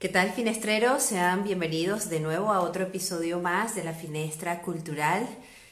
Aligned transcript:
¿Qué 0.00 0.08
tal, 0.08 0.32
finestreros? 0.32 1.02
Sean 1.02 1.44
bienvenidos 1.44 2.08
de 2.08 2.20
nuevo 2.20 2.52
a 2.52 2.60
otro 2.62 2.84
episodio 2.84 3.38
más 3.38 3.74
de 3.74 3.84
la 3.84 3.92
Finestra 3.92 4.62
Cultural. 4.62 5.28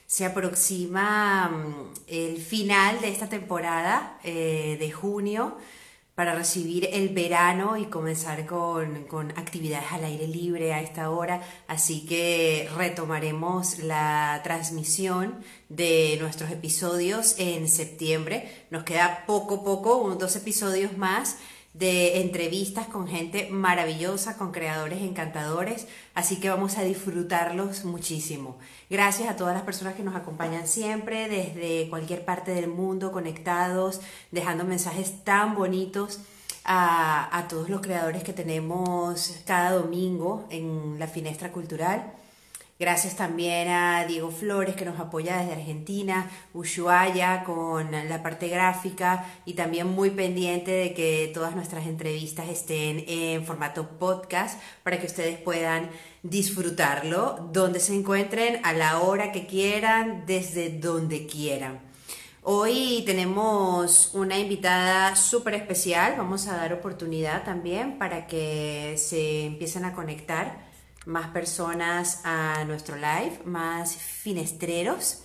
Se 0.06 0.26
aproxima 0.26 1.48
mm, 1.48 1.94
el 2.08 2.36
final 2.36 3.00
de 3.00 3.08
esta 3.08 3.30
temporada 3.30 4.18
eh, 4.22 4.76
de 4.78 4.92
junio 4.92 5.56
para 6.14 6.34
recibir 6.34 6.90
el 6.92 7.08
verano 7.08 7.78
y 7.78 7.86
comenzar 7.86 8.44
con, 8.44 9.04
con, 9.04 9.30
actividades 9.30 9.92
al 9.92 10.04
aire 10.04 10.26
libre 10.26 10.74
a 10.74 10.82
esta 10.82 11.08
hora. 11.08 11.40
Así 11.66 12.04
que 12.04 12.68
retomaremos 12.76 13.78
la 13.78 14.42
transmisión 14.44 15.42
de 15.70 16.18
nuestros 16.20 16.50
episodios 16.50 17.36
en 17.38 17.66
septiembre. 17.66 18.66
Nos 18.70 18.84
queda 18.84 19.24
poco, 19.26 19.64
poco, 19.64 19.96
unos 19.96 20.18
dos 20.18 20.36
episodios 20.36 20.98
más 20.98 21.38
de 21.78 22.20
entrevistas 22.20 22.88
con 22.88 23.06
gente 23.06 23.48
maravillosa, 23.50 24.36
con 24.36 24.50
creadores 24.50 25.00
encantadores, 25.00 25.86
así 26.14 26.40
que 26.40 26.50
vamos 26.50 26.76
a 26.76 26.82
disfrutarlos 26.82 27.84
muchísimo. 27.84 28.58
Gracias 28.90 29.28
a 29.28 29.36
todas 29.36 29.54
las 29.54 29.62
personas 29.62 29.94
que 29.94 30.02
nos 30.02 30.16
acompañan 30.16 30.66
siempre, 30.66 31.28
desde 31.28 31.88
cualquier 31.88 32.24
parte 32.24 32.52
del 32.52 32.68
mundo, 32.68 33.12
conectados, 33.12 34.00
dejando 34.32 34.64
mensajes 34.64 35.24
tan 35.24 35.54
bonitos. 35.54 36.20
A, 36.70 37.46
todos 37.48 37.70
los 37.70 37.80
creadores 37.80 38.22
que 38.22 38.34
tenemos 38.34 39.40
cada 39.46 39.72
domingo 39.72 40.44
en 40.50 40.98
la 40.98 41.06
Finestra 41.06 41.50
Cultural. 41.50 42.12
Gracias 42.80 43.16
también 43.16 43.66
a 43.70 44.04
Diego 44.06 44.30
Flores 44.30 44.76
que 44.76 44.84
nos 44.84 45.00
apoya 45.00 45.38
desde 45.38 45.54
Argentina, 45.54 46.30
Ushuaia 46.54 47.42
con 47.42 47.90
la 47.90 48.22
parte 48.22 48.46
gráfica 48.46 49.26
y 49.44 49.54
también 49.54 49.88
muy 49.88 50.10
pendiente 50.10 50.70
de 50.70 50.94
que 50.94 51.28
todas 51.34 51.56
nuestras 51.56 51.88
entrevistas 51.88 52.48
estén 52.48 53.04
en 53.08 53.44
formato 53.44 53.98
podcast 53.98 54.60
para 54.84 55.00
que 55.00 55.06
ustedes 55.06 55.38
puedan 55.38 55.90
disfrutarlo 56.22 57.50
donde 57.52 57.80
se 57.80 57.96
encuentren, 57.96 58.64
a 58.64 58.72
la 58.72 59.00
hora 59.00 59.32
que 59.32 59.48
quieran, 59.48 60.22
desde 60.24 60.70
donde 60.70 61.26
quieran. 61.26 61.80
Hoy 62.44 63.02
tenemos 63.04 64.14
una 64.14 64.38
invitada 64.38 65.16
súper 65.16 65.54
especial, 65.54 66.14
vamos 66.16 66.46
a 66.46 66.56
dar 66.56 66.72
oportunidad 66.72 67.42
también 67.42 67.98
para 67.98 68.28
que 68.28 68.94
se 68.98 69.46
empiecen 69.46 69.84
a 69.84 69.94
conectar 69.94 70.67
más 71.08 71.28
personas 71.28 72.20
a 72.24 72.64
nuestro 72.64 72.96
live, 72.96 73.40
más 73.46 73.96
finestreros. 73.96 75.22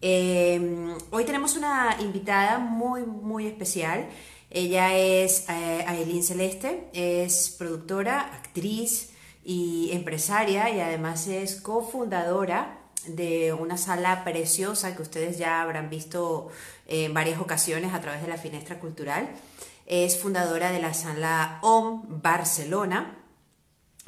Em, 0.00 0.96
hoy 1.10 1.24
tenemos 1.24 1.54
una 1.56 1.96
invitada 2.00 2.58
muy, 2.58 3.02
muy 3.02 3.46
especial. 3.46 4.08
Ella 4.50 4.96
es 4.96 5.44
eh, 5.50 5.84
Aileen 5.86 6.22
Celeste, 6.22 6.88
es 6.94 7.54
productora, 7.58 8.20
actriz 8.20 9.10
y 9.44 9.90
empresaria 9.92 10.70
y 10.70 10.80
además 10.80 11.26
es 11.26 11.60
cofundadora 11.60 12.78
de 13.06 13.52
una 13.52 13.76
sala 13.76 14.24
preciosa 14.24 14.96
que 14.96 15.02
ustedes 15.02 15.36
ya 15.36 15.60
habrán 15.60 15.90
visto 15.90 16.48
en 16.86 17.12
varias 17.12 17.38
ocasiones 17.38 17.92
a 17.92 18.00
través 18.00 18.22
de 18.22 18.28
la 18.28 18.38
Finestra 18.38 18.80
Cultural. 18.80 19.28
Es 19.84 20.18
fundadora 20.18 20.72
de 20.72 20.80
la 20.80 20.94
sala 20.94 21.58
OM 21.62 22.22
Barcelona 22.22 23.17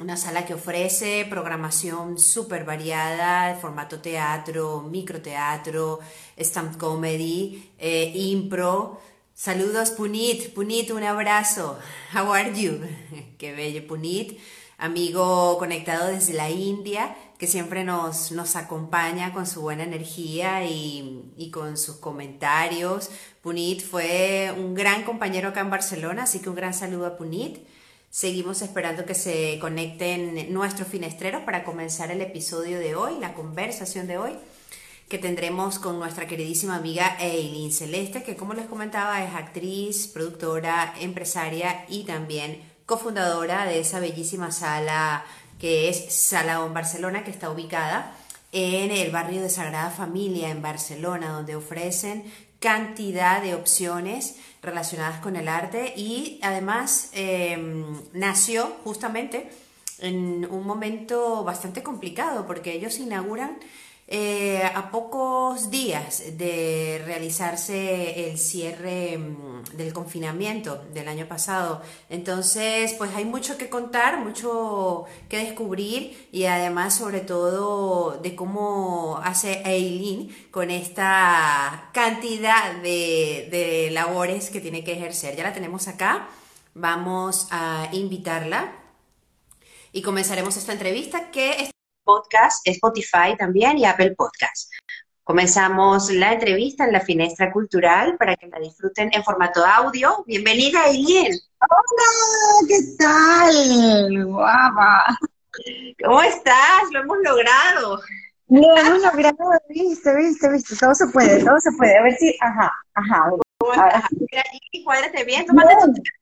una 0.01 0.17
sala 0.17 0.45
que 0.47 0.55
ofrece 0.55 1.27
programación 1.29 2.17
súper 2.17 2.65
variada, 2.65 3.55
formato 3.61 3.99
teatro, 4.01 4.81
microteatro, 4.81 5.99
stand 6.37 6.77
comedy, 6.77 7.71
eh, 7.77 8.11
impro. 8.15 8.99
Saludos 9.35 9.91
Punit, 9.91 10.53
Punit, 10.55 10.89
un 10.89 11.03
abrazo. 11.03 11.77
How 12.15 12.33
are 12.33 12.51
you? 12.59 12.79
Qué 13.37 13.53
bello 13.53 13.85
Punit, 13.85 14.39
amigo 14.79 15.59
conectado 15.59 16.07
desde 16.07 16.33
la 16.33 16.49
India, 16.49 17.15
que 17.37 17.45
siempre 17.45 17.83
nos, 17.83 18.31
nos 18.31 18.55
acompaña 18.55 19.31
con 19.33 19.45
su 19.45 19.61
buena 19.61 19.83
energía 19.83 20.65
y, 20.65 21.31
y 21.37 21.51
con 21.51 21.77
sus 21.77 21.97
comentarios. 21.97 23.11
Punit 23.43 23.83
fue 23.83 24.51
un 24.57 24.73
gran 24.73 25.03
compañero 25.03 25.49
acá 25.49 25.59
en 25.61 25.69
Barcelona, 25.69 26.23
así 26.23 26.39
que 26.39 26.49
un 26.49 26.55
gran 26.55 26.73
saludo 26.73 27.05
a 27.05 27.17
Punit. 27.17 27.59
Seguimos 28.11 28.61
esperando 28.61 29.05
que 29.05 29.15
se 29.15 29.57
conecten 29.59 30.51
nuestros 30.51 30.89
finestreros 30.89 31.43
para 31.43 31.63
comenzar 31.63 32.11
el 32.11 32.19
episodio 32.19 32.77
de 32.77 32.93
hoy, 32.93 33.17
la 33.21 33.33
conversación 33.33 34.05
de 34.05 34.17
hoy 34.17 34.33
que 35.07 35.17
tendremos 35.17 35.79
con 35.79 35.97
nuestra 35.97 36.27
queridísima 36.27 36.75
amiga 36.75 37.15
Eileen 37.21 37.71
Celeste, 37.71 38.21
que 38.21 38.35
como 38.35 38.53
les 38.53 38.65
comentaba 38.65 39.23
es 39.23 39.33
actriz, 39.33 40.07
productora, 40.07 40.93
empresaria 40.99 41.85
y 41.87 42.03
también 42.03 42.61
cofundadora 42.85 43.65
de 43.65 43.79
esa 43.79 44.01
bellísima 44.01 44.51
sala 44.51 45.23
que 45.57 45.87
es 45.87 46.13
Sala 46.13 46.65
On 46.65 46.73
Barcelona, 46.73 47.23
que 47.23 47.31
está 47.31 47.49
ubicada 47.49 48.13
en 48.51 48.91
el 48.91 49.09
barrio 49.11 49.41
de 49.41 49.49
Sagrada 49.49 49.89
Familia 49.89 50.49
en 50.49 50.61
Barcelona, 50.61 51.31
donde 51.31 51.55
ofrecen 51.55 52.25
cantidad 52.61 53.41
de 53.41 53.55
opciones 53.55 54.37
relacionadas 54.61 55.19
con 55.19 55.35
el 55.35 55.47
arte 55.47 55.93
y 55.97 56.39
además 56.43 57.09
em, 57.13 57.83
nació 58.13 58.65
justamente 58.83 59.49
en 59.97 60.45
un 60.49 60.65
momento 60.65 61.43
bastante 61.43 61.81
complicado 61.81 62.45
porque 62.45 62.73
ellos 62.73 62.99
inauguran 62.99 63.57
eh, 64.13 64.61
a 64.75 64.91
pocos 64.91 65.71
días 65.71 66.21
de 66.37 67.01
realizarse 67.05 68.29
el 68.29 68.37
cierre 68.37 69.17
mm, 69.17 69.77
del 69.77 69.93
confinamiento 69.93 70.83
del 70.93 71.07
año 71.07 71.29
pasado. 71.29 71.81
Entonces, 72.09 72.93
pues 72.97 73.15
hay 73.15 73.23
mucho 73.23 73.57
que 73.57 73.69
contar, 73.69 74.19
mucho 74.19 75.05
que 75.29 75.37
descubrir 75.37 76.27
y 76.33 76.43
además 76.43 76.93
sobre 76.93 77.21
todo 77.21 78.17
de 78.21 78.35
cómo 78.35 79.21
hace 79.23 79.61
Eileen 79.63 80.35
con 80.51 80.71
esta 80.71 81.89
cantidad 81.93 82.73
de, 82.81 83.47
de 83.49 83.91
labores 83.91 84.49
que 84.49 84.59
tiene 84.59 84.83
que 84.83 84.91
ejercer. 84.91 85.37
Ya 85.37 85.43
la 85.43 85.53
tenemos 85.53 85.87
acá, 85.87 86.27
vamos 86.73 87.47
a 87.49 87.87
invitarla 87.93 88.73
y 89.93 90.01
comenzaremos 90.01 90.57
esta 90.57 90.73
entrevista 90.73 91.31
que 91.31 91.71
podcast, 92.03 92.67
Spotify 92.67 93.35
también 93.37 93.77
y 93.77 93.85
Apple 93.85 94.15
Podcast. 94.15 94.71
Comenzamos 95.23 96.11
la 96.11 96.33
entrevista 96.33 96.85
en 96.85 96.93
la 96.93 96.99
Finestra 96.99 97.51
Cultural 97.51 98.17
para 98.17 98.35
que 98.35 98.47
la 98.47 98.59
disfruten 98.59 99.09
en 99.13 99.23
formato 99.23 99.65
audio. 99.65 100.23
Bienvenida, 100.25 100.87
Eileen. 100.87 101.39
Hola, 101.59 102.67
¿qué 102.67 102.77
tal? 102.97 104.25
Guapa. 104.25 105.17
¿Cómo 106.03 106.21
estás? 106.23 106.83
Lo 106.91 107.01
hemos 107.01 107.17
logrado. 107.23 108.01
Lo 108.49 108.77
hemos 108.77 109.01
logrado, 109.03 109.51
viste, 109.69 110.15
viste, 110.15 110.49
viste. 110.49 110.75
Todo 110.75 110.93
se 110.95 111.07
puede, 111.07 111.43
todo 111.43 111.59
se 111.59 111.71
puede. 111.77 111.97
A 111.97 112.03
ver 112.03 112.13
si, 112.13 112.35
ajá, 112.41 112.71
ajá. 112.95 113.31
Mira, 114.19 114.43
cuádrate 114.83 115.23
bien, 115.23 115.45
tómate 115.45 115.75
tu 115.75 115.93
tiempo. 115.93 116.20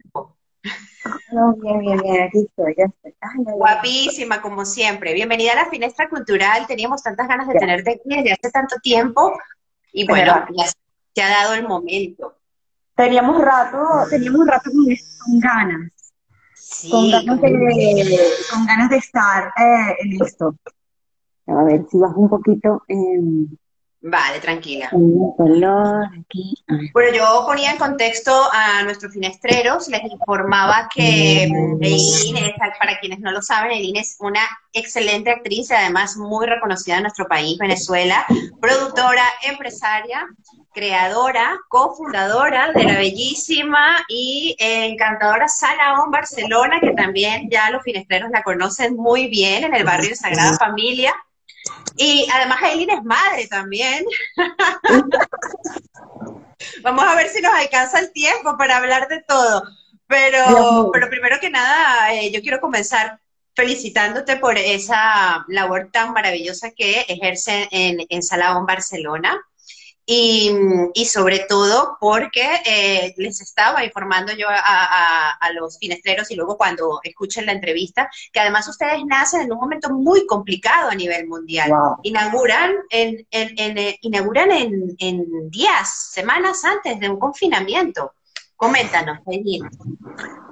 No, 1.32 1.54
bien, 1.56 1.80
bien, 1.80 1.98
bien, 2.02 2.24
aquí 2.24 2.40
estoy, 2.40 2.76
ya 2.78 2.86
estoy. 2.86 3.14
Guapísima, 3.54 4.42
como 4.42 4.66
siempre. 4.66 5.14
Bienvenida 5.14 5.54
a 5.54 5.64
la 5.64 5.70
Finestra 5.70 6.10
Cultural. 6.10 6.68
Teníamos 6.68 7.02
tantas 7.02 7.28
ganas 7.28 7.48
de 7.48 7.54
tenerte 7.54 7.92
aquí 7.92 8.10
desde 8.10 8.34
hace 8.34 8.52
tanto 8.52 8.76
tiempo 8.82 9.38
y 9.94 10.08
bueno, 10.08 10.46
ya 10.56 10.66
se 11.16 11.22
ha 11.22 11.30
dado 11.30 11.54
el 11.54 11.68
momento. 11.68 12.36
Teníamos 12.96 13.42
rato, 13.42 13.78
teníamos 14.10 14.46
rato 14.46 14.70
con, 14.72 14.86
con 14.86 15.40
ganas. 15.40 15.92
Sí, 16.56 16.92
con, 16.92 17.10
ganas 17.10 17.42
de, 17.42 18.20
con 18.52 18.66
ganas 18.66 18.90
de 18.90 18.98
estar 18.98 19.48
eh, 19.58 19.96
en 20.00 20.22
esto. 20.22 20.56
A 21.48 21.64
ver 21.64 21.86
si 21.90 21.98
bajo 21.98 22.20
un 22.20 22.30
poquito. 22.30 22.84
Eh, 22.88 23.56
Vale, 24.02 24.40
tranquila. 24.40 24.90
aquí. 26.18 26.56
Bueno, 26.94 27.18
yo 27.18 27.44
ponía 27.46 27.72
en 27.72 27.78
contexto 27.78 28.32
a 28.54 28.84
nuestros 28.84 29.14
finestreros, 29.14 29.90
les 29.90 30.04
informaba 30.04 30.88
que 30.94 31.44
Eileen, 31.82 32.54
para 32.80 32.98
quienes 33.00 33.20
no 33.20 33.32
lo 33.32 33.42
saben, 33.42 33.72
Eileen 33.72 33.98
es 33.98 34.16
una 34.20 34.40
excelente 34.72 35.32
actriz 35.32 35.70
y 35.70 35.74
además 35.74 36.16
muy 36.16 36.46
reconocida 36.46 36.96
en 36.98 37.04
nuestro 37.04 37.28
país, 37.28 37.58
Venezuela, 37.58 38.26
productora, 38.62 39.24
empresaria, 39.50 40.26
creadora, 40.74 41.60
cofundadora 41.68 42.72
de 42.72 42.86
la 42.86 42.94
bellísima 42.94 43.98
y 44.08 44.56
encantadora 44.60 45.50
Sala 45.50 46.02
On 46.02 46.10
Barcelona, 46.10 46.80
que 46.80 46.92
también 46.92 47.50
ya 47.50 47.70
los 47.70 47.84
finestreros 47.84 48.30
la 48.32 48.44
conocen 48.44 48.96
muy 48.96 49.28
bien 49.28 49.66
en 49.66 49.76
el 49.76 49.84
barrio 49.84 50.10
de 50.10 50.16
Sagrada 50.16 50.58
Familia. 50.58 51.14
Y 51.98 52.28
además 52.34 52.64
Aileen 52.64 52.92
es 52.92 53.04
madre 53.04 53.48
también. 53.48 54.06
Vamos 56.82 57.04
a 57.04 57.16
ver 57.16 57.30
si 57.30 57.42
nos 57.42 57.54
alcanza 57.54 58.00
el 58.00 58.12
tiempo 58.12 58.58
para 58.58 58.78
hablar 58.78 59.08
de 59.08 59.22
todo. 59.22 59.64
Pero, 60.08 60.90
pero 60.92 61.10
primero 61.10 61.40
que 61.40 61.50
nada, 61.50 62.14
eh, 62.14 62.32
yo 62.32 62.42
quiero 62.42 62.60
comenzar 62.60 63.20
felicitándote 63.56 64.38
por 64.38 64.58
esa 64.58 65.46
labor 65.50 65.90
tan 65.92 66.14
maravillosa 66.14 66.72
que 66.72 67.02
ejerce 67.02 67.68
en, 67.72 68.00
en 68.10 68.66
Barcelona. 68.66 69.40
Y, 70.12 70.52
y 70.96 71.06
sobre 71.06 71.46
todo 71.48 71.96
porque 72.00 72.42
eh, 72.66 73.14
les 73.18 73.42
estaba 73.42 73.86
informando 73.86 74.34
yo 74.34 74.48
a, 74.50 75.38
a, 75.40 75.54
los 75.54 75.78
finestreros 75.78 76.32
y 76.32 76.36
luego 76.36 76.58
cuando 76.58 77.00
escuchen 77.04 77.46
la 77.46 77.52
entrevista, 77.52 78.10
que 78.34 78.40
además 78.40 78.68
ustedes 78.68 79.06
nacen 79.06 79.42
en 79.42 79.52
un 79.52 79.60
momento 79.60 79.92
muy 79.92 80.26
complicado 80.26 80.90
a 80.90 80.96
nivel 80.96 81.28
mundial. 81.28 81.72
Inauguran, 82.02 82.72
en, 82.90 83.28
en, 83.30 83.78
eh, 83.78 84.00
inauguran 84.02 84.50
en, 84.50 84.96
en 84.98 85.50
días, 85.52 86.10
semanas 86.12 86.66
antes 86.66 87.00
de 87.00 87.08
un 87.08 87.20
confinamiento. 87.20 88.14
Coméntanos, 88.56 89.20
Eileen. 89.28 89.70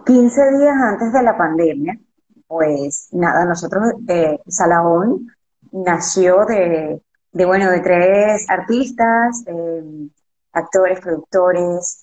15 0.05 0.57
días 0.59 0.75
antes 0.83 1.11
de 1.11 1.23
la 1.23 1.35
pandemia, 1.35 1.99
pues 2.45 3.07
nada, 3.11 3.43
nosotros, 3.45 3.85
eh, 4.07 4.39
Salahón 4.47 5.35
nació 5.71 6.45
de, 6.45 7.01
de, 7.37 7.45
bueno, 7.45 7.69
de 7.69 7.81
tres 7.81 8.49
artistas, 8.49 9.43
eh, 9.45 10.09
actores, 10.53 10.99
productores. 10.99 12.01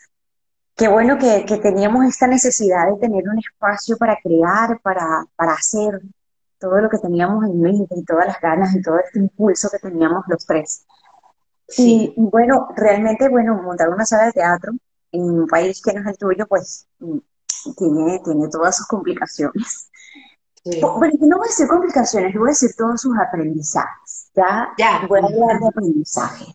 Qué 0.77 0.87
bueno 0.89 1.19
que, 1.19 1.45
que, 1.45 1.59
teníamos 1.59 2.05
esta 2.07 2.29
necesidad 2.29 2.87
de 2.93 3.01
tener 3.01 3.25
un 3.29 3.39
espacio 3.39 3.97
para 3.97 4.17
crear, 4.23 4.81
para, 4.81 5.27
para 5.35 5.53
hacer 5.53 6.01
todo 6.59 6.81
lo 6.81 6.89
que 6.89 6.99
teníamos 6.99 7.45
en 7.45 7.61
mente 7.61 7.95
y 7.97 8.05
todas 8.05 8.27
las 8.27 8.41
ganas 8.41 8.75
y 8.75 8.81
todo 8.81 8.99
este 8.99 9.19
impulso 9.19 9.69
que 9.71 9.79
teníamos 9.79 10.25
los 10.29 10.47
tres. 10.47 10.87
Sí. 11.69 12.15
Y 12.17 12.21
bueno, 12.31 12.69
realmente, 12.77 13.29
bueno, 13.29 13.61
montar 13.61 13.89
una 13.89 14.07
sala 14.07 14.27
de 14.27 14.33
teatro 14.33 14.73
en 15.11 15.23
un 15.23 15.47
país 15.49 15.83
que 15.83 15.93
no 15.93 16.01
es 16.01 16.07
el 16.07 16.19
tuyo, 16.19 16.47
pues 16.47 16.87
mm, 17.01 17.19
tiene, 17.77 18.21
tiene 18.25 18.49
todas 18.49 18.77
sus 18.77 18.87
complicaciones. 18.87 19.91
Bueno, 20.65 21.15
no 21.21 21.37
voy 21.39 21.47
a 21.47 21.49
decir 21.49 21.69
complicaciones, 21.69 22.35
voy 22.35 22.49
a 22.49 22.51
decir 22.51 22.71
todos 22.77 23.01
sus 23.01 23.17
aprendizajes. 23.19 24.31
Ya, 24.35 24.69
ya. 24.79 25.07
voy 25.07 25.21
a 25.21 25.27
hablar 25.27 25.61
de 25.61 25.69
aprendizaje. 25.69 26.47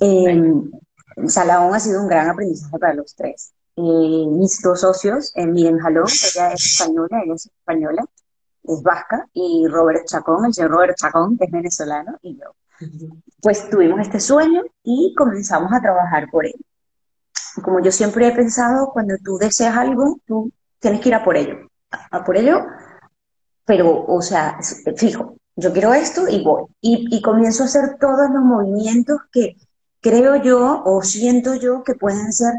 Eh, 0.00 0.52
Salahón 1.26 1.74
ha 1.74 1.80
sido 1.80 2.02
un 2.02 2.08
gran 2.08 2.28
aprendizaje 2.28 2.78
para 2.78 2.94
los 2.94 3.14
tres. 3.14 3.52
Eh, 3.76 4.26
mis 4.28 4.60
dos 4.62 4.80
socios, 4.80 5.32
eh, 5.36 5.46
Miriam 5.46 5.78
Jalón, 5.78 6.06
ella 6.08 6.52
es 6.52 6.66
española, 6.66 7.22
ella 7.24 7.34
es 7.34 7.46
española, 7.46 8.04
es 8.64 8.82
vasca, 8.82 9.26
y 9.32 9.66
Robert 9.68 10.06
Chacón, 10.06 10.46
el 10.46 10.54
señor 10.54 10.72
Robert 10.72 10.96
Chacón, 10.96 11.38
que 11.38 11.44
es 11.44 11.50
venezolano, 11.50 12.18
y 12.22 12.36
yo. 12.36 12.54
Pues 13.40 13.70
tuvimos 13.70 14.00
este 14.00 14.20
sueño 14.20 14.62
y 14.82 15.14
comenzamos 15.16 15.72
a 15.72 15.80
trabajar 15.80 16.28
por 16.30 16.46
él 16.46 16.54
como 17.62 17.80
yo 17.80 17.92
siempre 17.92 18.28
he 18.28 18.32
pensado, 18.32 18.90
cuando 18.92 19.16
tú 19.22 19.38
deseas 19.38 19.76
algo, 19.76 20.18
tú 20.26 20.52
tienes 20.78 21.00
que 21.00 21.08
ir 21.08 21.14
a 21.14 21.24
por 21.24 21.36
ello, 21.36 21.68
a 22.10 22.24
por 22.24 22.36
ello, 22.36 22.64
pero, 23.70 24.04
o 24.04 24.20
sea, 24.20 24.58
fijo, 24.96 25.36
yo 25.54 25.72
quiero 25.72 25.94
esto 25.94 26.26
y 26.28 26.42
voy. 26.42 26.64
Y, 26.80 27.22
comienzo 27.22 27.62
a 27.62 27.66
hacer 27.66 27.98
todos 28.00 28.28
los 28.28 28.42
movimientos 28.42 29.20
que 29.30 29.54
creo 30.00 30.42
yo 30.42 30.82
o 30.84 31.04
siento 31.04 31.54
yo 31.54 31.84
que 31.84 31.94
pueden 31.94 32.32
ser 32.32 32.52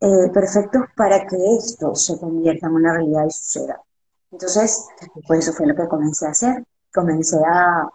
eh, 0.00 0.30
perfectos 0.32 0.84
para 0.96 1.26
que 1.26 1.36
esto 1.56 1.96
se 1.96 2.16
convierta 2.20 2.68
en 2.68 2.74
una 2.74 2.92
realidad 2.92 3.24
y 3.26 3.30
suceda. 3.32 3.82
Entonces, 4.30 4.86
pues 5.26 5.40
eso 5.40 5.52
fue 5.52 5.66
lo 5.66 5.74
que 5.74 5.88
comencé 5.88 6.26
a 6.26 6.30
hacer. 6.30 6.64
Comencé 6.94 7.38
a, 7.44 7.88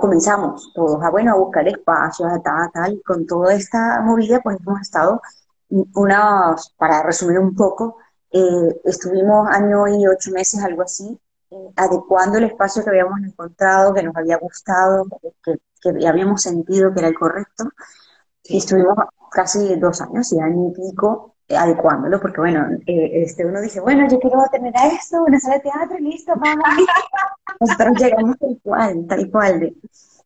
comenzamos 0.00 0.72
todos 0.74 1.02
a, 1.04 1.10
bueno, 1.10 1.32
a 1.32 1.36
buscar 1.36 1.68
espacios, 1.68 2.32
a 2.32 2.40
tal, 2.40 2.70
tal, 2.72 3.02
con 3.04 3.26
toda 3.26 3.52
esta 3.52 4.00
movida, 4.00 4.40
pues 4.40 4.56
hemos 4.66 4.80
estado 4.80 5.20
unas, 5.68 6.70
para 6.78 7.02
resumir 7.02 7.38
un 7.38 7.54
poco, 7.54 7.98
eh, 8.30 8.80
estuvimos 8.84 9.46
año 9.50 9.86
y 9.88 10.06
ocho 10.06 10.30
meses, 10.30 10.64
algo 10.64 10.80
así, 10.80 11.20
adecuando 11.76 12.38
el 12.38 12.44
espacio 12.44 12.82
que 12.82 12.90
habíamos 12.90 13.20
encontrado, 13.20 13.94
que 13.94 14.02
nos 14.02 14.16
había 14.16 14.38
gustado, 14.38 15.06
que, 15.44 15.58
que 15.80 16.06
habíamos 16.06 16.42
sentido 16.42 16.92
que 16.92 17.00
era 17.00 17.08
el 17.08 17.18
correcto. 17.18 17.64
Y 18.44 18.58
estuvimos 18.58 18.96
casi 19.30 19.74
dos 19.76 20.00
años 20.00 20.32
y 20.32 20.40
año 20.40 20.70
y 20.70 20.72
pico 20.72 21.36
eh, 21.48 21.56
adecuándolo, 21.56 22.20
porque 22.20 22.40
bueno, 22.40 22.66
este 22.86 23.46
uno 23.46 23.60
dice, 23.60 23.80
bueno, 23.80 24.08
yo 24.08 24.18
quiero 24.18 24.38
tener 24.50 24.76
a 24.76 24.88
esto, 24.88 25.22
una 25.22 25.38
sala 25.38 25.56
de 25.56 25.60
teatro, 25.60 25.98
listo, 26.00 26.32
vamos. 26.36 26.64
Nosotros 27.60 27.98
llegamos 27.98 28.36
tal 28.38 28.58
cual, 28.62 29.06
tal 29.08 29.30
cual 29.30 29.60
de, 29.60 29.76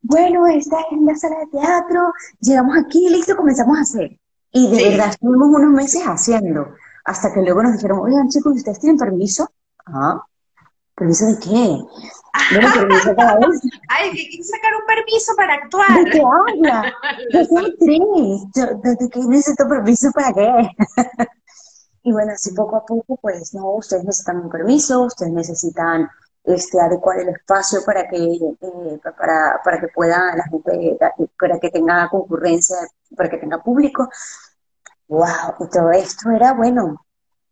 bueno, 0.02 0.46
esta 0.46 0.78
es 0.90 1.00
la 1.02 1.14
sala 1.16 1.40
de 1.40 1.46
teatro, 1.48 2.12
llegamos 2.40 2.78
aquí, 2.78 3.08
listo, 3.10 3.36
comenzamos 3.36 3.78
a 3.78 3.82
hacer. 3.82 4.18
Y 4.52 4.70
de 4.70 4.90
verdad 4.90 5.10
estuvimos 5.10 5.48
unos 5.48 5.70
meses 5.72 6.02
haciendo, 6.04 6.72
hasta 7.04 7.32
que 7.34 7.42
luego 7.42 7.62
nos 7.62 7.74
dijeron, 7.74 8.00
oigan 8.00 8.28
chicos, 8.28 8.54
¿ustedes 8.56 8.80
tienen 8.80 8.98
permiso? 8.98 9.50
Ah, 9.86 10.22
¿permiso 11.00 11.26
de 11.26 11.38
qué? 11.38 11.78
Bueno, 12.52 12.68
permiso 12.74 13.14
para 13.16 13.38
eso. 13.38 13.68
Ay, 13.88 14.10
que 14.10 14.28
quiero 14.28 14.44
sacar 14.44 14.72
un 14.74 14.86
permiso 14.86 15.32
para 15.34 15.54
actuar. 15.54 16.04
¿De 16.04 16.10
qué 16.10 16.22
habla? 16.22 16.94
Yo 17.32 17.44
soy 17.46 17.66
actriz. 17.66 18.98
¿De 18.98 19.08
qué 19.08 19.20
necesito 19.20 19.68
permiso 19.68 20.12
para 20.12 20.32
qué? 20.32 20.70
y 22.02 22.12
bueno, 22.12 22.32
así 22.32 22.52
poco 22.52 22.76
a 22.76 22.84
poco, 22.84 23.16
pues 23.16 23.54
no, 23.54 23.70
ustedes 23.72 24.04
necesitan 24.04 24.40
un 24.40 24.50
permiso, 24.50 25.02
ustedes 25.02 25.32
necesitan 25.32 26.08
este, 26.44 26.80
adecuar 26.80 27.20
el 27.20 27.30
espacio 27.30 27.80
para 27.84 28.06
que, 28.06 28.16
eh, 28.16 29.00
para, 29.02 29.60
para 29.64 29.80
que 29.80 29.88
pueda 29.88 30.36
la 30.36 30.44
gente, 30.44 30.98
para 31.38 31.58
que 31.58 31.70
tenga 31.70 32.08
concurrencia, 32.10 32.76
para 33.16 33.30
que 33.30 33.38
tenga 33.38 33.62
público. 33.62 34.08
¡Wow! 35.08 35.56
Y 35.60 35.68
todo 35.70 35.90
esto 35.92 36.30
era, 36.30 36.52
bueno, 36.52 37.06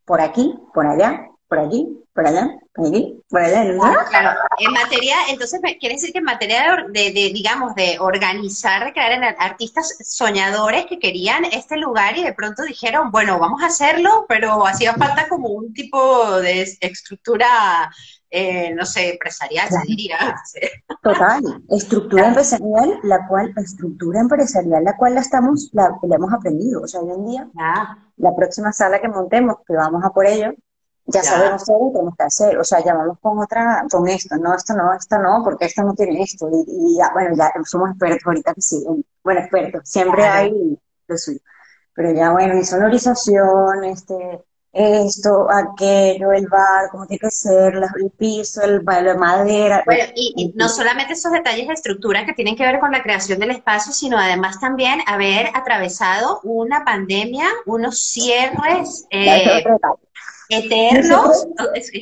por 0.05 0.21
aquí, 0.21 0.55
por 0.73 0.87
allá, 0.87 1.29
por 1.49 1.59
allí, 1.59 2.05
por 2.19 2.27
allá, 2.27 2.51
por 2.75 2.87
allí, 2.87 3.23
por 3.31 3.41
allá. 3.41 3.63
¿no? 3.63 3.81
Claro, 4.11 4.41
en 4.59 4.73
materia, 4.73 5.15
entonces 5.31 5.61
quiere 5.79 5.95
decir 5.95 6.11
que 6.11 6.19
en 6.19 6.25
materia 6.25 6.85
de, 6.89 7.13
de, 7.13 7.31
digamos, 7.33 7.77
de 7.77 7.97
organizar, 8.01 8.85
de 8.85 8.93
crear 8.93 9.37
artistas 9.39 9.97
soñadores 10.03 10.87
que 10.87 10.99
querían 10.99 11.45
este 11.45 11.77
lugar 11.77 12.19
y 12.19 12.25
de 12.25 12.33
pronto 12.33 12.65
dijeron, 12.65 13.13
bueno, 13.13 13.39
vamos 13.39 13.63
a 13.63 13.67
hacerlo, 13.67 14.27
pero 14.29 14.67
hacía 14.67 14.95
falta 14.95 15.29
como 15.29 15.51
un 15.51 15.73
tipo 15.73 16.41
de 16.41 16.63
estructura 16.81 17.89
eh, 18.31 18.75
no 18.75 18.85
sé, 18.85 19.13
empresarial, 19.13 19.69
se 19.69 19.87
diría. 19.87 20.19
Total, 21.03 21.41
estructura 21.71 22.27
empresarial, 22.27 22.99
la 23.05 23.29
cual, 23.29 23.55
estructura 23.59 24.21
empresarial, 24.21 24.83
la 24.83 24.97
cual 24.97 25.15
la 25.15 25.21
estamos, 25.21 25.71
la, 25.73 25.97
hemos 26.03 26.33
aprendido. 26.33 26.83
O 26.83 26.89
sea, 26.89 27.01
hoy 27.01 27.13
en 27.13 27.27
día, 27.27 27.49
la 28.17 28.35
próxima 28.35 28.73
sala 28.73 29.01
que 29.01 29.09
montemos, 29.09 29.59
que 29.65 29.75
vamos 29.75 30.05
a 30.05 30.11
por 30.11 30.27
ello, 30.27 30.53
ya, 31.09 31.23
sabemos 31.23 31.65
todo 31.65 31.79
lo 31.79 31.87
que 31.87 31.93
tenemos 31.93 32.17
que 32.17 32.25
hacer. 32.25 32.59
O 32.59 32.65
sea, 32.65 32.85
llamamos 32.85 33.19
con 33.21 33.39
otra, 33.39 33.85
con 33.91 34.07
esto, 34.09 34.37
no, 34.37 34.55
esto 34.55 34.75
no, 34.75 34.93
esto 34.93 35.19
no, 35.19 35.43
porque 35.43 35.65
esto 35.67 35.83
no 35.83 35.95
tiene 35.95 36.23
esto. 36.23 36.49
Y, 36.67 36.97
ya, 36.99 37.11
bueno, 37.13 37.35
ya 37.37 37.51
somos 37.65 37.91
expertos 37.91 38.27
ahorita 38.27 38.55
que 38.55 38.61
sí, 38.61 38.85
bueno, 39.23 39.41
expertos, 39.41 39.83
siempre 39.85 40.25
hay 40.25 40.79
lo 41.09 41.19
suyo. 41.19 41.41
Pero 41.95 42.13
ya, 42.13 42.31
bueno, 42.31 42.57
y 42.57 42.65
sonorización, 42.65 43.85
este, 43.85 44.45
esto, 44.73 45.49
aquello, 45.51 46.33
el 46.33 46.47
bar, 46.47 46.89
cómo 46.91 47.07
tiene 47.07 47.19
que 47.19 47.31
ser, 47.31 47.75
el 47.75 48.11
piso, 48.17 48.63
el, 48.63 48.85
la 48.85 49.15
madera. 49.17 49.83
Bueno, 49.85 50.05
y, 50.15 50.53
no 50.55 50.69
solamente 50.69 51.15
esos 51.15 51.33
detalles 51.33 51.67
de 51.67 51.75
estructura 51.75 52.25
que 52.25 52.35
tienen 52.35 52.55
que 52.55 52.65
ver 52.65 52.79
con 52.79 52.93
la 52.93 53.03
creación 53.03 53.41
del 53.41 53.51
espacio, 53.51 53.93
sino 53.93 54.19
además 54.19 54.61
también 54.61 55.01
haber 55.07 55.49
atravesado 55.55 56.41
una 56.45 56.85
pandemia, 56.85 57.47
unos 57.67 57.99
cierres 57.99 59.07
eh, 59.11 59.65
eternos. 60.49 61.47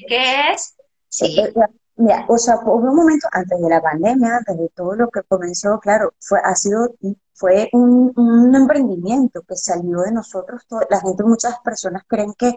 ¿Qué 0.09 0.53
es? 0.53 0.75
Sí. 1.09 1.41
Eh, 1.41 1.53
eh, 1.55 1.75
mira, 1.97 2.25
o 2.29 2.39
sea, 2.39 2.57
hubo 2.65 2.91
un 2.91 2.97
momento 2.97 3.29
antes 3.33 3.61
de 3.61 3.69
la 3.69 3.81
pandemia, 3.81 4.37
antes 4.39 4.59
de 4.59 4.69
todo 4.71 4.95
lo 4.95 5.09
que 5.09 5.23
comenzó, 5.23 5.79
claro, 5.81 6.15
fue, 6.21 6.41
ha 6.43 6.55
sido 6.55 6.95
fue 7.35 7.69
un, 7.73 8.13
un, 8.17 8.55
emprendimiento 8.55 9.43
que 9.43 9.57
salió 9.57 10.01
de 10.01 10.13
nosotros. 10.13 10.63
la 10.89 11.01
gente, 11.01 11.23
muchas 11.23 11.59
personas 11.61 12.03
creen 12.07 12.33
que 12.35 12.55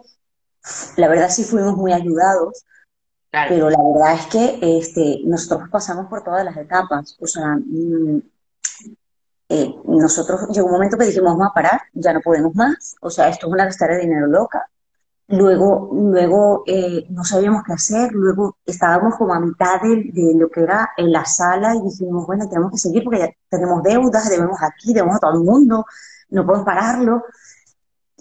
la 0.97 1.07
verdad 1.07 1.29
sí 1.29 1.43
fuimos 1.43 1.75
muy 1.75 1.91
ayudados, 1.91 2.65
pero 3.31 3.69
la 3.69 3.77
verdad 3.93 4.13
es 4.15 4.25
que 4.27 4.77
este, 4.79 5.21
nosotros 5.25 5.69
pasamos 5.69 6.07
por 6.07 6.23
todas 6.23 6.43
las 6.43 6.57
etapas. 6.57 7.17
O 7.19 7.27
sea, 7.27 7.55
mm, 7.57 8.21
eh, 9.49 9.75
nosotros 9.85 10.47
llegó 10.49 10.67
un 10.67 10.73
momento 10.73 10.97
que 10.97 11.05
dijimos, 11.05 11.33
vamos 11.33 11.47
a 11.49 11.53
parar, 11.53 11.81
ya 11.93 12.13
no 12.13 12.21
podemos 12.21 12.55
más. 12.55 12.95
O 13.01 13.09
sea, 13.09 13.29
esto 13.29 13.47
es 13.47 13.53
una 13.53 13.65
gastar 13.65 13.89
de 13.91 13.99
dinero 13.99 14.27
loca. 14.27 14.69
Luego, 15.31 15.91
luego 15.93 16.63
eh, 16.65 17.05
no 17.09 17.23
sabíamos 17.23 17.61
qué 17.63 17.73
hacer, 17.73 18.11
luego 18.13 18.57
estábamos 18.65 19.15
como 19.15 19.31
a 19.35 19.39
mitad 19.39 19.79
de, 19.79 20.33
lo 20.35 20.49
que 20.49 20.61
era 20.61 20.89
en 20.97 21.11
la 21.11 21.23
sala 21.23 21.75
y 21.75 21.81
dijimos, 21.83 22.25
bueno, 22.25 22.49
tenemos 22.49 22.71
que 22.71 22.79
seguir 22.79 23.03
porque 23.03 23.19
ya 23.19 23.29
tenemos 23.47 23.83
deudas, 23.83 24.27
debemos 24.27 24.57
aquí, 24.59 24.91
debemos 24.91 25.17
a 25.17 25.19
todo 25.19 25.33
el 25.33 25.43
mundo, 25.43 25.85
no 26.31 26.45
podemos 26.45 26.65
pararlo. 26.65 27.23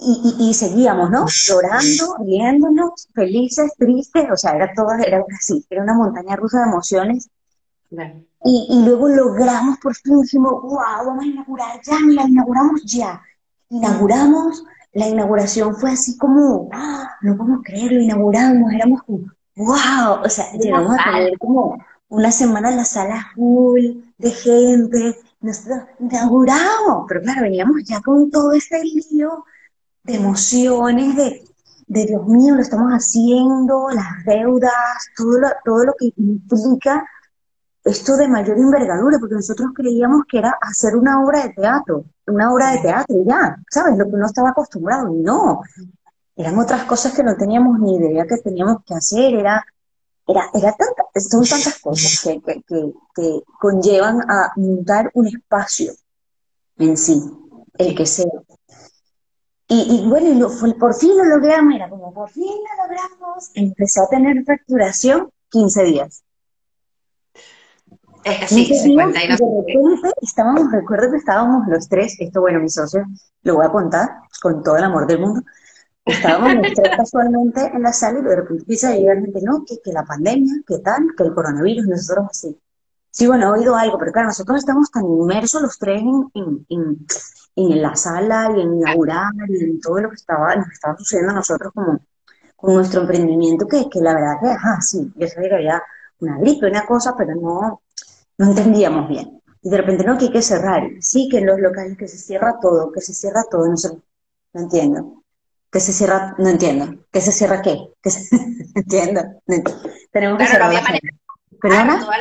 Y, 0.00 0.54
seguíamos, 0.54 1.10
¿no? 1.10 1.26
Llorando, 1.26 2.18
riéndonos, 2.20 3.08
felices, 3.12 3.72
tristes, 3.76 4.30
o 4.30 4.36
sea, 4.36 4.52
era 4.52 4.72
todo, 4.72 4.92
era 4.92 5.24
así, 5.36 5.66
era 5.68 5.82
una 5.82 5.94
montaña 5.94 6.36
rusa 6.36 6.58
de 6.58 6.68
emociones. 6.70 7.28
Y, 8.44 8.66
y, 8.70 8.84
luego 8.84 9.08
logramos, 9.08 9.78
por 9.78 9.96
fin 9.96 10.20
dijimos, 10.20 10.62
wow, 10.62 11.06
vamos 11.06 11.24
a 11.24 11.26
inaugurar 11.26 11.80
ya, 11.82 11.98
la 12.14 12.28
inauguramos 12.28 12.84
ya. 12.84 13.20
Inauguramos 13.70 14.62
la 14.92 15.09
inauguración 15.09 15.76
fue 15.76 15.92
así 15.92 16.16
como, 16.16 16.68
¡Ah! 16.73 17.16
no 17.23 17.37
podemos 17.37 17.61
creer, 17.62 17.92
lo 17.92 18.00
inauguramos, 18.00 18.73
éramos 18.73 19.02
como, 19.02 19.18
wow, 19.57 20.23
o 20.25 20.28
sea, 20.28 20.52
llegamos 20.52 20.97
a 20.99 21.12
tener 21.12 21.38
como 21.38 21.78
una 22.09 22.33
semana 22.33 22.71
en 22.71 22.76
la 22.76 22.85
sala 22.85 23.26
full 23.35 23.83
de 24.16 24.30
gente, 24.30 25.18
nosotros 25.40 25.80
inauguramos, 26.00 27.04
pero 27.07 27.21
claro, 27.23 27.42
veníamos 27.42 27.85
ya 27.85 28.00
con 28.00 28.30
todo 28.30 28.52
ese 28.52 28.83
lío 28.83 29.45
de 30.04 30.14
emociones, 30.14 31.16
de, 31.16 31.45
de 31.87 32.07
Dios 32.07 32.26
mío, 32.26 32.54
lo 32.54 32.62
estamos 32.62 32.90
haciendo, 32.92 33.88
las 33.90 34.25
deudas, 34.25 34.73
todo 35.16 35.38
lo, 35.38 35.49
todo 35.64 35.85
lo 35.85 35.95
que 35.99 36.12
implica 36.16 37.07
esto 37.88 38.16
de 38.16 38.28
mayor 38.28 38.59
envergadura, 38.59 39.18
porque 39.18 39.37
nosotros 39.37 39.71
creíamos 39.75 40.23
que 40.28 40.38
era 40.38 40.57
hacer 40.61 40.97
una 40.97 41.25
obra 41.25 41.42
de 41.42 41.54
teatro, 41.54 42.04
una 42.26 42.52
obra 42.52 42.73
de 42.73 42.78
teatro 42.78 43.16
ya, 43.26 43.57
¿sabes? 43.71 43.97
Lo 43.97 44.04
que 44.04 44.16
uno 44.16 44.26
estaba 44.26 44.50
acostumbrado, 44.50 45.11
no. 45.11 45.62
Eran 46.37 46.59
otras 46.59 46.85
cosas 46.85 47.14
que 47.14 47.23
no 47.23 47.37
teníamos 47.37 47.78
ni 47.80 47.97
idea 47.97 48.26
que 48.26 48.37
teníamos 48.38 48.85
que 48.85 48.95
hacer, 48.95 49.35
era, 49.35 49.64
era, 50.26 50.50
era 50.54 50.76
tanta, 50.76 51.04
son 51.16 51.45
tantas 51.45 51.78
cosas 51.78 52.21
que, 52.23 52.40
que, 52.42 52.92
que, 53.14 53.42
conllevan 53.59 54.21
a 54.30 54.52
montar 54.57 55.11
un 55.14 55.26
espacio 55.26 55.92
en 56.76 56.97
sí, 56.97 57.23
el 57.78 57.95
que 57.97 58.07
sea. 58.07 58.26
Y, 59.66 60.00
y 60.02 60.09
bueno, 60.09 60.49
lo, 60.49 60.78
por 60.78 60.95
fin 60.95 61.16
lo 61.16 61.25
logramos, 61.25 61.75
era 61.75 61.90
como 61.90 62.12
por 62.14 62.30
fin 62.30 62.45
lo 62.45 62.85
logramos, 62.85 63.50
empezó 63.54 64.04
a 64.04 64.09
tener 64.09 64.45
facturación 64.45 65.30
15 65.50 65.85
días. 65.85 66.23
Es 68.28 68.49
sí, 68.50 68.66
50 68.66 69.25
y 69.25 69.28
no. 69.28 69.37
De 69.37 69.94
repente 69.97 70.18
estábamos, 70.23 70.70
recuerdo 70.73 71.11
que 71.11 71.16
estábamos 71.16 71.66
los 71.68 71.88
tres, 71.88 72.16
esto 72.18 72.40
bueno, 72.40 72.61
mi 72.61 72.68
socio, 72.68 73.04
lo 73.42 73.56
voy 73.56 73.66
a 73.66 73.70
contar 73.70 74.08
con 74.42 74.62
todo 74.62 74.76
el 74.76 74.85
amor 74.85 75.06
del 75.06 75.20
mundo, 75.20 75.42
estábamos 76.04 76.54
los 76.54 76.75
tres 76.75 76.90
casualmente 76.97 77.70
en 77.73 77.82
la 77.82 77.92
sala 77.92 78.18
y 78.18 78.23
de 78.23 78.37
repente 78.37 78.62
empieza 78.62 78.90
a 78.90 78.97
llegar 78.97 79.16
gente, 79.16 79.40
no, 79.42 79.64
que, 79.64 79.78
que 79.82 79.92
la 79.92 80.04
pandemia, 80.04 80.54
que 80.66 80.78
tal, 80.80 81.14
que 81.16 81.25
el 81.25 81.35
coronavirus, 81.35 81.87
nosotros 81.87 82.26
así. 82.30 82.58
Sí, 83.11 83.26
bueno, 83.26 83.47
he 83.47 83.58
oído 83.58 83.75
algo, 83.75 83.99
pero 83.99 84.12
claro, 84.12 84.28
nosotros 84.28 84.58
estamos 84.58 84.90
tan 84.90 85.04
inmersos 85.04 85.62
los 85.62 85.78
tres 85.78 86.02
en, 86.02 86.66
en, 86.68 87.06
en, 87.56 87.82
la 87.82 87.97
sala 87.97 88.50
y 88.54 88.61
en 88.61 88.75
inaugurar 88.75 89.32
y 89.49 89.64
en 89.64 89.80
todo 89.80 89.99
lo 90.00 90.11
que 90.11 90.16
estaba, 90.16 90.54
nos 90.54 90.70
estaba 90.70 90.97
sucediendo 90.99 91.32
a 91.32 91.37
nosotros 91.37 91.73
como 91.75 91.99
con 92.54 92.75
nuestro 92.75 93.02
emprendimiento, 93.02 93.66
que, 93.66 93.88
que 93.88 94.00
la 94.00 94.14
verdad 94.14 94.35
que, 94.40 94.49
ajá, 94.50 94.80
sí, 94.80 95.12
yo 95.16 95.26
sabía 95.28 95.49
que 95.49 95.54
había 95.54 95.82
una 96.20 96.38
gripe, 96.38 96.68
una 96.68 96.85
cosa, 96.87 97.14
pero 97.16 97.35
no, 97.35 97.80
no 98.38 98.47
entendíamos 98.47 99.09
bien. 99.09 99.42
Y 99.62 99.71
de 99.71 99.76
repente, 99.76 100.04
no, 100.04 100.16
que 100.16 100.26
hay 100.26 100.33
que 100.33 100.42
cerrar. 100.42 100.83
Sí, 101.00 101.28
que 101.28 101.38
en 101.38 101.47
los 101.47 101.59
locales, 101.59 101.99
que 101.99 102.09
se 102.09 102.18
cierra 102.18 102.59
todo, 102.61 102.92
que 102.92 103.00
se 103.00 103.12
cierra 103.12 103.45
todo, 103.50 103.66
no 103.66 103.76
sé, 103.76 103.90
no 104.52 104.61
entiendo. 104.61 105.25
Que 105.71 105.80
se 105.80 105.92
cierra, 105.92 106.35
no 106.38 106.49
entiendo. 106.49 107.04
¿Que 107.12 107.21
se 107.21 107.33
cierra 107.33 107.61
qué? 107.61 107.76
Que 108.00 108.11
se... 108.11 108.35
entiendo. 108.75 109.23
Tenemos 110.12 110.38
que 110.38 110.47
cerrar. 110.47 110.73
No 110.73 112.12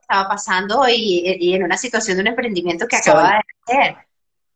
estaba 0.00 0.28
pasando 0.28 0.84
y, 0.88 1.54
en 1.54 1.64
una 1.64 1.76
situación 1.76 2.16
de 2.16 2.20
un 2.22 2.28
emprendimiento 2.28 2.86
que 2.86 2.96
acababa 2.96 3.32
de 3.32 3.74
nacer. 3.74 3.96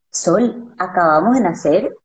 Sol, 0.09 0.73
acabamos 0.77 1.33
de 1.33 1.41
nacer 1.41 1.95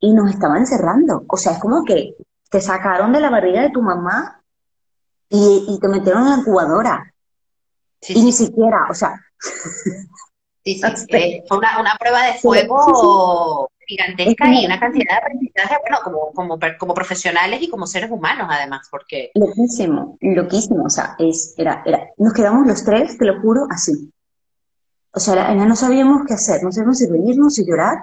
y 0.00 0.12
nos 0.12 0.30
estaban 0.30 0.66
cerrando. 0.66 1.24
O 1.28 1.36
sea, 1.36 1.52
es 1.52 1.58
como 1.58 1.84
que 1.84 2.16
te 2.50 2.60
sacaron 2.60 3.12
de 3.12 3.20
la 3.20 3.30
barriga 3.30 3.62
de 3.62 3.70
tu 3.70 3.82
mamá 3.82 4.42
y, 5.28 5.66
y 5.68 5.78
te 5.78 5.88
metieron 5.88 6.22
en 6.22 6.30
la 6.30 6.36
incubadora 6.38 7.14
y 8.08 8.22
ni 8.22 8.32
siquiera, 8.32 8.86
o 8.90 8.94
sea. 8.94 9.20
Sí, 10.64 10.74
sí, 10.74 10.82
eh, 11.08 11.44
fue 11.48 11.58
una, 11.58 11.80
una, 11.80 11.96
prueba 11.98 12.22
de 12.26 12.34
fuego 12.34 13.70
gigantesca 13.86 14.52
y 14.52 14.66
una 14.66 14.80
cantidad 14.80 15.12
de 15.12 15.18
aprendizaje, 15.18 15.76
bueno, 15.80 15.98
como, 16.02 16.32
como, 16.32 16.58
como 16.78 16.94
profesionales 16.94 17.62
y 17.62 17.70
como 17.70 17.86
seres 17.86 18.10
humanos, 18.10 18.48
además, 18.50 18.88
porque. 18.90 19.30
Loquísimo, 19.34 20.18
loquísimo, 20.20 20.84
o 20.84 20.90
sea, 20.90 21.14
es, 21.18 21.54
era, 21.56 21.82
era, 21.86 22.08
nos 22.18 22.32
quedamos 22.32 22.66
los 22.66 22.84
tres, 22.84 23.16
te 23.16 23.24
lo 23.24 23.40
juro, 23.40 23.66
así. 23.70 24.12
O 25.12 25.20
sea, 25.20 25.54
no 25.54 25.76
sabíamos 25.76 26.26
qué 26.26 26.34
hacer, 26.34 26.62
no 26.62 26.70
sabíamos 26.70 26.98
si 26.98 27.06
reírnos, 27.06 27.54
si 27.54 27.64
llorar. 27.64 27.98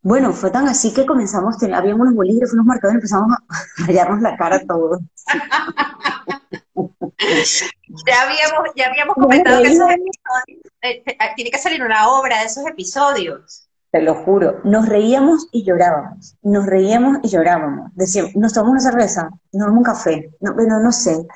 Bueno, 0.00 0.32
fue 0.32 0.50
tan 0.50 0.66
así 0.66 0.92
que 0.92 1.04
comenzamos, 1.04 1.56
habíamos 1.62 2.02
unos 2.02 2.14
bolígrafos, 2.14 2.54
unos 2.54 2.66
marcadores, 2.66 2.96
empezamos 2.96 3.36
a 3.36 3.38
rayarnos 3.86 4.20
la 4.22 4.36
cara 4.36 4.64
todos. 4.66 5.00
ya 6.74 8.22
habíamos, 8.22 8.70
ya 8.74 8.86
habíamos 8.86 9.14
comentado 9.14 9.62
que 9.62 9.68
esos 9.68 9.90
episodios, 9.90 10.72
eh, 10.82 11.02
eh, 11.06 11.16
tiene 11.36 11.50
que 11.50 11.58
salir 11.58 11.82
una 11.82 12.08
obra 12.08 12.40
de 12.40 12.46
esos 12.46 12.66
episodios. 12.66 13.68
Te 13.90 14.00
lo 14.00 14.14
juro, 14.14 14.60
nos 14.64 14.88
reíamos 14.88 15.48
y 15.52 15.64
llorábamos, 15.64 16.36
nos 16.42 16.64
reíamos 16.64 17.18
y 17.22 17.28
llorábamos. 17.28 17.90
Decíamos, 17.94 18.34
nos 18.36 18.54
tomamos 18.54 18.72
una 18.72 18.90
cerveza, 18.90 19.28
nos 19.52 19.66
tomamos 19.66 19.78
un 19.78 19.84
café, 19.84 20.30
no, 20.40 20.54
bueno, 20.54 20.80
no 20.80 20.90
sé. 20.92 21.26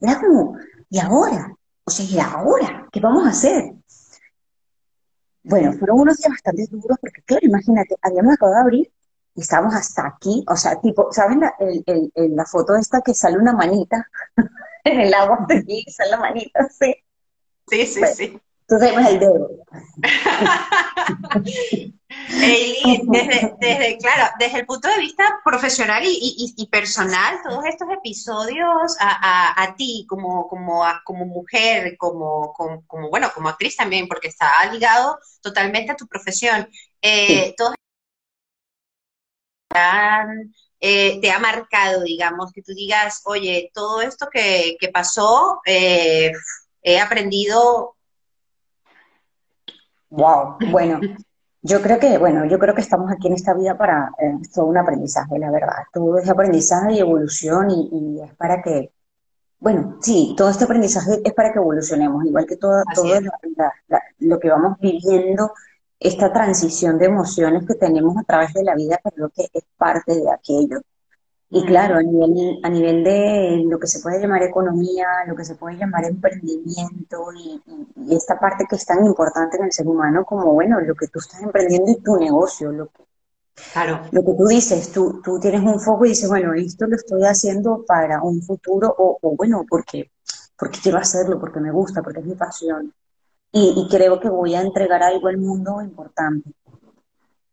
Era 0.00 0.20
como, 0.20 0.56
¿y 0.88 1.00
ahora? 1.00 1.52
O 1.84 1.90
sea, 1.90 2.06
¿y 2.06 2.20
ahora? 2.20 2.86
¿Qué 2.92 3.00
vamos 3.00 3.26
a 3.26 3.30
hacer? 3.30 3.74
Bueno, 5.42 5.72
fueron 5.72 6.00
unos 6.00 6.18
días 6.18 6.30
bastante 6.30 6.66
duros 6.70 6.98
porque, 7.00 7.20
claro, 7.22 7.44
imagínate, 7.46 7.96
habíamos 8.00 8.34
acabado 8.34 8.54
de 8.54 8.60
abrir 8.60 8.92
y 9.34 9.40
estábamos 9.40 9.74
hasta 9.74 10.06
aquí, 10.06 10.44
o 10.48 10.56
sea, 10.56 10.80
tipo, 10.80 11.08
¿saben 11.12 11.40
la, 11.40 11.54
el, 11.58 12.12
la 12.14 12.44
foto 12.44 12.76
esta 12.76 13.00
que 13.00 13.14
sale 13.14 13.38
una 13.38 13.52
manita 13.52 14.06
en 14.84 15.00
el 15.00 15.14
agua 15.14 15.44
de 15.48 15.58
aquí, 15.58 15.84
sale 15.90 16.10
la 16.10 16.18
manita, 16.18 16.68
sí? 16.68 16.94
Sí, 17.68 17.86
sí, 17.86 18.02
sí. 18.14 18.40
Entonces 18.62 18.94
vemos 18.94 19.10
el 19.10 19.18
dedo. 19.18 19.50
desde, 23.08 23.54
desde, 23.58 23.98
claro, 23.98 24.30
desde 24.38 24.60
el 24.60 24.66
punto 24.66 24.88
de 24.88 24.98
vista 24.98 25.40
profesional 25.44 26.02
y, 26.04 26.54
y, 26.56 26.66
personal, 26.68 27.38
todos 27.42 27.64
estos 27.66 27.88
episodios 27.90 28.96
a, 29.00 29.10
a, 29.10 29.62
a 29.62 29.74
ti 29.74 30.06
como, 30.08 30.48
como, 30.48 30.82
como 31.04 31.26
mujer, 31.26 31.96
como, 31.98 32.52
como, 32.54 33.10
bueno, 33.10 33.30
como 33.34 33.48
actriz 33.48 33.76
también, 33.76 34.08
porque 34.08 34.28
está 34.28 34.50
ligado 34.72 35.18
totalmente 35.40 35.92
a 35.92 35.96
tu 35.96 36.06
profesión, 36.06 36.68
eh, 37.02 37.54
todos 37.56 37.74
eh, 40.84 41.20
te 41.20 41.30
ha 41.30 41.38
marcado, 41.38 42.02
digamos, 42.02 42.52
que 42.52 42.62
tú 42.62 42.72
digas, 42.74 43.22
oye, 43.24 43.70
todo 43.72 44.00
esto 44.00 44.28
que, 44.32 44.76
pasó, 44.92 45.60
eh, 45.64 46.32
he 46.82 46.98
aprendido. 46.98 47.94
Wow, 50.10 50.56
bueno, 50.70 51.00
yo 51.62 51.80
creo 51.80 52.00
que, 52.00 52.18
bueno, 52.18 52.44
yo 52.46 52.58
creo 52.58 52.74
que 52.74 52.80
estamos 52.80 53.12
aquí 53.12 53.28
en 53.28 53.34
esta 53.34 53.54
vida 53.54 53.78
para 53.78 54.10
eh, 54.18 54.34
todo 54.52 54.66
un 54.66 54.76
aprendizaje, 54.76 55.38
la 55.38 55.52
verdad. 55.52 55.84
Todo 55.92 56.18
es 56.18 56.28
aprendizaje 56.28 56.94
y 56.94 56.98
evolución 56.98 57.70
y, 57.70 58.20
es 58.20 58.34
para 58.34 58.60
que, 58.60 58.90
bueno, 59.60 59.98
sí, 60.02 60.34
todo 60.36 60.50
este 60.50 60.64
aprendizaje 60.64 61.20
es 61.24 61.32
para 61.32 61.52
que 61.52 61.60
evolucionemos, 61.60 62.24
igual 62.24 62.46
que 62.46 62.56
todo, 62.56 62.82
todo 62.92 63.20
lo 64.18 64.40
que 64.40 64.50
vamos 64.50 64.78
viviendo 64.80 65.52
esta 66.02 66.32
transición 66.32 66.98
de 66.98 67.06
emociones 67.06 67.66
que 67.66 67.74
tenemos 67.74 68.16
a 68.16 68.24
través 68.24 68.52
de 68.52 68.64
la 68.64 68.74
vida, 68.74 68.98
creo 69.02 69.30
que 69.30 69.48
es 69.52 69.64
parte 69.76 70.14
de 70.14 70.30
aquello. 70.30 70.80
Y 71.50 71.66
claro, 71.66 71.96
a 71.96 72.02
nivel, 72.02 72.60
a 72.62 72.70
nivel 72.70 73.04
de 73.04 73.62
lo 73.66 73.78
que 73.78 73.86
se 73.86 74.00
puede 74.00 74.20
llamar 74.20 74.42
economía, 74.42 75.06
lo 75.26 75.36
que 75.36 75.44
se 75.44 75.54
puede 75.54 75.76
llamar 75.76 76.04
emprendimiento 76.04 77.26
y, 77.34 77.62
esta 78.10 78.40
parte 78.40 78.64
que 78.68 78.76
es 78.76 78.86
tan 78.86 79.04
importante 79.04 79.58
en 79.58 79.64
el 79.64 79.72
ser 79.72 79.86
humano 79.86 80.24
como, 80.24 80.52
bueno, 80.54 80.80
lo 80.80 80.94
que 80.94 81.08
tú 81.08 81.18
estás 81.18 81.42
emprendiendo 81.42 81.90
y 81.90 82.00
tu 82.00 82.16
negocio, 82.16 82.72
lo 82.72 82.86
que, 82.86 83.04
claro. 83.72 84.00
lo 84.10 84.24
que 84.24 84.32
tú 84.32 84.46
dices, 84.46 84.92
tú, 84.92 85.20
tú 85.22 85.38
tienes 85.38 85.60
un 85.60 85.78
foco 85.78 86.06
y 86.06 86.10
dices, 86.10 86.28
bueno, 86.28 86.54
esto 86.54 86.86
lo 86.86 86.96
estoy 86.96 87.22
haciendo 87.24 87.84
para 87.86 88.22
un 88.22 88.42
futuro 88.42 88.94
o, 88.96 89.18
o 89.20 89.36
bueno, 89.36 89.66
porque, 89.68 90.10
porque 90.58 90.78
quiero 90.82 90.98
hacerlo, 90.98 91.38
porque 91.38 91.60
me 91.60 91.70
gusta, 91.70 92.02
porque 92.02 92.20
es 92.20 92.26
mi 92.26 92.34
pasión 92.34 92.94
y, 93.52 93.86
creo 93.90 94.18
que 94.18 94.30
voy 94.30 94.54
a 94.54 94.62
entregar 94.62 95.02
algo 95.02 95.28
al 95.28 95.36
mundo 95.36 95.82
importante. 95.82 96.50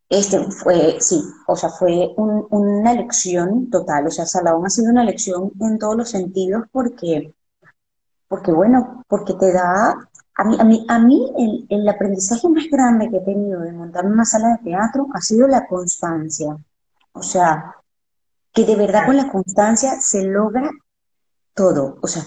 Este 0.08 0.40
fue, 0.52 1.00
sí, 1.02 1.22
o 1.46 1.56
sea, 1.56 1.70
fue 1.70 2.14
una 2.18 2.94
lección 2.94 3.70
total, 3.70 4.08
o 4.08 4.12
sea, 4.12 4.26
Salón 4.26 4.66
ha 4.66 4.70
sido 4.70 4.90
una 4.90 5.04
lección 5.04 5.52
en 5.60 5.78
todos 5.78 5.96
los 5.96 6.10
sentidos 6.10 6.64
porque, 6.72 7.36
porque 8.28 8.52
bueno, 8.52 9.04
porque 9.08 9.34
te 9.36 9.52
da, 9.52 10.10
a 10.36 10.44
mí, 10.46 10.58
a 10.60 10.64
mí, 10.64 10.86
a 10.88 11.00
mí 11.00 11.32
el, 11.38 11.68
el 11.70 11.88
aprendizaje 11.88 12.50
más 12.50 12.64
grande 12.72 13.10
que 13.12 13.18
he 13.18 13.22
tenido 13.22 13.60
de 13.62 13.72
montar 13.72 14.06
una 14.08 14.26
sala 14.26 14.58
de 14.58 14.72
teatro 14.72 15.08
ha 15.14 15.22
sido 15.22 15.48
la 15.48 15.68
constancia, 15.68 16.58
o 17.12 17.22
sea, 17.22 17.76
que 18.52 18.66
de 18.66 18.76
verdad 18.76 19.06
con 19.06 19.18
la 19.18 19.32
constancia 19.32 20.02
se 20.02 20.24
logra 20.24 20.72
todo, 21.54 22.00
o 22.02 22.08
sea, 22.08 22.24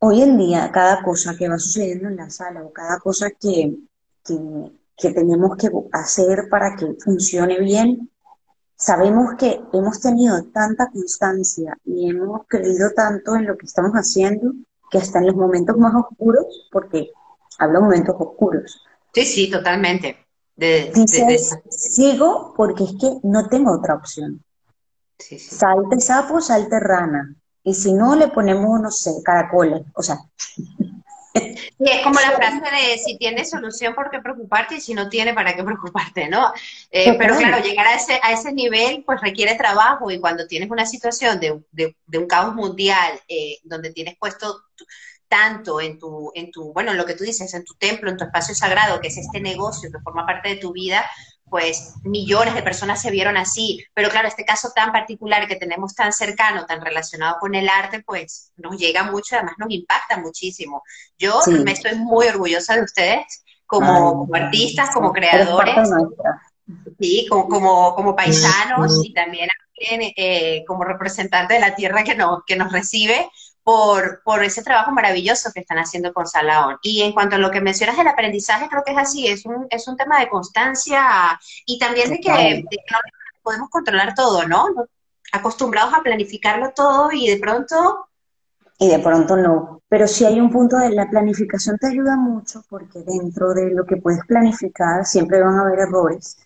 hoy 0.00 0.22
en 0.22 0.38
día 0.38 0.70
cada 0.72 1.02
cosa 1.02 1.36
que 1.36 1.48
va 1.48 1.58
sucediendo 1.58 2.08
en 2.08 2.16
la 2.16 2.30
sala 2.30 2.62
o 2.62 2.72
cada 2.72 2.98
cosa 2.98 3.30
que, 3.30 3.76
que, 4.24 5.10
tenemos 5.10 5.56
que 5.56 5.70
hacer 5.92 6.48
para 6.50 6.76
que 6.76 6.94
funcione 7.02 7.58
bien, 7.60 8.10
sabemos 8.76 9.34
que 9.38 9.60
hemos 9.72 10.00
tenido 10.00 10.44
tanta 10.52 10.90
constancia 10.90 11.76
y 11.84 12.10
hemos 12.10 12.42
creído 12.46 12.90
tanto 12.94 13.36
en 13.36 13.46
lo 13.46 13.56
que 13.56 13.66
estamos 13.66 13.92
haciendo 13.92 14.52
que 14.90 14.98
hasta 14.98 15.18
en 15.18 15.26
los 15.26 15.36
momentos 15.36 15.76
más 15.76 15.94
oscuros, 15.94 16.68
porque 16.72 17.10
hablo 17.58 17.80
de 17.80 17.84
momentos 17.84 18.16
oscuros. 18.18 18.80
Sí, 19.12 19.24
sí, 19.24 19.50
totalmente. 19.50 20.16
sigo 21.70 22.54
porque 22.56 22.84
es 22.84 22.94
que 23.00 23.18
no 23.22 23.48
tengo 23.48 23.72
otra 23.72 23.94
opción. 23.94 24.42
Salte 25.18 26.00
sapo, 26.00 26.40
salte 26.40 26.78
rana. 26.78 27.34
Y 27.64 27.74
si 27.74 27.92
no, 27.92 28.16
le 28.16 28.28
ponemos, 28.28 28.80
no 28.80 28.90
sé, 28.90 29.10
caracoles. 29.24 29.82
O 29.94 30.02
sea, 30.02 30.18
Y 31.78 31.90
es 31.90 32.02
como 32.02 32.18
la 32.20 32.32
frase 32.32 32.60
de 32.60 32.98
si 32.98 33.16
tiene 33.18 33.44
solución, 33.44 33.94
¿por 33.94 34.10
qué 34.10 34.20
preocuparte? 34.20 34.76
Y 34.76 34.80
si 34.80 34.94
no 34.94 35.08
tiene, 35.08 35.34
¿para 35.34 35.54
qué 35.54 35.62
preocuparte? 35.62 36.28
¿no? 36.28 36.52
Eh, 36.90 37.14
pero 37.18 37.36
claro, 37.36 37.62
llegar 37.62 37.86
a 37.86 37.94
ese, 37.94 38.18
a 38.22 38.32
ese 38.32 38.52
nivel 38.52 39.04
pues 39.04 39.20
requiere 39.20 39.54
trabajo 39.54 40.10
y 40.10 40.20
cuando 40.20 40.46
tienes 40.46 40.70
una 40.70 40.86
situación 40.86 41.38
de, 41.40 41.62
de, 41.72 42.18
un 42.18 42.26
caos 42.26 42.54
mundial 42.54 43.20
eh, 43.28 43.58
donde 43.64 43.92
tienes 43.92 44.16
puesto 44.18 44.62
tanto 45.28 45.80
en 45.80 45.98
tu, 45.98 46.32
en 46.34 46.50
tu, 46.50 46.72
bueno, 46.72 46.94
lo 46.94 47.04
que 47.04 47.14
tú 47.14 47.22
dices, 47.24 47.52
en 47.52 47.64
tu 47.64 47.74
templo, 47.74 48.10
en 48.10 48.16
tu 48.16 48.24
espacio 48.24 48.54
sagrado, 48.54 49.00
que 49.00 49.08
es 49.08 49.18
este 49.18 49.40
negocio 49.40 49.90
que 49.92 50.00
forma 50.00 50.24
parte 50.24 50.48
de 50.48 50.56
tu 50.56 50.72
vida, 50.72 51.04
pues 51.50 51.94
millones 52.04 52.54
de 52.54 52.62
personas 52.62 53.00
se 53.00 53.10
vieron 53.10 53.36
así. 53.36 53.84
Pero 53.94 54.08
claro, 54.10 54.28
este 54.28 54.44
caso 54.44 54.70
tan 54.74 54.92
particular 54.92 55.46
que 55.46 55.56
tenemos 55.56 55.94
tan 55.94 56.12
cercano, 56.12 56.66
tan 56.66 56.80
relacionado 56.80 57.36
con 57.40 57.54
el 57.54 57.68
arte, 57.68 58.02
pues 58.04 58.52
nos 58.56 58.78
llega 58.78 59.04
mucho 59.04 59.36
además 59.36 59.54
nos 59.58 59.70
impacta 59.70 60.18
muchísimo. 60.18 60.82
Yo 61.18 61.40
me 61.64 61.72
estoy 61.72 61.96
muy 61.96 62.26
orgullosa 62.26 62.76
de 62.76 62.82
ustedes 62.82 63.44
como, 63.66 64.28
artistas, 64.32 64.90
como 64.92 65.12
creadores, 65.12 65.90
sí, 66.98 67.26
como, 67.28 67.48
como, 67.48 67.94
como 67.94 68.16
paisanos 68.16 69.04
y 69.04 69.12
también 69.12 69.48
eh, 69.80 70.64
como 70.66 70.84
representante 70.84 71.54
de 71.54 71.60
la 71.60 71.74
tierra 71.74 72.02
que 72.02 72.14
nos, 72.14 72.44
que 72.46 72.56
nos 72.56 72.72
recibe 72.72 73.30
por, 73.68 74.22
por 74.24 74.42
ese 74.42 74.62
trabajo 74.62 74.92
maravilloso 74.92 75.50
que 75.52 75.60
están 75.60 75.76
haciendo 75.76 76.14
con 76.14 76.26
Salaón. 76.26 76.78
Y 76.80 77.02
en 77.02 77.12
cuanto 77.12 77.36
a 77.36 77.38
lo 77.38 77.50
que 77.50 77.60
mencionas 77.60 77.98
del 77.98 78.08
aprendizaje, 78.08 78.66
creo 78.66 78.82
que 78.82 78.92
es 78.92 78.98
así, 78.98 79.26
es 79.26 79.44
un, 79.44 79.66
es 79.68 79.86
un 79.86 79.94
tema 79.94 80.18
de 80.20 80.30
constancia 80.30 81.38
y 81.66 81.78
también 81.78 82.08
de 82.08 82.18
que, 82.18 82.64
no 82.64 82.98
podemos 83.42 83.68
controlar 83.68 84.14
todo, 84.14 84.48
¿no? 84.48 84.68
Acostumbrados 85.32 85.92
a 85.92 86.02
planificarlo 86.02 86.72
todo 86.74 87.12
y 87.12 87.28
de 87.28 87.36
pronto... 87.36 88.08
Y 88.78 88.88
de 88.88 89.00
pronto 89.00 89.36
no. 89.36 89.82
Pero 89.86 90.08
si 90.08 90.24
hay 90.24 90.40
un 90.40 90.48
punto 90.48 90.78
de 90.78 90.88
la 90.88 91.10
planificación 91.10 91.76
te 91.76 91.88
ayuda 91.88 92.16
mucho 92.16 92.64
porque 92.70 93.00
dentro 93.00 93.52
de 93.52 93.68
lo 93.72 93.84
que 93.84 93.98
puedes 93.98 94.24
planificar 94.24 95.04
siempre 95.04 95.42
van 95.42 95.58
a 95.58 95.60
haber 95.60 95.80
errores. 95.80 96.38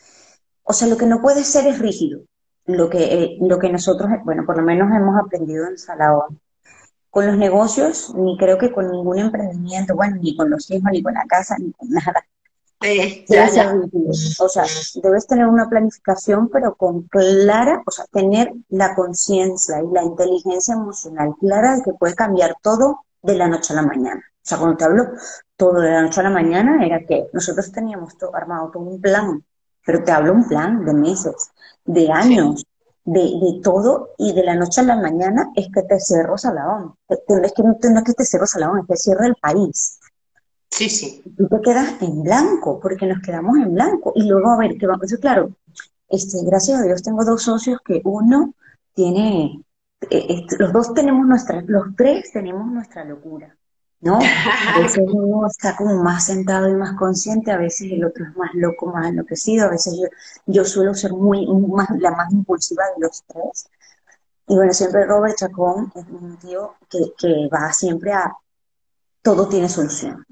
O 0.65 0.73
sea, 0.73 0.89
lo 0.89 0.97
que 0.97 1.07
no 1.07 1.23
puede 1.23 1.45
ser 1.45 1.69
es 1.69 1.79
rígido. 1.79 2.23
Lo 2.67 2.91
que, 2.91 2.99
eh, 2.99 3.39
lo 3.41 3.61
que 3.61 3.71
nosotros, 3.71 4.11
bueno, 4.25 4.45
por 4.45 4.57
lo 4.57 4.65
menos 4.65 4.91
hemos 4.91 5.17
aprendido 5.25 5.69
en 5.69 5.79
Salaón, 5.79 6.42
con 7.13 7.27
los 7.27 7.37
negocios, 7.37 8.15
ni 8.15 8.39
creo 8.39 8.57
que 8.57 8.73
con 8.73 8.91
ningún 8.91 9.19
emprendimiento, 9.19 9.95
bueno, 9.95 10.17
ni 10.17 10.35
con 10.35 10.49
los 10.49 10.71
hijos, 10.71 10.91
ni 10.91 11.03
con 11.03 11.13
la 11.13 11.27
casa, 11.27 11.59
ni 11.59 11.71
con 11.73 11.91
nada. 11.91 12.25
O 14.41 14.49
sea, 14.49 14.65
debes 15.03 15.27
tener 15.27 15.47
una 15.47 15.69
planificación, 15.69 16.49
pero 16.49 16.75
con 16.75 17.03
clara, 17.03 17.83
o 17.85 17.91
sea, 17.91 18.07
tener 18.07 18.55
la 18.71 18.95
conciencia 18.95 19.83
y 19.83 19.93
la 19.93 20.03
inteligencia 20.03 20.73
emocional 20.73 21.35
clara 21.39 21.77
de 21.77 21.83
que 21.83 21.93
puede 21.93 22.15
cambiar 22.15 22.57
todo 22.63 23.01
de 23.23 23.37
la 23.37 23.47
noche 23.47 23.75
a 23.75 23.77
la 23.77 23.83
mañana. 23.83 24.23
O 24.27 24.41
sea, 24.41 24.57
cuando 24.57 24.79
te 24.79 24.85
hablo 24.85 25.09
todo 25.55 25.81
de 25.83 25.91
la 25.91 26.03
noche 26.05 26.21
a 26.21 26.25
la 26.25 26.31
mañana, 26.31 26.83
era 26.83 27.05
que 27.05 27.27
nosotros 27.35 27.71
teníamos 27.73 28.17
todo, 28.17 28.35
armado 28.35 28.71
todo 28.73 28.85
un 28.85 29.03
plan, 29.03 29.45
pero 29.85 30.03
te 30.03 30.13
hablo 30.13 30.33
un 30.33 30.49
plan 30.49 30.83
de 30.83 30.95
meses, 30.95 31.51
de 31.85 32.11
años, 32.11 32.65
de, 33.05 33.61
todo 33.63 34.11
y 34.19 34.33
de 34.33 34.45
la 34.45 34.55
noche 34.55 34.81
a 34.81 34.85
la 34.85 34.97
mañana 34.97 35.51
es 35.57 35.69
que 35.73 35.83
te 35.83 35.99
cerró 35.99 36.39
Salaón. 36.39 36.95
Es 37.09 37.21
que 37.27 37.63
no, 37.63 37.73
es 37.73 38.05
que 38.05 38.13
te 38.13 38.25
cerró 38.25 38.47
Salaón, 38.47 38.81
es 38.81 38.87
que 38.87 38.97
cierra 38.97 39.27
el 39.27 39.35
país. 39.35 39.99
Sí, 40.71 40.89
sí. 40.89 41.23
Tú 41.37 41.49
te 41.49 41.61
quedas 41.61 42.01
en 42.01 42.23
blanco, 42.23 42.81
porque 42.81 43.07
nos 43.07 43.21
quedamos 43.21 43.59
en 43.59 43.75
blanco. 43.75 44.13
Y 44.15 44.27
luego, 44.27 44.53
a 44.53 44.59
ver, 44.59 44.79
¿qué 44.79 44.87
vamos 44.87 45.13
a 45.13 45.17
Claro, 45.19 45.55
este, 46.09 46.39
gracias 46.45 46.81
a 46.81 46.85
Dios 46.85 47.03
tengo 47.03 47.25
dos 47.25 47.43
socios 47.43 47.79
que 47.85 48.01
uno 48.05 48.55
tiene, 48.95 49.63
eh, 50.11 50.47
los 50.59 50.73
dos 50.73 50.95
tenemos 50.95 51.27
nuestra, 51.27 51.63
los 51.67 51.95
tres 51.97 52.33
tenemos 52.33 52.67
nuestra 52.67 53.05
locura. 53.05 53.57
¿No? 54.03 54.19
A 54.75 54.81
veces 54.81 55.05
uno 55.11 55.47
está 55.47 55.75
como 55.77 56.03
más 56.03 56.27
sentado 56.27 56.69
y 56.69 56.75
más 56.75 56.93
consciente, 56.97 57.51
a 57.51 57.57
veces 57.57 57.91
el 57.93 58.05
otro 58.05 58.27
es 58.27 58.37
más 58.37 58.51
loco, 58.55 58.93
más 58.93 59.07
enloquecido, 59.07 59.67
a 59.67 59.71
veces 59.71 59.95
yo, 59.97 60.09
yo 60.47 60.65
suelo 60.65 60.93
ser 60.95 61.13
muy, 61.13 61.47
más, 61.47 61.89
la 61.99 62.11
más 62.11 62.33
impulsiva 62.33 62.85
de 62.95 63.01
los 63.07 63.23
tres. 63.27 63.69
Y 64.49 64.57
bueno, 64.57 64.73
siempre 64.73 65.07
Robert 65.07 65.37
Chacón 65.37 65.93
es 65.95 66.05
un 66.09 66.37
tío 66.39 66.75
que, 66.91 66.99
que 67.17 67.49
va 67.49 67.73
siempre 67.73 68.13
a 68.13 68.33
todo 69.23 69.49
tiene 69.49 69.69
solución. 69.69 70.27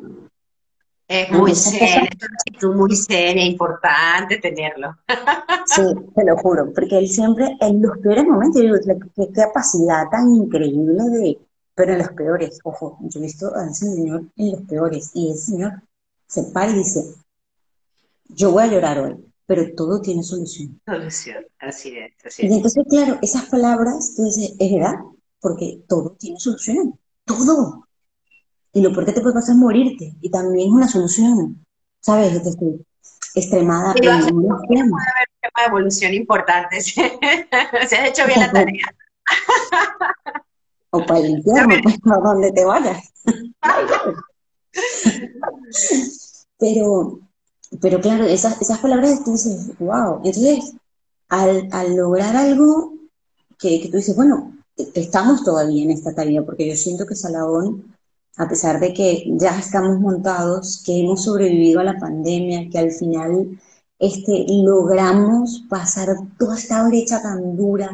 Es 1.06 1.30
muy 1.30 1.54
serio, 1.54 2.08
es 2.44 2.64
muy 2.64 2.94
seria, 2.96 3.44
importante 3.44 4.38
tenerlo. 4.38 4.96
Sí, 5.66 5.82
te 6.16 6.24
lo 6.24 6.36
juro, 6.38 6.72
porque 6.74 6.98
él 6.98 7.06
siempre, 7.06 7.56
en 7.60 7.80
los 7.80 7.96
peores 7.98 8.24
momentos, 8.24 8.60
yo 8.60 8.74
digo, 8.74 9.00
qué 9.14 9.30
capacidad 9.32 10.08
tan 10.10 10.34
increíble 10.34 11.04
de, 11.10 11.38
pero 11.80 11.94
en 11.94 12.00
los 12.00 12.10
peores, 12.10 12.58
ojo, 12.62 12.98
yo 13.00 13.20
he 13.20 13.22
visto 13.22 13.56
a 13.56 13.64
ese 13.64 13.86
señor 13.86 14.24
en 14.36 14.52
los 14.52 14.60
peores 14.68 15.12
y 15.14 15.30
ese 15.30 15.52
señor 15.52 15.82
se 16.26 16.42
para 16.52 16.70
y 16.72 16.74
dice, 16.74 17.02
yo 18.28 18.50
voy 18.50 18.64
a 18.64 18.66
llorar 18.66 18.98
hoy, 18.98 19.16
pero 19.46 19.74
todo 19.74 20.02
tiene 20.02 20.22
solución. 20.22 20.78
Solución, 20.84 21.42
así 21.58 21.96
es. 21.96 22.12
Así 22.22 22.44
es. 22.44 22.52
Y 22.52 22.54
entonces, 22.54 22.84
claro, 22.86 23.18
esas 23.22 23.46
palabras, 23.46 24.12
tú 24.14 24.24
dices, 24.24 24.56
es 24.58 24.72
verdad, 24.74 24.96
porque 25.40 25.82
todo 25.88 26.16
tiene 26.18 26.38
solución, 26.38 26.98
todo. 27.24 27.88
Y 28.74 28.82
lo 28.82 28.92
peor 28.92 29.06
que 29.06 29.12
te 29.12 29.22
puede 29.22 29.36
pasar 29.36 29.54
es 29.54 29.58
morirte, 29.58 30.12
y 30.20 30.30
también 30.30 30.68
es 30.68 30.74
una 30.74 30.86
solución, 30.86 31.64
¿sabes? 32.00 32.34
Es 32.34 32.44
decir, 32.44 32.84
extremada. 33.34 33.94
Puede 33.94 34.10
haber 34.10 34.34
un 34.34 34.60
tema 34.68 34.98
de 35.40 35.66
evolución 35.66 36.12
importante, 36.12 36.78
se 36.82 37.00
has 37.00 37.92
hecho 38.10 38.26
bien 38.26 38.40
la 38.40 38.52
tarea. 38.52 38.94
o 40.90 41.06
para 41.06 41.20
el 41.20 41.30
infierno, 41.30 41.74
a 42.12 42.18
donde 42.18 42.52
te 42.52 42.64
vayas. 42.64 43.12
pero, 46.58 47.20
pero 47.80 48.00
claro, 48.00 48.24
esas, 48.24 48.60
esas 48.60 48.78
palabras 48.78 49.24
tú 49.24 49.32
dices, 49.32 49.78
wow. 49.78 50.20
Entonces, 50.24 50.74
al, 51.28 51.68
al 51.72 51.96
lograr 51.96 52.36
algo 52.36 52.94
que, 53.58 53.80
que, 53.80 53.88
tú 53.88 53.96
dices, 53.98 54.16
bueno, 54.16 54.52
estamos 54.94 55.44
todavía 55.44 55.84
en 55.84 55.90
esta 55.90 56.14
tarea, 56.14 56.44
porque 56.44 56.68
yo 56.68 56.76
siento 56.76 57.06
que 57.06 57.14
Salahón, 57.14 57.94
a 58.36 58.48
pesar 58.48 58.80
de 58.80 58.92
que 58.94 59.24
ya 59.38 59.58
estamos 59.58 60.00
montados, 60.00 60.82
que 60.84 61.00
hemos 61.00 61.24
sobrevivido 61.24 61.80
a 61.80 61.84
la 61.84 61.98
pandemia, 61.98 62.68
que 62.70 62.78
al 62.78 62.90
final 62.90 63.58
este, 63.98 64.46
logramos 64.48 65.64
pasar 65.68 66.08
toda 66.38 66.56
esta 66.56 66.86
brecha 66.88 67.22
tan 67.22 67.56
dura, 67.56 67.90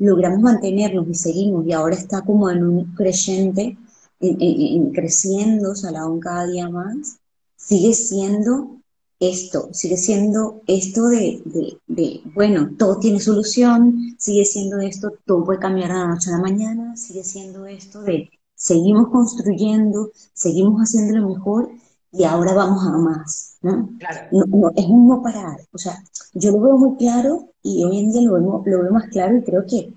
logramos 0.00 0.40
mantenernos 0.40 1.06
y 1.08 1.14
seguimos, 1.14 1.66
y 1.66 1.72
ahora 1.72 1.94
está 1.94 2.22
como 2.22 2.50
en 2.50 2.64
un 2.64 2.94
creciente, 2.94 3.76
en, 4.20 4.90
creciendo, 4.92 5.74
cada 6.20 6.46
día 6.46 6.68
más, 6.68 7.18
sigue 7.56 7.94
siendo 7.94 8.80
esto, 9.20 9.68
sigue 9.72 9.96
siendo 9.96 10.62
esto 10.66 11.08
de, 11.08 11.42
de, 11.86 12.22
bueno, 12.34 12.70
todo 12.78 12.98
tiene 12.98 13.20
solución, 13.20 14.16
sigue 14.18 14.44
siendo 14.44 14.78
esto, 14.80 15.12
todo 15.26 15.44
puede 15.44 15.58
cambiar 15.58 15.90
de 15.90 15.94
la 15.94 16.08
noche 16.08 16.30
a 16.30 16.36
la 16.36 16.42
mañana, 16.42 16.96
sigue 16.96 17.22
siendo 17.22 17.66
esto 17.66 18.02
de 18.02 18.30
seguimos 18.54 19.08
construyendo, 19.08 20.10
seguimos 20.34 20.80
haciendo 20.80 21.18
lo 21.18 21.28
mejor 21.28 21.70
y 22.12 22.24
ahora 22.24 22.52
vamos 22.54 22.86
a 22.86 22.90
más, 22.98 23.49
¿no? 23.62 23.90
no, 24.30 24.72
es 24.74 24.86
un 24.86 25.08
no 25.08 25.22
parar, 25.22 25.60
o 25.72 25.78
sea, 25.78 26.02
yo 26.34 26.52
lo 26.52 26.60
veo 26.60 26.78
muy 26.78 26.96
claro 26.96 27.50
y 27.62 27.84
hoy 27.84 27.98
en 27.98 28.12
día 28.12 28.22
lo 28.22 28.34
veo, 28.34 28.62
lo 28.64 28.82
veo 28.82 28.92
más 28.92 29.08
claro 29.08 29.36
y 29.36 29.42
creo 29.42 29.64
que 29.66 29.92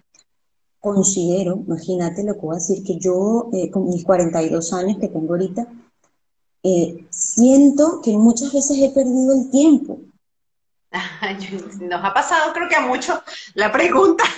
considero, 0.80 1.64
imagínate 1.66 2.24
lo 2.24 2.34
que 2.34 2.42
voy 2.42 2.56
a 2.56 2.60
decir, 2.60 2.84
que 2.84 2.98
yo 2.98 3.50
eh, 3.54 3.72
con 3.72 3.86
mis 3.86 4.04
42 4.04 4.74
años 4.74 4.98
que 5.00 5.08
tengo 5.08 5.34
ahorita, 5.34 5.66
eh, 6.64 7.06
siento 7.10 8.02
que 8.02 8.18
muchas 8.18 8.52
veces 8.52 8.78
he 8.80 8.90
perdido 8.90 9.34
el 9.34 9.50
tiempo. 9.50 10.00
Nos 11.82 12.04
ha 12.04 12.14
pasado 12.14 12.54
creo 12.54 12.70
que 12.70 12.76
a 12.76 12.86
muchos 12.86 13.20
la 13.56 13.72
pregunta. 13.72 14.24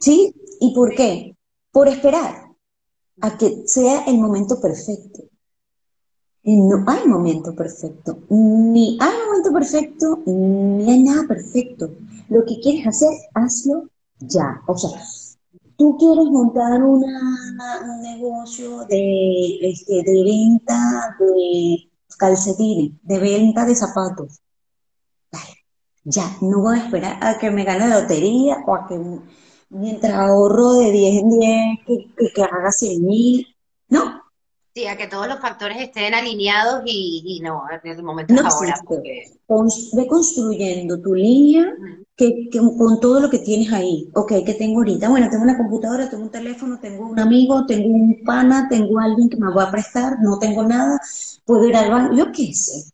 Sí, 0.00 0.32
¿y 0.60 0.72
por 0.72 0.94
qué? 0.94 1.36
Por 1.72 1.88
esperar 1.88 2.46
a 3.20 3.36
que 3.36 3.64
sea 3.66 4.04
el 4.04 4.18
momento 4.18 4.60
perfecto. 4.60 5.24
No 6.56 6.84
hay 6.86 7.06
momento 7.06 7.54
perfecto, 7.54 8.18
ni 8.28 8.98
hay 9.00 9.16
momento 9.26 9.52
perfecto, 9.52 10.20
ni 10.26 10.90
hay 10.90 11.02
nada 11.04 11.28
perfecto. 11.28 11.92
Lo 12.28 12.44
que 12.44 12.58
quieres 12.60 12.88
hacer, 12.88 13.10
hazlo 13.34 13.88
ya. 14.18 14.60
O 14.66 14.76
sea, 14.76 15.00
tú 15.76 15.96
quieres 15.96 16.24
montar 16.24 16.82
una, 16.82 17.80
un 17.84 18.02
negocio 18.02 18.84
de, 18.86 19.58
este, 19.62 20.02
de 20.02 20.24
venta 20.24 21.16
de 21.20 21.88
calcetines, 22.18 22.94
de 23.02 23.18
venta 23.18 23.64
de 23.64 23.76
zapatos. 23.76 24.40
ya, 26.04 26.36
no 26.40 26.62
voy 26.62 26.78
a 26.78 26.84
esperar 26.84 27.18
a 27.22 27.38
que 27.38 27.50
me 27.50 27.64
gane 27.64 27.88
la 27.88 28.00
lotería 28.00 28.58
o 28.66 28.74
a 28.74 28.88
que 28.88 28.98
mientras 29.68 30.14
ahorro 30.14 30.74
de 30.74 30.90
10 30.90 31.22
en 31.22 31.30
10 31.30 31.78
que, 31.86 32.32
que, 32.34 32.42
haga 32.42 32.72
100 32.72 33.06
mil. 33.06 33.46
No, 33.88 34.22
Sí, 34.72 34.86
a 34.86 34.96
que 34.96 35.08
todos 35.08 35.26
los 35.26 35.40
factores 35.40 35.78
estén 35.80 36.14
alineados 36.14 36.82
y, 36.86 37.40
no, 37.42 37.64
en 37.70 37.90
el 37.90 38.02
momento 38.04 38.34
no 38.34 38.42
ahora. 38.42 38.80
Ve 39.94 40.06
construyendo 40.06 41.00
tu 41.00 41.12
línea, 41.12 41.74
que, 42.14 42.48
con 42.52 43.00
todo 43.00 43.18
lo 43.18 43.30
que 43.30 43.38
tienes 43.38 43.72
ahí. 43.72 44.08
Ok, 44.14 44.32
¿qué 44.46 44.54
tengo 44.54 44.78
ahorita? 44.78 45.08
Bueno, 45.08 45.28
tengo 45.28 45.42
una 45.42 45.56
computadora, 45.56 46.08
tengo 46.08 46.22
un 46.22 46.30
teléfono, 46.30 46.78
tengo 46.78 47.08
un 47.08 47.18
amigo, 47.18 47.66
tengo 47.66 47.88
un 47.88 48.22
pana, 48.24 48.68
tengo 48.68 49.00
alguien 49.00 49.28
que 49.28 49.38
me 49.38 49.52
va 49.52 49.64
a 49.64 49.70
prestar, 49.72 50.18
no 50.22 50.38
tengo 50.38 50.62
nada, 50.62 51.00
puedo 51.44 51.66
ir 51.66 51.74
al 51.74 51.90
baño, 51.90 52.16
yo 52.16 52.30
qué 52.30 52.54
sé. 52.54 52.84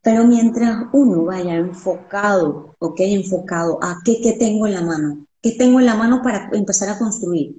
Pero 0.00 0.24
mientras 0.24 0.86
uno 0.92 1.26
vaya 1.26 1.54
enfocado, 1.54 2.74
ok, 2.80 2.98
enfocado 3.00 3.78
a 3.80 3.98
qué, 4.04 4.20
qué 4.20 4.32
tengo 4.32 4.66
en 4.66 4.74
la 4.74 4.82
mano, 4.82 5.26
qué 5.40 5.52
tengo 5.52 5.78
en 5.78 5.86
la 5.86 5.94
mano 5.94 6.20
para 6.20 6.50
empezar 6.52 6.88
a 6.88 6.98
construir, 6.98 7.54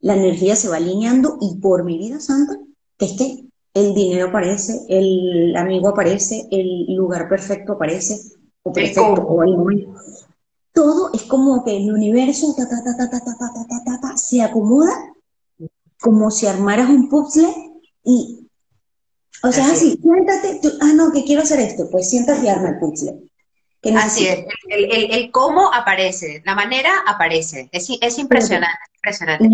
la 0.00 0.14
energía 0.14 0.54
se 0.54 0.68
va 0.68 0.76
alineando 0.76 1.38
y 1.40 1.56
por 1.56 1.82
mi 1.82 1.98
vida 1.98 2.20
santa, 2.20 2.56
que 2.98 3.06
es 3.06 3.12
que 3.12 3.44
el 3.74 3.94
dinero 3.94 4.28
aparece, 4.28 4.84
el 4.88 5.56
amigo 5.56 5.88
aparece, 5.88 6.48
el 6.50 6.94
lugar 6.94 7.28
perfecto 7.28 7.74
aparece, 7.74 8.20
o 8.62 8.72
perfecto, 8.72 9.22
o 9.22 9.42
el 9.44 9.56
momento. 9.56 9.94
Todo 10.72 11.10
es 11.12 11.22
como 11.22 11.64
que 11.64 11.76
el 11.76 11.92
universo 11.92 12.54
ta, 12.56 12.68
ta, 12.68 12.82
ta, 12.84 13.10
ta, 13.10 13.20
ta, 13.20 13.84
ta, 13.84 14.00
ta, 14.00 14.16
se 14.16 14.42
acomoda 14.42 14.92
como 16.00 16.30
si 16.30 16.46
armaras 16.46 16.88
un 16.90 17.08
puzzle 17.08 17.48
y, 18.04 18.48
o 19.42 19.52
sea, 19.52 19.70
así, 19.70 19.98
siéntate, 20.00 20.60
ah, 20.80 20.92
no, 20.94 21.12
que 21.12 21.24
quiero 21.24 21.42
hacer 21.42 21.60
esto, 21.60 21.88
pues 21.90 22.08
siéntate 22.08 22.46
y 22.46 22.48
arma 22.48 22.70
el 22.70 22.78
puzzle. 22.78 23.27
Así 23.96 24.26
es, 24.26 24.44
el, 24.68 25.30
cómo 25.30 25.72
aparece, 25.72 26.42
la 26.44 26.56
manera 26.56 26.90
aparece, 27.06 27.68
es, 27.70 27.88
es 28.00 28.18
impresionante, 28.18 28.78
impresionante. 28.94 29.44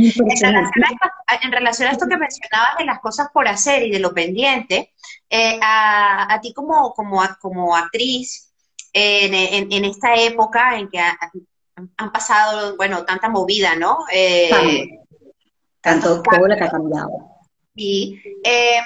En, 1.43 1.53
relación 1.53 1.89
a 1.89 1.93
esto, 1.93 2.07
que 2.09 2.17
mencionabas 2.17 2.79
de 2.79 2.87
las 2.87 3.01
cosas 3.01 3.29
por 3.33 3.47
hacer 3.47 3.83
y 3.83 3.91
de 3.91 3.99
lo 3.99 4.15
pendiente, 4.15 4.95
eh, 5.29 5.61
a, 5.63 6.39
ti 6.41 6.55
como, 6.55 6.95
como, 6.95 7.21
como 7.41 7.77
actriz, 7.77 8.51
en, 8.95 9.85
esta 9.85 10.15
época 10.15 10.79
en 10.79 10.89
que 10.89 11.01
han 11.01 12.13
pasado, 12.13 12.77
bueno, 12.77 13.05
tanta 13.05 13.29
movida, 13.29 13.77
¿no? 13.77 13.99
Eh, 14.11 15.01
tanto, 15.83 16.23
todo 16.23 16.49
lo 16.49 16.57
que 16.57 16.65
ha 16.65 16.71
cambiado. 16.71 17.34
Y 17.77 18.23
eh, 18.45 18.79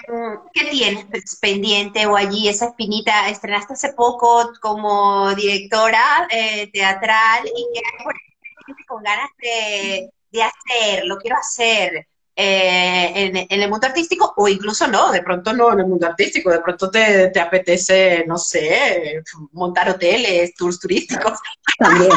¿qué 0.54 0.64
tienes 0.70 1.06
pendiente 1.40 2.06
o 2.06 2.16
allí 2.16 2.48
esa 2.48 2.66
espinita? 2.66 3.28
Estrenaste 3.28 3.74
hace 3.74 3.92
poco 3.92 4.50
como 4.60 5.34
directora 5.34 6.26
eh, 6.30 6.70
teatral 6.72 7.46
y 7.46 7.66
que 7.74 8.84
con 8.86 9.02
ganas 9.02 9.30
de, 9.38 10.10
de 10.30 10.42
hacer, 10.42 11.04
lo 11.04 11.18
quiero 11.18 11.36
hacer. 11.36 12.06
Eh, 12.40 13.46
en, 13.50 13.62
el 13.62 13.68
mundo 13.68 13.88
artístico 13.88 14.32
o 14.36 14.46
incluso 14.46 14.86
no, 14.86 15.10
de 15.10 15.22
pronto 15.22 15.52
no 15.52 15.72
en 15.72 15.80
el 15.80 15.88
mundo 15.88 16.06
artístico, 16.06 16.52
de 16.52 16.60
pronto 16.60 16.88
te, 16.88 17.30
te 17.30 17.40
apetece, 17.40 18.24
no 18.28 18.38
sé, 18.38 19.24
montar 19.50 19.90
hoteles, 19.90 20.54
tours 20.54 20.78
turísticos. 20.78 21.38
También. 21.78 22.10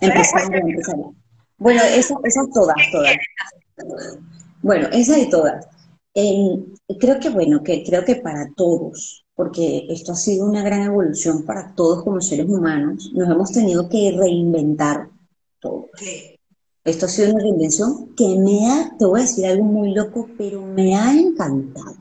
Bueno, 1.62 1.82
esas, 1.82 2.16
todas, 2.54 2.74
todas. 2.90 3.16
Bueno, 4.62 4.88
esas 4.92 5.18
y 5.18 5.30
todas. 5.30 5.66
creo 6.14 7.20
que, 7.20 7.30
bueno, 7.30 7.62
que 7.62 7.82
creo 7.84 8.04
que 8.04 8.16
para 8.16 8.52
todos, 8.54 9.24
porque 9.34 9.86
esto 9.88 10.12
ha 10.12 10.16
sido 10.16 10.46
una 10.46 10.62
gran 10.62 10.82
evolución 10.82 11.44
para 11.44 11.74
todos 11.74 12.04
como 12.04 12.20
seres 12.20 12.46
humanos, 12.46 13.10
nos 13.14 13.28
hemos 13.28 13.52
tenido 13.52 13.88
que 13.88 14.14
reinventar 14.16 15.08
todos. 15.60 15.86
Esto 16.84 17.06
ha 17.06 17.08
sido 17.08 17.30
una 17.30 17.42
reinvención 17.42 18.14
que 18.14 18.38
me 18.38 18.70
ha, 18.70 18.96
te 18.98 19.04
voy 19.04 19.20
a 19.20 19.22
decir 19.22 19.46
algo 19.46 19.64
muy 19.64 19.92
loco, 19.92 20.28
pero 20.36 20.62
me 20.62 20.94
ha 20.94 21.12
encantado. 21.12 21.96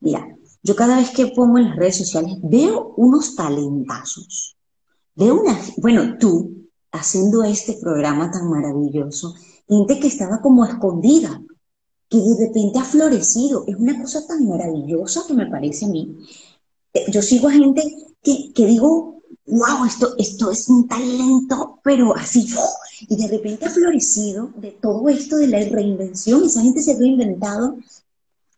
Mira, 0.00 0.36
yo 0.62 0.76
cada 0.76 0.96
vez 0.96 1.10
que 1.10 1.28
pongo 1.28 1.58
en 1.58 1.68
las 1.68 1.76
redes 1.76 1.96
sociales 1.96 2.38
veo 2.42 2.94
unos 2.96 3.34
talentazos. 3.34 4.56
Veo 5.14 5.40
una, 5.40 5.58
bueno, 5.78 6.16
tú 6.18 6.68
haciendo 6.92 7.42
este 7.42 7.78
programa 7.80 8.30
tan 8.30 8.48
maravilloso, 8.48 9.34
gente 9.68 9.98
que 9.98 10.06
estaba 10.06 10.40
como 10.40 10.64
escondida, 10.64 11.40
que 12.12 12.18
de 12.18 12.46
repente 12.46 12.78
ha 12.78 12.84
florecido. 12.84 13.64
Es 13.66 13.76
una 13.76 13.98
cosa 13.98 14.26
tan 14.26 14.46
maravillosa 14.46 15.22
que 15.26 15.32
me 15.32 15.46
parece 15.46 15.86
a 15.86 15.88
mí. 15.88 16.18
Eh, 16.92 17.06
yo 17.10 17.22
sigo 17.22 17.48
a 17.48 17.52
gente 17.52 17.82
que, 18.22 18.52
que 18.52 18.66
digo, 18.66 19.22
wow, 19.46 19.86
esto, 19.86 20.14
esto 20.18 20.50
es 20.50 20.68
un 20.68 20.86
talento, 20.86 21.80
pero 21.82 22.14
así, 22.14 22.46
y 23.08 23.16
de 23.16 23.28
repente 23.28 23.64
ha 23.64 23.70
florecido 23.70 24.50
de 24.56 24.72
todo 24.72 25.08
esto 25.08 25.36
de 25.36 25.48
la 25.48 25.58
reinvención, 25.60 26.44
esa 26.44 26.60
gente 26.60 26.82
se 26.82 26.92
ha 26.92 26.98
reinventado 26.98 27.78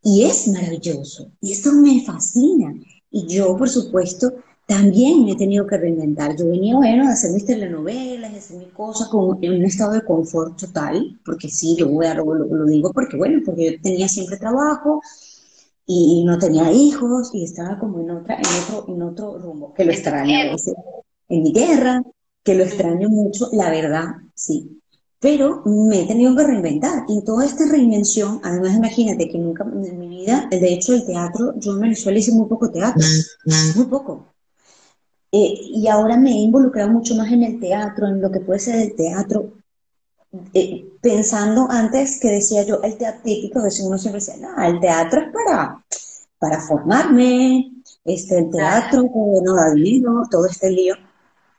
y 0.02 0.24
es 0.24 0.48
maravilloso, 0.48 1.30
y 1.40 1.52
esto 1.52 1.72
me 1.72 2.04
fascina. 2.04 2.74
Y 3.10 3.26
yo, 3.28 3.56
por 3.56 3.70
supuesto, 3.70 4.34
también 4.66 5.24
me 5.24 5.32
he 5.32 5.36
tenido 5.36 5.66
que 5.66 5.76
reinventar. 5.76 6.36
Yo 6.36 6.46
venía, 6.46 6.76
bueno, 6.76 7.06
a 7.06 7.12
hacer 7.12 7.32
mis 7.32 7.44
telenovelas, 7.44 8.32
a 8.32 8.36
hacer 8.36 8.56
mis 8.58 8.72
cosas 8.72 9.08
con, 9.08 9.38
en 9.42 9.52
un 9.52 9.64
estado 9.64 9.92
de 9.92 10.04
confort 10.04 10.58
total, 10.58 11.20
porque 11.24 11.48
sí, 11.48 11.76
yo 11.78 11.88
voy 11.88 12.06
a, 12.06 12.14
lo, 12.14 12.24
lo 12.34 12.64
digo 12.66 12.92
porque, 12.92 13.16
bueno, 13.16 13.42
porque 13.44 13.72
yo 13.72 13.80
tenía 13.82 14.08
siempre 14.08 14.36
trabajo, 14.38 15.00
y 15.86 16.24
no 16.24 16.38
tenía 16.38 16.72
hijos 16.72 17.30
y 17.34 17.44
estaba 17.44 17.78
como 17.78 18.00
en 18.00 18.10
otra 18.10 18.36
en 18.36 18.62
otro 18.62 18.94
en 18.94 19.02
otro 19.02 19.38
rumbo 19.38 19.74
que 19.74 19.84
lo 19.84 19.92
extraño 19.92 20.38
a 20.38 20.52
veces 20.52 20.74
en 21.28 21.42
mi 21.42 21.52
guerra 21.52 22.02
que 22.42 22.54
lo 22.54 22.64
extraño 22.64 23.08
mucho 23.08 23.48
la 23.52 23.70
verdad 23.70 24.04
sí. 24.34 24.80
Pero 25.20 25.62
me 25.64 26.02
he 26.02 26.06
tenido 26.06 26.36
que 26.36 26.44
reinventar 26.44 27.04
y 27.08 27.24
toda 27.24 27.46
esta 27.46 27.66
reinvención 27.66 28.40
además 28.42 28.76
imagínate 28.76 29.28
que 29.30 29.38
nunca 29.38 29.64
en 29.64 29.98
mi 29.98 30.08
vida 30.08 30.48
de 30.50 30.72
hecho 30.72 30.94
el 30.94 31.06
teatro 31.06 31.54
yo 31.58 31.72
en 31.72 31.80
Venezuela 31.80 32.18
hice 32.18 32.32
muy 32.32 32.48
poco 32.48 32.70
teatro 32.70 33.04
muy 33.76 33.86
poco 33.86 34.33
eh, 35.36 35.58
y 35.60 35.88
ahora 35.88 36.16
me 36.16 36.30
he 36.30 36.38
involucrado 36.38 36.90
mucho 36.90 37.14
más 37.16 37.30
en 37.32 37.42
el 37.42 37.58
teatro 37.58 38.06
en 38.06 38.20
lo 38.20 38.30
que 38.30 38.40
puede 38.40 38.60
ser 38.60 38.76
el 38.76 38.94
teatro 38.94 39.54
eh, 40.52 40.92
pensando 41.00 41.68
antes 41.70 42.18
que 42.20 42.28
decía 42.28 42.64
yo, 42.64 42.80
el 42.82 42.96
teatro 42.96 43.22
típico, 43.22 43.60
uno 43.60 43.98
siempre 43.98 44.20
decía, 44.20 44.36
no, 44.36 44.62
el 44.64 44.80
teatro 44.80 45.20
es 45.20 45.32
para, 45.32 45.84
para 46.38 46.60
formarme, 46.60 47.72
este, 48.04 48.38
el 48.38 48.50
teatro 48.50 49.04
no 49.44 49.54
da 49.54 49.72
dinero, 49.72 50.22
todo 50.30 50.46
este 50.46 50.70
lío. 50.70 50.94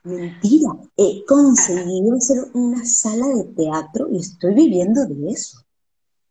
Mentira, 0.03 0.69
he 0.97 1.25
conseguido 1.25 2.15
hacer 2.15 2.37
una 2.53 2.85
sala 2.85 3.27
de 3.27 3.43
teatro 3.55 4.07
y 4.11 4.19
estoy 4.19 4.53
viviendo 4.53 5.05
de 5.05 5.31
eso. 5.31 5.59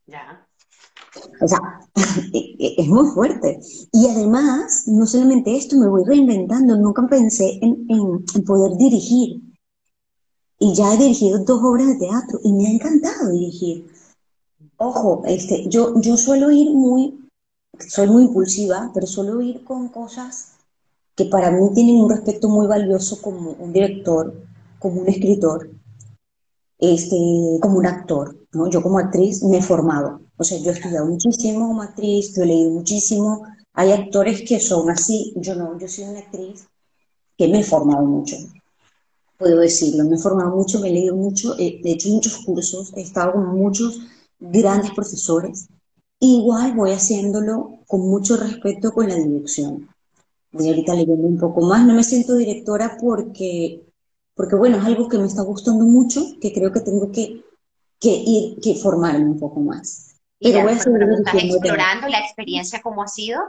Ya. 0.06 0.43
O 1.40 1.48
sea, 1.48 1.58
e, 2.32 2.56
e, 2.58 2.74
es 2.78 2.88
muy 2.88 3.06
fuerte. 3.12 3.60
Y 3.92 4.08
además, 4.08 4.84
no 4.86 5.06
solamente 5.06 5.56
esto, 5.56 5.76
me 5.76 5.88
voy 5.88 6.04
reinventando. 6.04 6.76
Nunca 6.76 7.06
pensé 7.08 7.58
en, 7.62 7.86
en 7.88 8.44
poder 8.44 8.76
dirigir 8.76 9.42
y 10.58 10.74
ya 10.74 10.94
he 10.94 10.96
dirigido 10.96 11.38
dos 11.40 11.62
obras 11.62 11.86
de 11.88 11.96
teatro 11.96 12.40
y 12.42 12.52
me 12.52 12.66
ha 12.66 12.70
encantado 12.70 13.30
dirigir. 13.30 13.86
Ojo, 14.76 15.22
este, 15.26 15.68
yo, 15.68 16.00
yo 16.00 16.16
suelo 16.16 16.50
ir 16.50 16.70
muy, 16.70 17.28
soy 17.88 18.08
muy 18.08 18.24
impulsiva, 18.24 18.90
pero 18.94 19.06
suelo 19.06 19.40
ir 19.40 19.64
con 19.64 19.88
cosas 19.88 20.52
que 21.16 21.26
para 21.26 21.50
mí 21.50 21.68
tienen 21.74 21.96
un 21.96 22.10
respeto 22.10 22.48
muy 22.48 22.66
valioso 22.66 23.20
como 23.20 23.52
un 23.52 23.72
director, 23.72 24.34
como 24.78 25.02
un 25.02 25.08
escritor, 25.08 25.70
este, 26.78 27.16
como 27.60 27.78
un 27.78 27.86
actor. 27.86 28.36
¿no? 28.52 28.68
Yo 28.68 28.82
como 28.82 28.98
actriz 28.98 29.42
me 29.42 29.58
he 29.58 29.62
formado. 29.62 30.20
O 30.36 30.44
sea, 30.44 30.58
yo 30.58 30.70
he 30.70 30.74
estudiado 30.74 31.06
muchísimo 31.06 31.68
como 31.68 31.82
actriz, 31.82 32.34
yo 32.36 32.42
he 32.42 32.46
leído 32.46 32.70
muchísimo. 32.70 33.46
Hay 33.72 33.92
actores 33.92 34.42
que 34.42 34.60
son 34.60 34.90
así, 34.90 35.32
yo 35.36 35.54
no, 35.54 35.78
yo 35.78 35.88
soy 35.88 36.04
una 36.04 36.20
actriz 36.20 36.66
que 37.36 37.48
me 37.48 37.60
he 37.60 37.64
formado 37.64 38.04
mucho 38.04 38.36
puedo 39.38 39.60
decirlo. 39.60 40.04
Me 40.04 40.16
he 40.16 40.18
formado 40.18 40.56
mucho, 40.56 40.80
me 40.80 40.88
he 40.88 40.92
leído 40.92 41.16
mucho, 41.16 41.56
he 41.58 41.80
hecho 41.84 42.08
muchos 42.08 42.38
cursos, 42.38 42.92
he 42.96 43.02
estado 43.02 43.32
con 43.32 43.56
muchos 43.56 44.00
grandes 44.38 44.90
profesores. 44.92 45.68
Igual 46.20 46.74
voy 46.74 46.92
haciéndolo 46.92 47.80
con 47.86 48.00
mucho 48.00 48.36
respeto 48.36 48.92
con 48.92 49.08
la 49.08 49.16
dirección. 49.16 49.88
Voy 50.52 50.68
ahorita 50.68 50.94
leyendo 50.94 51.26
un 51.26 51.38
poco 51.38 51.62
más. 51.62 51.86
No 51.86 51.94
me 51.94 52.04
siento 52.04 52.34
directora 52.34 52.96
porque, 53.00 53.83
porque 54.34 54.56
bueno, 54.56 54.78
es 54.78 54.84
algo 54.84 55.08
que 55.08 55.18
me 55.18 55.26
está 55.26 55.42
gustando 55.42 55.84
mucho, 55.84 56.20
que 56.40 56.52
creo 56.52 56.72
que 56.72 56.80
tengo 56.80 57.10
que, 57.12 57.44
que 58.00 58.10
ir, 58.10 58.60
que 58.60 58.74
formarme 58.74 59.24
un 59.24 59.38
poco 59.38 59.60
más. 59.60 60.16
Pero 60.40 60.62
voy 60.62 60.72
a 60.72 60.78
seguir 60.78 61.02
¿Estás 61.02 61.34
explorando 61.34 62.08
la 62.08 62.18
experiencia 62.18 62.82
cómo 62.82 63.02
ha 63.02 63.08
sido? 63.08 63.40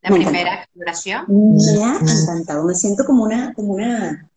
La 0.00 0.10
primera 0.10 0.54
exploración. 0.56 1.26
Me 1.28 1.84
ha 1.84 1.98
encantado. 2.00 2.64
Me 2.64 2.74
siento 2.74 3.04
como 3.04 3.24
una, 3.24 3.54
como 3.54 3.74
una 3.74 4.28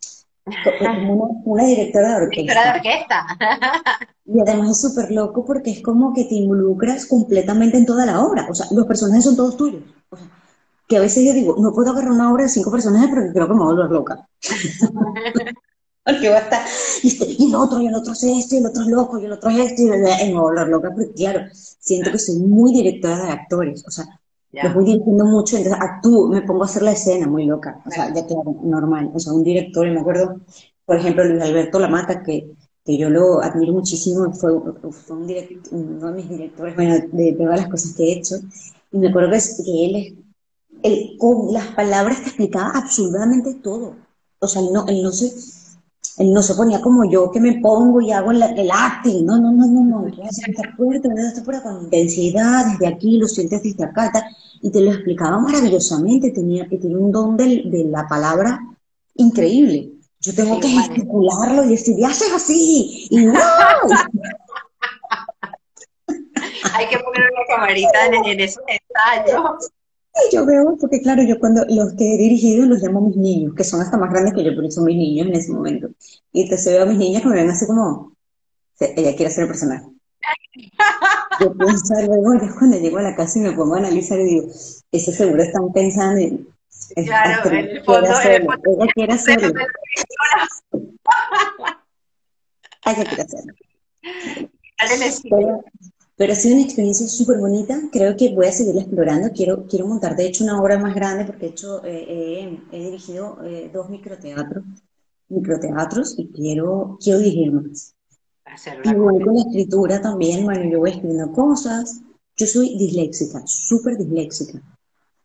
como 0.79 1.41
una, 1.45 1.65
directora 1.65 2.09
de 2.09 2.15
orquesta. 2.25 2.41
Directora 2.41 2.63
de 2.63 2.77
orquesta. 2.77 3.25
y 4.25 4.39
además 4.39 4.71
es 4.71 4.81
súper 4.81 5.11
loco 5.11 5.43
porque 5.43 5.71
es 5.71 5.81
como 5.81 6.13
que 6.13 6.25
te 6.25 6.35
involucras 6.35 7.07
completamente 7.07 7.77
en 7.77 7.85
toda 7.85 8.05
la 8.05 8.23
obra. 8.23 8.45
O 8.49 8.53
sea, 8.53 8.67
los 8.71 8.85
personajes 8.85 9.23
son 9.23 9.35
todos 9.35 9.57
tuyos. 9.57 9.81
O 10.09 10.17
sea, 10.17 10.27
que 10.87 10.97
a 10.97 11.01
veces 11.01 11.25
yo 11.25 11.33
digo, 11.33 11.55
no 11.57 11.73
puedo 11.73 11.89
agarrar 11.91 12.11
una 12.11 12.31
obra 12.31 12.43
de 12.43 12.49
cinco 12.49 12.71
personajes 12.71 13.09
porque 13.09 13.31
creo 13.33 13.47
que 13.47 13.53
me 13.53 13.59
voy 13.59 13.69
a 13.69 13.75
volver 13.75 13.91
loca. 13.91 14.27
porque 16.05 16.29
va 16.29 16.37
a 16.37 16.41
estar, 16.41 16.61
y, 17.01 17.43
y, 17.43 17.47
el 17.47 17.55
otro, 17.55 17.81
y 17.81 17.87
el 17.87 17.95
otro 17.95 18.13
es 18.13 18.23
esto, 18.23 18.55
y 18.55 18.57
el 18.59 18.67
otro 18.67 18.83
es 18.83 18.89
loco, 18.89 19.19
y 19.19 19.25
el 19.25 19.31
otro 19.31 19.49
es 19.49 19.71
esto, 19.71 19.81
y 19.81 20.33
a 20.33 20.39
volver 20.39 20.67
loca 20.67 20.91
porque 20.93 21.13
claro, 21.13 21.47
siento 21.51 22.11
que 22.11 22.19
soy 22.19 22.35
muy 22.35 22.73
directora 22.73 23.25
de 23.25 23.31
actores. 23.31 23.83
O 23.87 23.91
sea, 23.91 24.05
los 24.51 24.73
voy 24.73 24.85
dirigiendo 24.85 25.25
mucho, 25.25 25.57
entonces 25.57 25.81
actúo, 25.81 26.27
me 26.29 26.43
pongo 26.43 26.61
a 26.61 26.67
hacer 26.67 26.83
la 26.83 26.91
escena 26.91 27.27
muy 27.27 27.45
loca, 27.45 27.81
o 27.85 27.89
sea, 27.89 28.13
ya 28.13 28.25
claro, 28.25 28.55
normal, 28.63 29.11
o 29.15 29.19
sea, 29.19 29.33
un 29.33 29.43
director, 29.43 29.87
y 29.87 29.91
me 29.91 30.01
acuerdo, 30.01 30.39
por 30.85 30.95
ejemplo, 30.95 31.25
Luis 31.25 31.41
Alberto 31.41 31.79
Lamata, 31.79 32.21
que, 32.21 32.51
que 32.85 32.97
yo 32.97 33.09
lo 33.09 33.41
admiro 33.41 33.73
muchísimo, 33.73 34.31
fue, 34.31 34.51
fue 34.91 35.17
un 35.17 35.27
uno 35.71 36.11
de 36.11 36.17
mis 36.17 36.29
directores, 36.29 36.75
bueno, 36.75 36.95
de, 37.11 37.33
todas 37.33 37.61
las 37.61 37.69
cosas 37.69 37.93
que 37.93 38.03
he 38.03 38.13
hecho, 38.13 38.35
y 38.91 38.99
me 38.99 39.09
acuerdo 39.09 39.31
que, 39.31 39.63
que 39.63 39.85
él, 39.85 40.25
él, 40.83 41.17
con 41.17 41.51
las 41.51 41.67
palabras 41.69 42.21
te 42.21 42.27
explicaba 42.27 42.71
absolutamente 42.75 43.55
todo, 43.55 43.95
o 44.37 44.47
sea, 44.47 44.61
no, 44.71 44.85
él 44.87 45.01
no 45.01 45.11
se 45.11 45.54
él 46.17 46.31
no 46.31 46.41
se 46.41 46.55
ponía 46.55 46.81
como 46.81 47.09
yo 47.09 47.29
que 47.29 47.41
me 47.41 47.59
pongo 47.59 47.99
y 48.01 48.11
hago 48.11 48.31
el, 48.31 48.41
el 48.41 48.71
acting, 48.71 49.25
no, 49.25 49.37
no, 49.37 49.51
no, 49.51 49.67
no, 49.67 49.83
no, 49.83 50.07
esta 50.07 50.73
puerta 50.75 51.09
con 51.61 51.83
intensidad, 51.83 52.65
desde 52.67 52.87
aquí, 52.87 53.17
lo 53.17 53.27
sientes 53.27 53.63
desde 53.63 53.83
acá, 53.83 54.11
y 54.61 54.71
te 54.71 54.79
lo 54.81 54.91
explicaba 54.91 55.37
maravillosamente, 55.39 56.31
tenía, 56.31 56.67
tenía 56.69 56.97
un 56.97 57.11
don 57.11 57.35
de, 57.35 57.63
de 57.65 57.83
la 57.85 58.07
palabra 58.07 58.59
increíble. 59.15 59.91
Yo 60.21 60.33
tengo 60.33 60.59
que 60.59 60.69
gesticularlo 60.69 61.65
y 61.65 61.69
decir, 61.69 61.97
ya 61.99 62.07
haces 62.07 62.33
así, 62.33 63.07
y 63.09 63.25
no. 63.25 63.33
Hay 66.73 66.87
que 66.87 66.97
poner 66.97 67.29
una 67.31 67.45
camarita 67.47 68.07
en, 68.07 68.25
en 68.25 68.39
esos 68.39 68.63
ensayos. 68.67 69.69
Yo 70.31 70.45
veo, 70.45 70.77
porque 70.79 71.01
claro, 71.01 71.23
yo 71.23 71.39
cuando 71.39 71.65
los 71.67 71.93
que 71.93 72.15
he 72.15 72.17
dirigido 72.17 72.65
los 72.65 72.81
llamo 72.81 73.01
mis 73.01 73.17
niños, 73.17 73.53
que 73.53 73.63
son 73.63 73.81
hasta 73.81 73.97
más 73.97 74.09
grandes 74.09 74.33
que 74.33 74.43
yo, 74.43 74.51
pero 74.55 74.71
son 74.71 74.85
mis 74.85 74.97
niños 74.97 75.27
en 75.27 75.35
ese 75.35 75.51
momento. 75.51 75.89
Y 76.31 76.43
entonces 76.43 76.73
veo 76.73 76.83
a 76.83 76.85
mis 76.85 76.97
niñas 76.97 77.21
que 77.21 77.27
me 77.27 77.35
ven 77.35 77.49
así 77.49 77.67
como, 77.67 78.13
ella 78.79 79.15
quiere 79.15 79.31
ser 79.31 79.43
el 79.43 79.49
personaje. 79.49 79.85
Yo 81.39 81.53
pienso 81.53 81.93
luego, 82.07 82.33
yo 82.35 82.55
cuando 82.57 82.79
llego 82.79 82.97
a 82.97 83.01
la 83.01 83.13
casa 83.13 83.39
y 83.39 83.41
me 83.41 83.51
pongo 83.51 83.75
a 83.75 83.79
analizar 83.79 84.17
y 84.17 84.23
digo, 84.23 84.47
ese 84.89 85.11
seguro 85.11 85.43
están 85.43 85.73
pensando 85.73 86.21
en... 86.21 86.47
Claro, 87.05 87.51
en 87.51 87.57
el 87.57 87.83
fondo, 87.83 88.07
ella 88.07 88.87
quiere 88.93 89.13
hacerlo. 89.13 89.49
Ella 92.85 93.03
quiere 93.03 93.23
hacerlo. 93.23 93.53
Pero, 95.29 95.63
pero 96.17 96.33
ha 96.33 96.35
sido 96.35 96.55
una 96.55 96.63
experiencia 96.63 97.07
súper 97.07 97.39
bonita, 97.39 97.77
creo 97.91 98.15
que 98.15 98.33
voy 98.33 98.47
a 98.47 98.51
seguir 98.51 98.77
explorando, 98.77 99.31
quiero, 99.31 99.65
quiero 99.67 99.87
montar 99.87 100.15
de 100.15 100.25
hecho 100.25 100.43
una 100.43 100.61
obra 100.61 100.77
más 100.79 100.95
grande 100.95 101.25
porque 101.25 101.47
he, 101.47 101.49
hecho, 101.49 101.81
eh, 101.83 102.59
he 102.71 102.79
dirigido 102.79 103.37
eh, 103.43 103.69
dos 103.73 103.89
microteatros, 103.89 104.63
microteatros 105.27 106.17
y 106.17 106.29
quiero, 106.29 106.97
quiero 107.01 107.19
dirigir 107.19 107.51
más. 107.51 107.95
Y 108.83 108.93
bueno, 108.93 109.25
con 109.25 109.35
la 109.35 109.41
escritura 109.41 110.01
también, 110.01 110.45
bueno, 110.45 110.69
yo 110.71 110.79
voy 110.79 110.91
escribiendo 110.91 111.31
cosas, 111.33 112.01
yo 112.37 112.47
soy 112.47 112.77
disléxica, 112.77 113.41
súper 113.45 113.97
disléxica. 113.97 114.61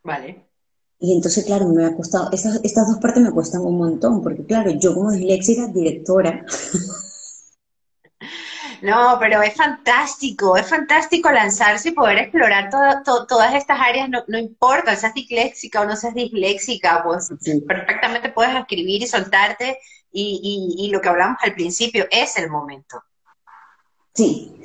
Vale. 0.02 0.46
Y 0.98 1.14
entonces, 1.14 1.44
claro, 1.44 1.68
me 1.68 1.84
ha 1.84 1.94
costado, 1.94 2.30
estas, 2.32 2.60
estas 2.64 2.88
dos 2.88 2.98
partes 2.98 3.22
me 3.22 3.30
cuestan 3.30 3.62
un 3.62 3.78
montón, 3.78 4.22
porque 4.22 4.44
claro, 4.44 4.70
yo 4.72 4.94
como 4.94 5.12
disléxica, 5.12 5.68
directora, 5.68 6.44
No, 8.82 9.18
pero 9.20 9.42
es 9.42 9.54
fantástico, 9.54 10.56
es 10.56 10.66
fantástico 10.66 11.30
lanzarse 11.30 11.90
y 11.90 11.92
poder 11.92 12.18
explorar 12.18 12.70
todas 12.70 13.54
estas 13.54 13.78
áreas, 13.78 14.08
no, 14.08 14.22
no, 14.26 14.38
importa, 14.38 14.96
seas 14.96 15.12
disléxica 15.12 15.82
o 15.82 15.84
no 15.84 15.96
seas 15.96 16.14
disléxica, 16.14 17.02
pues 17.04 17.28
perfectamente 17.66 18.30
puedes 18.30 18.56
escribir 18.56 19.02
y 19.02 19.06
soltarte 19.06 19.78
y, 20.12 20.76
y, 20.78 20.90
lo 20.90 21.00
que 21.00 21.08
hablamos 21.08 21.38
al 21.42 21.54
principio 21.54 22.06
es 22.10 22.36
el 22.36 22.50
momento. 22.50 23.02
Sí, 24.14 24.56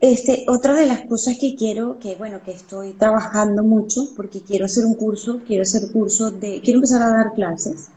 este, 0.00 0.44
otra 0.48 0.74
de 0.74 0.86
las 0.86 1.02
cosas 1.02 1.36
que 1.38 1.54
quiero, 1.54 1.98
que 1.98 2.14
bueno, 2.14 2.42
que 2.42 2.52
estoy 2.52 2.92
trabajando 2.92 3.62
mucho, 3.62 4.08
porque 4.16 4.42
quiero 4.42 4.66
hacer 4.66 4.84
un 4.84 4.94
curso, 4.94 5.40
quiero 5.46 5.62
hacer 5.62 5.90
curso 5.92 6.30
de, 6.30 6.60
quiero 6.62 6.78
empezar 6.78 7.02
a 7.02 7.10
dar 7.10 7.34
clases 7.34 7.88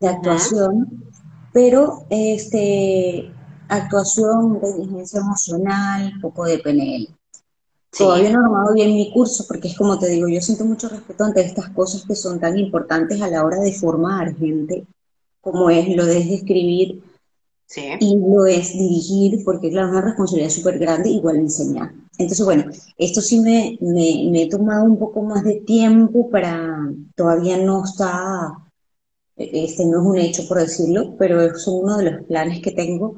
de 0.00 0.08
actuación, 0.08 1.10
pero 1.52 2.06
este, 2.08 3.32
actuación, 3.68 4.54
inteligencia 4.54 5.20
emocional, 5.20 6.12
poco 6.20 6.44
de 6.44 6.58
PNL. 6.58 7.08
Todavía 7.96 8.30
no 8.30 8.40
he 8.40 8.44
armado 8.44 8.74
bien 8.74 8.94
mi 8.94 9.10
curso 9.12 9.44
porque 9.48 9.68
es 9.68 9.76
como 9.76 9.98
te 9.98 10.08
digo, 10.08 10.28
yo 10.28 10.40
siento 10.40 10.64
mucho 10.64 10.88
respeto 10.88 11.24
ante 11.24 11.40
estas 11.40 11.70
cosas 11.70 12.04
que 12.06 12.14
son 12.14 12.38
tan 12.38 12.58
importantes 12.58 13.20
a 13.22 13.28
la 13.28 13.44
hora 13.44 13.58
de 13.60 13.72
formar 13.72 14.36
gente, 14.36 14.86
como 15.40 15.70
es 15.70 15.88
lo 15.96 16.04
de 16.04 16.34
escribir 16.34 17.02
y 18.00 18.16
lo 18.16 18.46
es 18.46 18.72
dirigir, 18.72 19.44
porque 19.44 19.70
claro, 19.70 19.88
es 19.88 19.92
una 19.92 20.02
responsabilidad 20.02 20.50
súper 20.50 20.78
grande, 20.78 21.10
igual 21.10 21.36
enseñar. 21.36 21.92
Entonces, 22.18 22.44
bueno, 22.44 22.64
esto 22.96 23.20
sí 23.20 23.40
me, 23.40 23.78
me, 23.80 24.28
me, 24.30 24.42
he 24.42 24.48
tomado 24.48 24.84
un 24.84 24.98
poco 24.98 25.22
más 25.22 25.44
de 25.44 25.60
tiempo 25.60 26.30
para, 26.30 26.90
todavía 27.14 27.58
no 27.58 27.84
está, 27.84 28.58
este 29.36 29.84
no 29.86 30.00
es 30.00 30.06
un 30.06 30.18
hecho 30.18 30.48
por 30.48 30.58
decirlo, 30.58 31.14
pero 31.18 31.42
es 31.42 31.66
uno 31.66 31.98
de 31.98 32.10
los 32.10 32.24
planes 32.24 32.60
que 32.60 32.72
tengo 32.72 33.16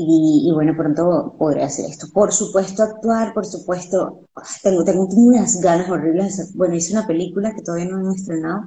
y, 0.00 0.48
bueno, 0.54 0.76
pronto 0.76 1.34
podré 1.36 1.64
hacer 1.64 1.86
esto. 1.90 2.06
Por 2.12 2.32
supuesto, 2.32 2.84
actuar, 2.84 3.34
por 3.34 3.44
supuesto, 3.44 4.28
tengo, 4.62 4.84
tengo 4.84 5.06
unas 5.06 5.60
ganas 5.60 5.90
horribles. 5.90 6.54
Bueno, 6.54 6.76
hice 6.76 6.92
una 6.92 7.04
película 7.04 7.52
que 7.52 7.62
todavía 7.62 7.86
no 7.86 7.98
hemos 7.98 8.14
estrenado, 8.16 8.62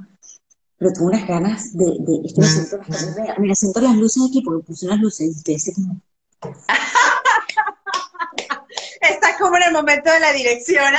pero 0.78 0.92
tengo 0.92 1.08
unas 1.08 1.26
ganas 1.26 1.72
de. 1.78 1.86
de 1.86 2.22
estoy 2.26 2.44
las, 2.44 2.76
mira, 3.40 3.56
siento 3.56 3.80
las 3.80 3.96
luces 3.96 4.24
aquí 4.28 4.42
porque 4.42 4.66
puse 4.68 4.88
unas 4.88 5.00
luces 5.00 5.42
y 5.46 5.54
estoy 5.54 5.74
como. 5.74 6.02
Estás 9.02 9.38
como 9.40 9.56
en 9.56 9.64
el 9.64 9.72
momento 9.72 10.12
de 10.12 10.20
la 10.20 10.34
dirección. 10.34 10.94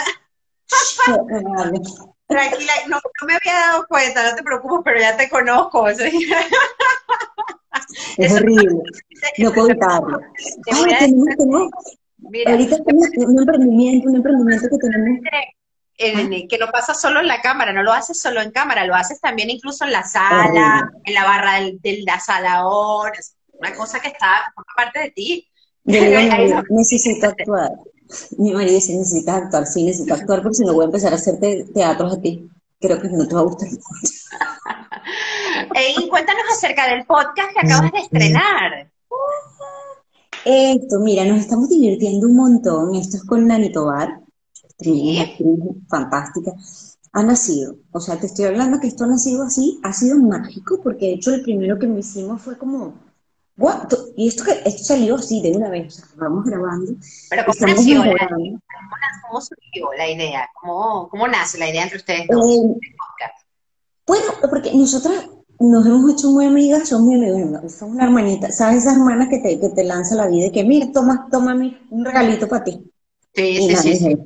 Tranquila, 2.27 2.73
no, 2.88 2.97
no, 2.97 3.27
me 3.27 3.35
había 3.35 3.53
dado 3.53 3.87
cuenta, 3.87 4.31
no 4.31 4.35
te 4.35 4.42
preocupes, 4.42 4.81
pero 4.83 4.99
ya 4.99 5.14
te 5.14 5.29
conozco. 5.29 5.87
Es 8.16 8.33
horrible. 8.33 8.83
No 9.38 9.52
puedo 9.52 9.70
evitarlo. 9.70 10.20
ahorita 12.48 12.76
tenemos 12.85 13.08
un 13.16 13.38
emprendimiento, 13.38 14.08
un 14.08 14.16
emprendimiento 14.16 14.68
que 14.68 14.78
tenemos. 14.78 15.18
que 16.48 16.58
no 16.58 16.66
pasa 16.68 16.94
solo 16.94 17.20
en 17.20 17.28
la 17.28 17.40
cámara, 17.40 17.72
no 17.72 17.82
lo 17.82 17.92
haces 17.92 18.20
solo 18.20 18.40
en 18.40 18.50
cámara, 18.50 18.87
lo 18.87 18.94
haces 18.94 19.20
también 19.20 19.50
incluso 19.50 19.85
en 19.85 19.92
la 19.92 20.04
sala, 20.04 20.90
en 21.04 21.14
la 21.14 21.24
barra 21.24 21.61
de 21.61 22.02
la 22.06 22.20
sala 22.20 22.66
una 22.66 23.74
cosa 23.76 24.00
que 24.00 24.08
está 24.08 24.52
parte 24.76 25.00
de 25.00 25.11
ti. 25.11 25.48
necesito 25.85 27.26
actuar. 27.26 27.70
Mi 28.37 28.52
marido 28.52 28.74
dice, 28.74 28.94
necesitas 28.94 29.42
actuar, 29.42 29.66
sí, 29.66 29.85
necesito 29.85 30.14
actuar 30.14 30.42
porque 30.42 30.56
si 30.56 30.64
no 30.64 30.74
voy 30.74 30.82
a 30.82 30.87
empezar 30.87 31.12
a 31.12 31.16
hacerte 31.16 31.64
teatros 31.72 32.12
a 32.12 32.20
ti. 32.20 32.48
Creo 32.80 33.00
que 33.00 33.08
no 33.08 33.26
te 33.26 33.35
va 33.35 33.40
a 33.40 33.44
gustar. 33.44 33.68
Y 35.96 36.08
cuéntanos 36.08 36.42
acerca 36.50 36.88
del 36.88 37.04
podcast 37.06 37.50
que 37.52 37.66
acabas 37.66 37.92
de 37.92 37.98
estrenar. 37.98 38.91
Esto, 40.44 40.98
mira, 40.98 41.25
nos 41.25 41.38
estamos 41.38 41.68
divirtiendo 41.68 42.27
un 42.27 42.37
montón. 42.37 42.94
Esto 42.96 43.16
es 43.16 43.25
con 43.25 43.46
Nani 43.46 43.70
Tobar, 43.70 44.20
fantástica. 45.88 46.53
Ha 47.14 47.22
nacido, 47.22 47.77
o 47.92 48.01
sea, 48.01 48.18
te 48.18 48.27
estoy 48.27 48.46
hablando 48.46 48.81
que 48.81 48.87
esto 48.87 49.05
ha 49.05 49.07
nacido 49.07 49.42
así, 49.42 49.79
ha 49.83 49.92
sido 49.92 50.16
mágico, 50.16 50.81
porque 50.83 51.07
de 51.07 51.12
hecho 51.14 51.35
el 51.35 51.42
primero 51.42 51.79
que 51.79 51.87
me 51.87 52.01
hicimos 52.01 52.40
fue 52.40 52.57
como, 52.57 52.94
¿what? 53.59 53.92
Y 54.16 54.29
esto, 54.29 54.44
esto 54.64 54.83
salió 54.83 55.16
así 55.16 55.42
de 55.42 55.53
una 55.53 55.68
vez, 55.68 55.88
o 55.88 55.90
sea, 55.90 56.07
vamos 56.16 56.46
grabando. 56.46 56.94
Pero 57.29 57.44
¿cómo 57.44 57.66
nació? 57.66 58.03
La, 58.03 58.29
¿Cómo 59.29 59.40
surgió 59.42 59.92
la 59.98 60.11
idea? 60.11 60.48
¿Cómo, 60.59 61.09
¿Cómo, 61.11 61.29
nace 61.29 61.59
la 61.59 61.68
idea 61.68 61.83
entre 61.83 61.98
ustedes 61.98 62.27
dos? 62.31 62.51
Eh, 62.51 62.81
bueno, 64.07 64.33
porque 64.48 64.72
nosotras 64.75 65.29
nos 65.62 65.87
hemos 65.87 66.12
hecho 66.12 66.31
muy 66.31 66.46
amigas, 66.46 66.88
somos 66.88 67.07
muy 67.07 67.29
amigas, 67.29 67.72
somos 67.72 67.94
una 67.94 68.05
hermanita, 68.05 68.51
¿sabes 68.51 68.79
esa 68.79 68.92
hermana 68.92 69.29
que 69.29 69.38
te, 69.38 69.61
que 69.61 69.68
te 69.68 69.85
lanza 69.85 70.14
la 70.14 70.27
vida 70.27 70.46
y 70.46 70.51
que, 70.51 70.64
mira, 70.64 70.90
toma, 70.92 71.29
toma 71.31 71.55
un 71.55 72.05
regalito 72.05 72.48
para 72.48 72.64
ti? 72.64 72.81
Sí, 73.35 73.68
sí, 73.68 73.77
sí. 73.77 73.96
sí. 73.96 74.18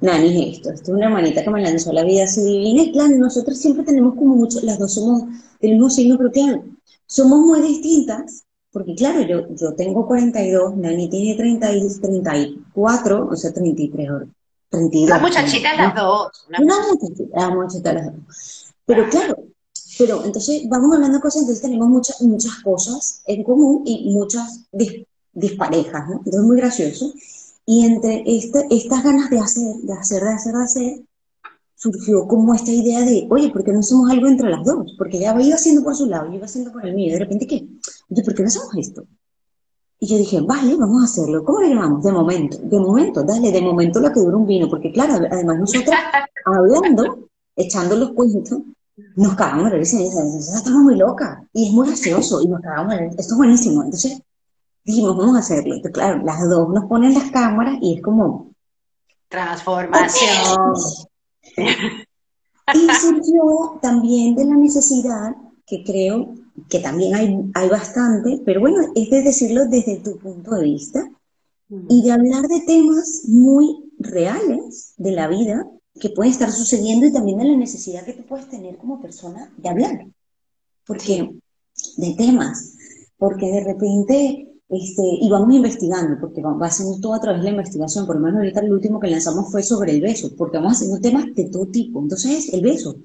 Nani 0.00 0.28
es 0.28 0.56
esto, 0.56 0.70
esto 0.70 0.92
es 0.92 0.96
una 0.96 1.06
hermanita 1.06 1.44
que 1.44 1.50
me 1.50 1.60
lanzó 1.60 1.92
la 1.92 2.04
vida 2.04 2.24
así 2.24 2.42
divina 2.42 2.82
y 2.84 2.92
claro, 2.92 3.16
nosotros 3.16 3.58
siempre 3.58 3.84
tenemos 3.84 4.14
como 4.14 4.34
mucho, 4.34 4.58
las 4.62 4.78
dos 4.78 4.94
somos 4.94 5.24
del 5.60 5.72
mismo 5.72 5.90
signo, 5.90 6.16
pero 6.16 6.30
claro, 6.30 6.64
somos 7.06 7.40
muy 7.40 7.60
distintas, 7.60 8.44
porque 8.72 8.94
claro, 8.94 9.20
yo, 9.22 9.54
yo 9.54 9.74
tengo 9.74 10.06
42, 10.06 10.76
Nani 10.76 11.10
tiene 11.10 11.34
30 11.36 11.68
34, 12.00 13.28
o 13.28 13.36
sea, 13.36 13.52
33 13.52 14.10
horas. 14.10 14.28
32. 14.70 15.10
Las 15.10 15.20
muchachitas 15.20 15.76
las 15.76 15.94
dos. 15.94 16.46
Una 16.48 16.76
muchachita, 16.88 17.40
las 17.40 17.50
muchachitas 17.50 17.94
las 17.94 18.06
dos. 18.06 18.74
Pero 18.86 19.08
claro, 19.10 19.36
pero 20.00 20.24
entonces 20.24 20.62
vamos 20.66 20.94
hablando 20.94 21.18
de 21.18 21.22
cosas, 21.22 21.42
entonces 21.42 21.60
tenemos 21.60 21.86
muchas, 21.90 22.22
muchas 22.22 22.54
cosas 22.64 23.22
en 23.26 23.44
común 23.44 23.82
y 23.84 24.10
muchas 24.14 24.64
disparejas, 25.34 26.08
¿no? 26.08 26.14
Entonces 26.16 26.40
es 26.40 26.46
muy 26.46 26.56
gracioso. 26.56 27.12
Y 27.66 27.84
entre 27.84 28.24
este, 28.24 28.66
estas 28.70 29.04
ganas 29.04 29.28
de 29.28 29.38
hacer, 29.38 29.76
de 29.82 29.92
hacer, 29.92 30.22
de 30.22 30.30
hacer, 30.30 30.54
de 30.54 30.62
hacer, 30.62 31.02
surgió 31.74 32.26
como 32.26 32.54
esta 32.54 32.70
idea 32.70 33.00
de, 33.00 33.26
oye, 33.28 33.50
¿por 33.50 33.62
qué 33.62 33.72
no 33.72 33.80
hacemos 33.80 34.10
algo 34.10 34.26
entre 34.26 34.48
las 34.48 34.64
dos? 34.64 34.94
Porque 34.96 35.18
ella 35.18 35.38
iba 35.38 35.54
haciendo 35.54 35.84
por 35.84 35.94
su 35.94 36.06
lado, 36.06 36.28
yo 36.28 36.36
iba 36.36 36.46
haciendo 36.46 36.72
por 36.72 36.86
el 36.86 36.94
mío, 36.94 37.08
y 37.08 37.12
de 37.12 37.18
repente, 37.18 37.46
¿qué? 37.46 37.68
Oye, 38.08 38.22
¿por 38.24 38.34
qué 38.34 38.42
no 38.42 38.48
hacemos 38.48 38.74
esto? 38.78 39.04
Y 39.98 40.06
yo 40.06 40.16
dije, 40.16 40.40
vale, 40.40 40.76
vamos 40.76 41.02
a 41.02 41.04
hacerlo. 41.04 41.44
¿Cómo 41.44 41.60
le 41.60 41.68
llamamos? 41.68 42.02
De 42.02 42.10
momento, 42.10 42.56
de 42.56 42.80
momento, 42.80 43.22
dale, 43.22 43.52
de 43.52 43.60
momento 43.60 44.00
lo 44.00 44.10
que 44.10 44.20
dura 44.20 44.38
un 44.38 44.46
vino, 44.46 44.66
porque 44.70 44.92
claro, 44.92 45.26
además 45.30 45.58
nosotros 45.58 45.94
hablando, 46.46 47.28
echando 47.54 47.96
los 47.96 48.12
cuentos, 48.12 48.60
nos 49.16 49.34
cagamos 49.34 49.70
de 49.70 49.78
risa 49.78 50.00
y 50.00 50.06
estamos 50.06 50.82
muy 50.82 50.96
locas, 50.96 51.38
y 51.52 51.68
es 51.68 51.72
muy 51.72 51.86
gracioso, 51.88 52.42
y 52.42 52.48
nos 52.48 52.60
cagamos 52.60 52.96
de 52.96 53.06
Esto 53.06 53.34
es 53.34 53.36
buenísimo. 53.36 53.82
Entonces 53.82 54.20
dijimos, 54.84 55.16
vamos 55.16 55.36
a 55.36 55.40
hacerlo. 55.40 55.74
Entonces, 55.74 55.92
claro, 55.92 56.22
las 56.24 56.48
dos 56.48 56.68
nos 56.68 56.84
ponen 56.86 57.14
las 57.14 57.30
cámaras 57.30 57.78
y 57.80 57.96
es 57.96 58.02
como... 58.02 58.50
Transformación. 59.28 60.74
y 62.74 62.94
surgió 62.94 63.78
también 63.80 64.34
de 64.34 64.44
la 64.44 64.56
necesidad, 64.56 65.36
que 65.66 65.84
creo 65.84 66.34
que 66.68 66.80
también 66.80 67.14
hay, 67.14 67.50
hay 67.54 67.68
bastante, 67.68 68.42
pero 68.44 68.60
bueno, 68.60 68.78
es 68.94 69.10
de 69.10 69.22
decirlo 69.22 69.66
desde 69.66 69.96
tu 69.96 70.18
punto 70.18 70.54
de 70.56 70.64
vista 70.64 71.08
y 71.88 72.02
de 72.02 72.12
hablar 72.12 72.42
de 72.48 72.60
temas 72.66 73.22
muy 73.28 73.92
reales 73.98 74.94
de 74.96 75.12
la 75.12 75.28
vida 75.28 75.64
que 76.00 76.10
pueden 76.10 76.32
estar 76.32 76.50
sucediendo 76.50 77.06
y 77.06 77.12
también 77.12 77.38
de 77.38 77.44
la 77.44 77.56
necesidad 77.56 78.04
que 78.04 78.14
tú 78.14 78.24
puedes 78.24 78.48
tener 78.48 78.76
como 78.76 79.00
persona 79.00 79.52
de 79.56 79.68
hablar. 79.68 80.06
Porque, 80.86 81.30
de 81.96 82.14
temas, 82.14 82.74
porque 83.16 83.46
de 83.46 83.64
repente, 83.64 84.48
este, 84.68 85.02
y 85.20 85.30
vamos 85.30 85.54
investigando, 85.54 86.18
porque 86.18 86.42
va 86.42 86.66
haciendo 86.66 86.98
todo 86.98 87.14
a 87.14 87.20
través 87.20 87.42
de 87.42 87.44
la 87.44 87.56
investigación, 87.56 88.06
por 88.06 88.16
lo 88.16 88.22
menos 88.22 88.38
ahorita 88.38 88.60
el 88.60 88.72
último 88.72 88.98
que 88.98 89.10
lanzamos 89.10 89.52
fue 89.52 89.62
sobre 89.62 89.92
el 89.92 90.00
beso, 90.00 90.34
porque 90.36 90.56
vamos 90.56 90.74
haciendo 90.74 91.00
temas 91.00 91.26
de 91.34 91.44
todo 91.44 91.66
tipo. 91.66 92.00
Entonces, 92.00 92.52
el 92.52 92.62
beso, 92.62 92.96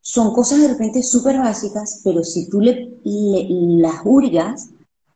son 0.00 0.32
cosas 0.32 0.62
de 0.62 0.68
repente 0.68 1.02
súper 1.02 1.38
básicas, 1.38 2.00
pero 2.02 2.24
si 2.24 2.48
tú 2.48 2.60
le, 2.60 2.90
las 3.04 4.00
hurgas, 4.04 4.70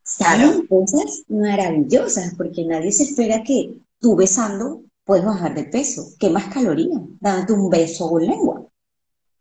salen 0.04 0.66
cosas 0.66 1.22
maravillosas, 1.28 2.34
porque 2.36 2.66
nadie 2.66 2.92
se 2.92 3.04
espera 3.04 3.42
que 3.42 3.74
tú 3.98 4.14
besando 4.14 4.82
puedes 5.04 5.24
bajar 5.24 5.54
de 5.54 5.64
peso. 5.64 6.04
¿Qué 6.18 6.30
más 6.30 6.52
calorías? 6.52 7.00
Dándote 7.20 7.52
un 7.52 7.70
beso 7.70 8.08
con 8.08 8.24
lengua. 8.24 8.66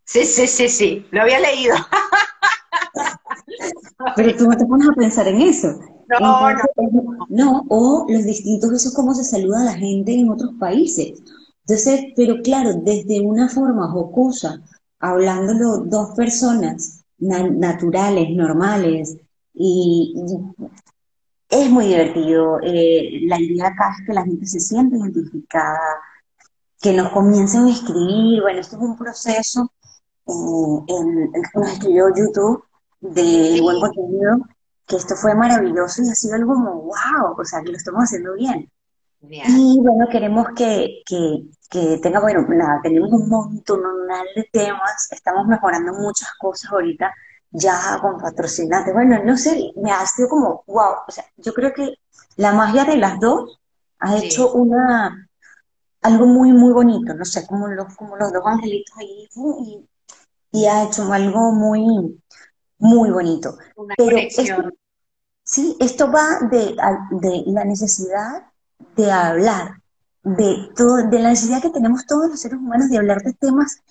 Sí, 0.06 0.26
sí, 0.26 0.48
sí, 0.48 0.68
sí, 0.68 1.06
lo 1.12 1.22
había 1.22 1.40
leído. 1.40 1.76
pero 4.16 4.36
tú 4.36 4.48
no 4.48 4.58
te 4.58 4.66
pones 4.66 4.90
a 4.90 4.94
pensar 4.94 5.28
en 5.28 5.42
eso. 5.42 5.80
No, 6.20 6.52
no. 6.52 7.28
No, 7.30 7.66
o 7.70 8.06
los 8.10 8.26
distintos 8.26 8.70
besos, 8.70 8.94
cómo 8.94 9.14
se 9.14 9.24
saluda 9.24 9.62
a 9.62 9.66
la 9.66 9.74
gente 9.74 10.14
en 10.14 10.30
otros 10.30 10.52
países. 10.60 11.22
Entonces, 11.62 12.06
pero 12.16 12.42
claro, 12.42 12.74
desde 12.74 13.22
una 13.22 13.48
forma 13.48 13.90
jocosa, 13.90 14.62
hablándolo 15.00 15.78
dos 15.78 16.12
personas 16.16 17.04
naturales, 17.20 18.30
normales, 18.32 19.18
y, 19.54 20.16
es 21.52 21.70
muy 21.70 21.88
divertido. 21.88 22.60
Eh, 22.64 23.20
la 23.24 23.40
idea 23.40 23.68
acá 23.68 23.94
es 24.00 24.08
que 24.08 24.14
la 24.14 24.24
gente 24.24 24.46
se 24.46 24.60
siente 24.60 24.98
identificada, 24.98 25.80
que 26.82 26.94
nos 26.94 27.10
comiencen 27.10 27.66
a 27.66 27.72
escribir. 27.72 28.42
Bueno, 28.42 28.62
esto 28.62 28.78
es 28.78 28.82
un 28.82 28.98
proceso 28.98 29.72
eh, 30.28 30.84
en, 30.88 31.32
que 31.32 31.60
nos 31.60 31.74
escribió 31.74 32.06
YouTube 32.16 32.64
de 33.02 33.60
buen 33.62 33.80
contenido, 33.82 34.38
que 34.88 34.96
esto 34.96 35.16
fue 35.16 35.36
maravilloso 35.36 36.02
y 36.04 36.10
ha 36.10 36.16
sido 36.16 36.36
algo 36.36 36.54
como 36.54 36.74
wow, 36.84 37.36
o 37.38 37.46
sea, 37.46 37.62
que 37.62 37.72
lo 37.72 37.78
estamos 37.78 38.04
haciendo 38.04 38.34
bien. 38.34 38.72
Y 39.24 39.80
bueno, 39.80 40.08
queremos 40.12 40.48
que, 40.56 41.02
que, 41.06 41.44
que 41.70 42.00
tenga, 42.02 42.22
bueno, 42.22 42.44
nada, 42.50 42.80
tenemos 42.82 43.12
un 43.12 43.30
montón 43.30 43.82
de 44.36 44.50
temas, 44.52 45.10
estamos 45.12 45.46
mejorando 45.46 45.94
muchas 45.94 46.30
cosas 46.40 46.72
ahorita 46.72 47.14
ya 47.52 48.00
con 48.02 48.18
patrocinantes. 48.18 48.94
Bueno, 48.94 49.24
no 49.24 49.38
sé, 49.38 49.72
me 49.76 49.92
ha 49.92 50.06
sido 50.06 50.30
como, 50.30 50.64
wow, 50.68 50.96
o 51.08 51.12
sea, 51.12 51.26
yo 51.38 51.54
creo 51.54 51.74
que 51.74 51.96
la 52.38 52.54
magia 52.54 52.86
de 52.86 52.98
las 52.98 53.20
dos 53.20 53.60
ha 54.00 54.18
hecho 54.18 54.54
una, 54.54 55.30
algo 56.02 56.26
muy, 56.26 56.52
muy 56.54 56.74
bonito, 56.74 57.14
no 57.14 57.26
sé, 57.26 57.46
como 57.46 57.68
los, 57.68 57.96
como 57.96 58.16
los 58.16 58.32
dos 58.32 58.44
angelitos 58.46 58.98
ahí, 58.98 59.28
y, 59.60 59.86
y 60.52 60.66
ha 60.66 60.84
hecho 60.84 61.12
algo 61.12 61.52
muy, 61.52 62.20
muy 62.80 63.12
bonito. 63.12 63.58
Pero 63.98 64.18
sí, 65.44 65.78
esto 65.80 66.12
va 66.12 66.40
de, 66.50 66.76
de 67.12 67.44
la 67.48 67.66
necesidad 67.66 68.48
de 68.96 69.12
hablar, 69.12 69.82
de, 70.24 70.70
todo, 70.76 70.98
de 71.08 71.20
la 71.20 71.30
necesidad 71.30 71.62
que 71.62 71.70
tenemos 71.70 72.06
todos 72.06 72.30
los 72.30 72.40
seres 72.40 72.58
humanos 72.58 72.90
de 72.90 72.98
hablar 72.98 73.22
de 73.22 73.34
temas 73.34 73.82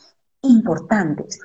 importantes, 0.43 1.39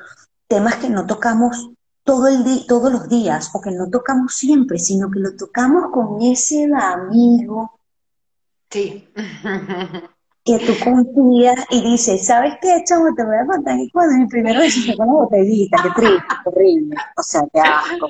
temas 0.47 0.75
que 0.75 0.89
no 0.89 1.05
tocamos 1.05 1.71
todo 2.05 2.27
el 2.27 2.43
día, 2.45 2.63
todos 2.67 2.91
los 2.91 3.09
días 3.09 3.49
o 3.53 3.59
que 3.59 3.71
no 3.71 3.89
tocamos 3.89 4.33
siempre, 4.35 4.79
sino 4.79 5.11
que 5.11 5.19
lo 5.19 5.35
tocamos 5.35 5.91
con 5.91 6.21
ese 6.21 6.69
amigo. 6.73 7.79
Sí. 8.69 9.09
que 10.45 10.59
tú 10.59 10.73
confías 10.83 11.65
y 11.71 11.81
dices, 11.81 12.27
¿sabes 12.27 12.53
qué, 12.61 12.83
chavo? 12.85 13.07
Te 13.15 13.25
voy 13.25 13.35
a 13.35 13.47
contar 13.47 13.77
que 13.77 13.89
cuando 13.91 14.15
mi 14.15 14.27
primero 14.27 14.59
beso 14.59 14.79
con 14.95 15.07
la 15.07 15.13
botellita, 15.13 15.81
qué 15.81 15.89
triste, 15.95 16.35
horrible, 16.45 16.95
o 17.17 17.23
sea, 17.23 17.41
qué 17.51 17.59
asco. 17.59 18.07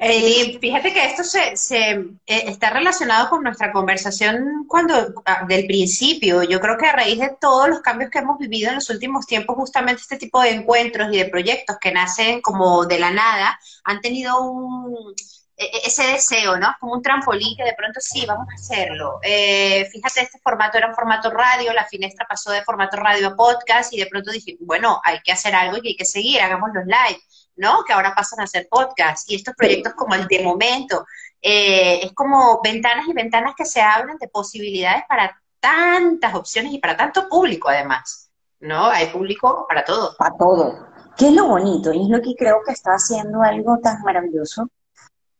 Eh, 0.00 0.56
fíjate 0.60 0.92
que 0.92 1.04
esto 1.04 1.24
se, 1.24 1.56
se 1.56 1.90
eh, 1.90 2.16
está 2.26 2.70
relacionado 2.70 3.28
con 3.28 3.42
nuestra 3.42 3.72
conversación 3.72 4.64
cuando 4.68 4.94
ah, 5.26 5.44
del 5.48 5.66
principio. 5.66 6.44
Yo 6.44 6.60
creo 6.60 6.78
que 6.78 6.86
a 6.86 6.92
raíz 6.92 7.18
de 7.18 7.36
todos 7.40 7.68
los 7.68 7.80
cambios 7.80 8.10
que 8.12 8.20
hemos 8.20 8.38
vivido 8.38 8.68
en 8.68 8.76
los 8.76 8.88
últimos 8.88 9.26
tiempos, 9.26 9.56
justamente 9.56 10.02
este 10.02 10.16
tipo 10.16 10.40
de 10.40 10.50
encuentros 10.50 11.12
y 11.12 11.18
de 11.18 11.24
proyectos 11.24 11.76
que 11.80 11.90
nacen 11.90 12.40
como 12.40 12.86
de 12.86 13.00
la 13.00 13.10
nada, 13.10 13.58
han 13.82 14.00
tenido 14.00 14.40
un 14.40 15.12
ese 15.58 16.06
deseo, 16.06 16.56
¿no? 16.56 16.68
Como 16.78 16.92
un 16.92 17.02
trampolín 17.02 17.56
que 17.56 17.64
de 17.64 17.74
pronto 17.74 17.98
sí, 18.00 18.24
vamos 18.24 18.46
a 18.48 18.54
hacerlo. 18.54 19.18
Eh, 19.22 19.88
fíjate, 19.90 20.20
este 20.20 20.38
formato 20.38 20.78
era 20.78 20.86
un 20.86 20.94
formato 20.94 21.30
radio, 21.30 21.72
la 21.72 21.84
finestra 21.84 22.26
pasó 22.28 22.52
de 22.52 22.62
formato 22.62 22.96
radio 22.96 23.28
a 23.28 23.36
podcast 23.36 23.92
y 23.92 23.98
de 23.98 24.06
pronto 24.06 24.30
dije, 24.30 24.56
bueno, 24.60 25.00
hay 25.02 25.20
que 25.20 25.32
hacer 25.32 25.56
algo 25.56 25.78
y 25.82 25.88
hay 25.88 25.96
que 25.96 26.04
seguir, 26.04 26.40
hagamos 26.40 26.70
los 26.72 26.84
live, 26.84 27.20
¿no? 27.56 27.82
Que 27.84 27.92
ahora 27.92 28.14
pasan 28.14 28.40
a 28.40 28.46
ser 28.46 28.68
podcast 28.70 29.28
y 29.28 29.34
estos 29.34 29.54
proyectos 29.56 29.94
como 29.94 30.14
el 30.14 30.28
de 30.28 30.44
momento, 30.44 31.04
eh, 31.42 32.00
es 32.04 32.12
como 32.12 32.60
ventanas 32.62 33.08
y 33.08 33.12
ventanas 33.12 33.54
que 33.56 33.64
se 33.64 33.80
abren 33.80 34.16
de 34.18 34.28
posibilidades 34.28 35.02
para 35.08 35.42
tantas 35.58 36.34
opciones 36.36 36.72
y 36.72 36.78
para 36.78 36.96
tanto 36.96 37.28
público 37.28 37.68
además, 37.68 38.30
¿no? 38.60 38.86
Hay 38.86 39.06
público 39.08 39.66
para 39.68 39.84
todo. 39.84 40.14
Para 40.16 40.36
todo. 40.36 40.86
¿Qué 41.16 41.28
es 41.28 41.32
lo 41.32 41.46
bonito? 41.46 41.92
Y 41.92 42.02
es 42.02 42.08
lo 42.08 42.22
que 42.22 42.36
creo 42.36 42.60
que 42.64 42.72
está 42.72 42.92
haciendo 42.92 43.42
algo 43.42 43.78
tan 43.82 44.00
maravilloso 44.02 44.70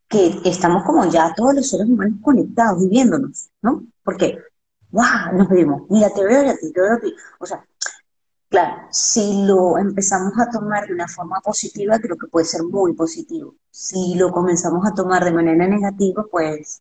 que 0.09 0.40
estamos 0.44 0.85
como 0.85 1.05
ya 1.11 1.35
todos 1.37 1.55
los 1.55 1.68
seres 1.68 1.87
humanos 1.87 2.18
conectados, 2.23 2.81
viviéndonos, 2.81 3.51
¿no? 3.61 3.85
Porque, 4.03 4.38
wow, 4.90 5.37
nos 5.37 5.49
vemos, 5.49 5.83
mira, 5.90 6.11
te 6.11 6.25
veo 6.25 6.44
y 6.44 6.49
a 6.49 6.57
ti, 6.57 6.73
te 6.73 6.81
veo. 6.81 6.99
O 7.38 7.47
sea, 7.47 7.62
claro, 8.49 8.88
si 8.90 9.44
lo 9.44 9.77
empezamos 9.77 10.33
a 10.38 10.51
tomar 10.51 10.87
de 10.87 10.94
una 10.94 11.09
forma 11.09 11.40
positiva, 11.40 11.99
creo 11.99 12.16
que 12.16 12.27
puede 12.27 12.47
ser 12.47 12.62
muy 12.62 12.94
positivo. 12.94 13.55
Si 13.71 14.14
lo 14.14 14.33
comenzamos 14.33 14.87
a 14.87 14.94
tomar 14.94 15.25
de 15.25 15.33
manera 15.33 15.66
negativa, 15.66 16.25
pues 16.31 16.81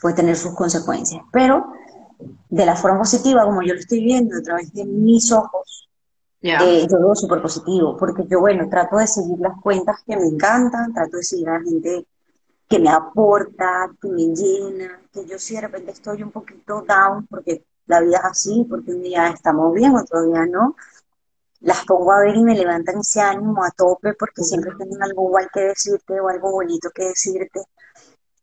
puede 0.00 0.14
tener 0.14 0.36
sus 0.36 0.54
consecuencias. 0.54 1.22
Pero 1.30 1.66
de 2.48 2.64
la 2.64 2.74
forma 2.74 3.00
positiva, 3.00 3.44
como 3.44 3.62
yo 3.62 3.74
lo 3.74 3.80
estoy 3.80 4.02
viendo 4.02 4.34
a 4.34 4.42
través 4.42 4.72
de 4.72 4.86
mis 4.86 5.30
ojos, 5.30 5.90
eh, 6.40 6.86
yo 6.90 6.98
veo 6.98 7.14
súper 7.14 7.42
positivo, 7.42 7.96
porque 7.98 8.24
yo, 8.28 8.40
bueno, 8.40 8.68
trato 8.70 8.96
de 8.96 9.06
seguir 9.06 9.38
las 9.40 9.60
cuentas 9.60 9.96
que 10.06 10.16
me 10.16 10.26
encantan, 10.26 10.94
trato 10.94 11.16
de 11.16 11.22
seguir 11.22 11.48
a 11.48 11.58
la 11.58 11.64
gente 11.64 12.06
que 12.68 12.78
me 12.78 12.90
aporta, 12.90 13.90
que 14.00 14.08
me 14.08 14.34
llena, 14.34 15.00
que 15.12 15.24
yo 15.24 15.38
si 15.38 15.54
de 15.54 15.62
repente 15.62 15.92
estoy 15.92 16.22
un 16.22 16.32
poquito 16.32 16.82
down, 16.82 17.26
porque 17.26 17.64
la 17.86 18.00
vida 18.00 18.18
es 18.18 18.24
así, 18.24 18.66
porque 18.68 18.92
un 18.92 19.02
día 19.02 19.28
estamos 19.28 19.72
bien, 19.74 19.94
otro 19.94 20.22
día 20.24 20.46
no, 20.46 20.74
las 21.60 21.84
pongo 21.84 22.12
a 22.12 22.20
ver 22.20 22.36
y 22.36 22.42
me 22.42 22.56
levantan 22.56 22.98
ese 22.98 23.20
ánimo 23.20 23.64
a 23.64 23.70
tope 23.70 24.14
porque 24.14 24.42
siempre 24.42 24.72
tienen 24.76 25.02
algo 25.02 25.28
igual 25.28 25.48
que 25.52 25.60
decirte 25.60 26.20
o 26.20 26.28
algo 26.28 26.52
bonito 26.52 26.90
que 26.94 27.04
decirte. 27.04 27.60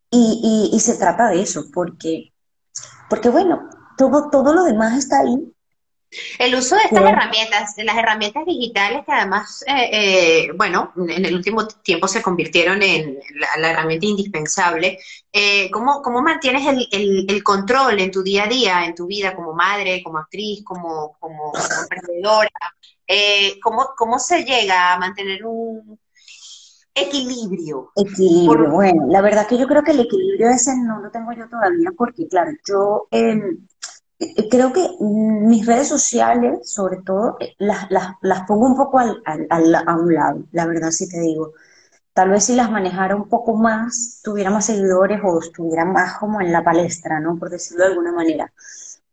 Y, 0.09 0.69
y, 0.71 0.75
y 0.75 0.79
se 0.79 0.95
trata 0.95 1.27
de 1.29 1.41
eso, 1.41 1.65
porque, 1.73 2.31
porque 3.09 3.29
bueno, 3.29 3.69
todo, 3.97 4.29
todo 4.29 4.53
lo 4.53 4.63
demás 4.63 4.97
está 4.97 5.19
ahí, 5.19 5.53
el 6.39 6.55
uso 6.55 6.75
de 6.75 6.83
estas 6.83 7.03
herramientas, 7.03 7.75
de 7.75 7.83
las 7.83 7.97
herramientas 7.97 8.45
digitales 8.45 9.03
que 9.05 9.11
además, 9.11 9.63
eh, 9.67 9.89
eh, 9.91 10.51
bueno, 10.55 10.93
en 10.95 11.25
el 11.25 11.35
último 11.35 11.67
tiempo 11.67 12.07
se 12.07 12.21
convirtieron 12.21 12.81
en 12.81 13.19
la, 13.57 13.71
herramienta 13.71 14.05
indispensable, 14.05 14.99
eh, 15.31 15.69
¿cómo, 15.71 16.01
mantienes 16.21 16.87
el, 16.91 17.43
control 17.43 17.99
en 17.99 18.11
tu 18.11 18.23
día 18.23 18.43
a 18.43 18.47
día, 18.47 18.85
en 18.85 18.95
tu 18.95 19.07
vida 19.07 19.35
como 19.35 19.53
madre, 19.53 20.01
como 20.03 20.17
actriz, 20.19 20.63
como, 20.63 21.15
como, 21.19 21.53
emprendedora? 21.81 22.49
¿cómo, 23.61 23.89
¿Cómo 23.97 24.17
se 24.19 24.43
llega 24.43 24.93
a 24.93 24.99
mantener 24.99 25.45
un 25.45 25.99
equilibrio? 26.95 27.91
Equilibrio, 27.95 28.71
bueno, 28.71 29.07
la 29.07 29.21
verdad 29.21 29.47
que 29.47 29.57
yo 29.57 29.67
creo 29.67 29.83
que 29.83 29.91
el 29.91 30.01
equilibrio 30.01 30.49
ese 30.49 30.75
no 30.77 30.99
lo 30.99 31.11
tengo 31.11 31.31
yo 31.33 31.47
todavía 31.49 31.91
porque, 31.97 32.27
claro, 32.27 32.51
yo... 32.67 33.07
Eh, 33.11 33.39
creo 34.49 34.73
que 34.73 34.87
mis 34.99 35.65
redes 35.65 35.87
sociales, 35.87 36.69
sobre 36.69 36.97
todo, 37.01 37.37
eh, 37.39 37.55
las, 37.59 37.89
las, 37.91 38.15
las 38.21 38.41
pongo 38.47 38.65
un 38.67 38.75
poco 38.77 38.99
al, 38.99 39.21
al, 39.25 39.75
a 39.75 39.95
un 39.95 40.13
lado, 40.13 40.43
la 40.51 40.65
verdad 40.65 40.91
sí 40.91 41.07
te 41.09 41.19
digo. 41.19 41.53
tal 42.13 42.29
vez 42.29 42.45
si 42.45 42.55
las 42.55 42.71
manejara 42.71 43.15
un 43.15 43.27
poco 43.29 43.55
más, 43.55 44.21
tuviera 44.23 44.49
más 44.51 44.65
seguidores 44.67 45.19
o 45.23 45.39
estuviera 45.39 45.85
más 45.85 46.17
como 46.19 46.41
en 46.41 46.51
la 46.51 46.63
palestra, 46.63 47.19
¿no? 47.19 47.37
Por 47.37 47.49
decirlo 47.49 47.83
de 47.85 47.91
alguna 47.91 48.11
manera. 48.11 48.51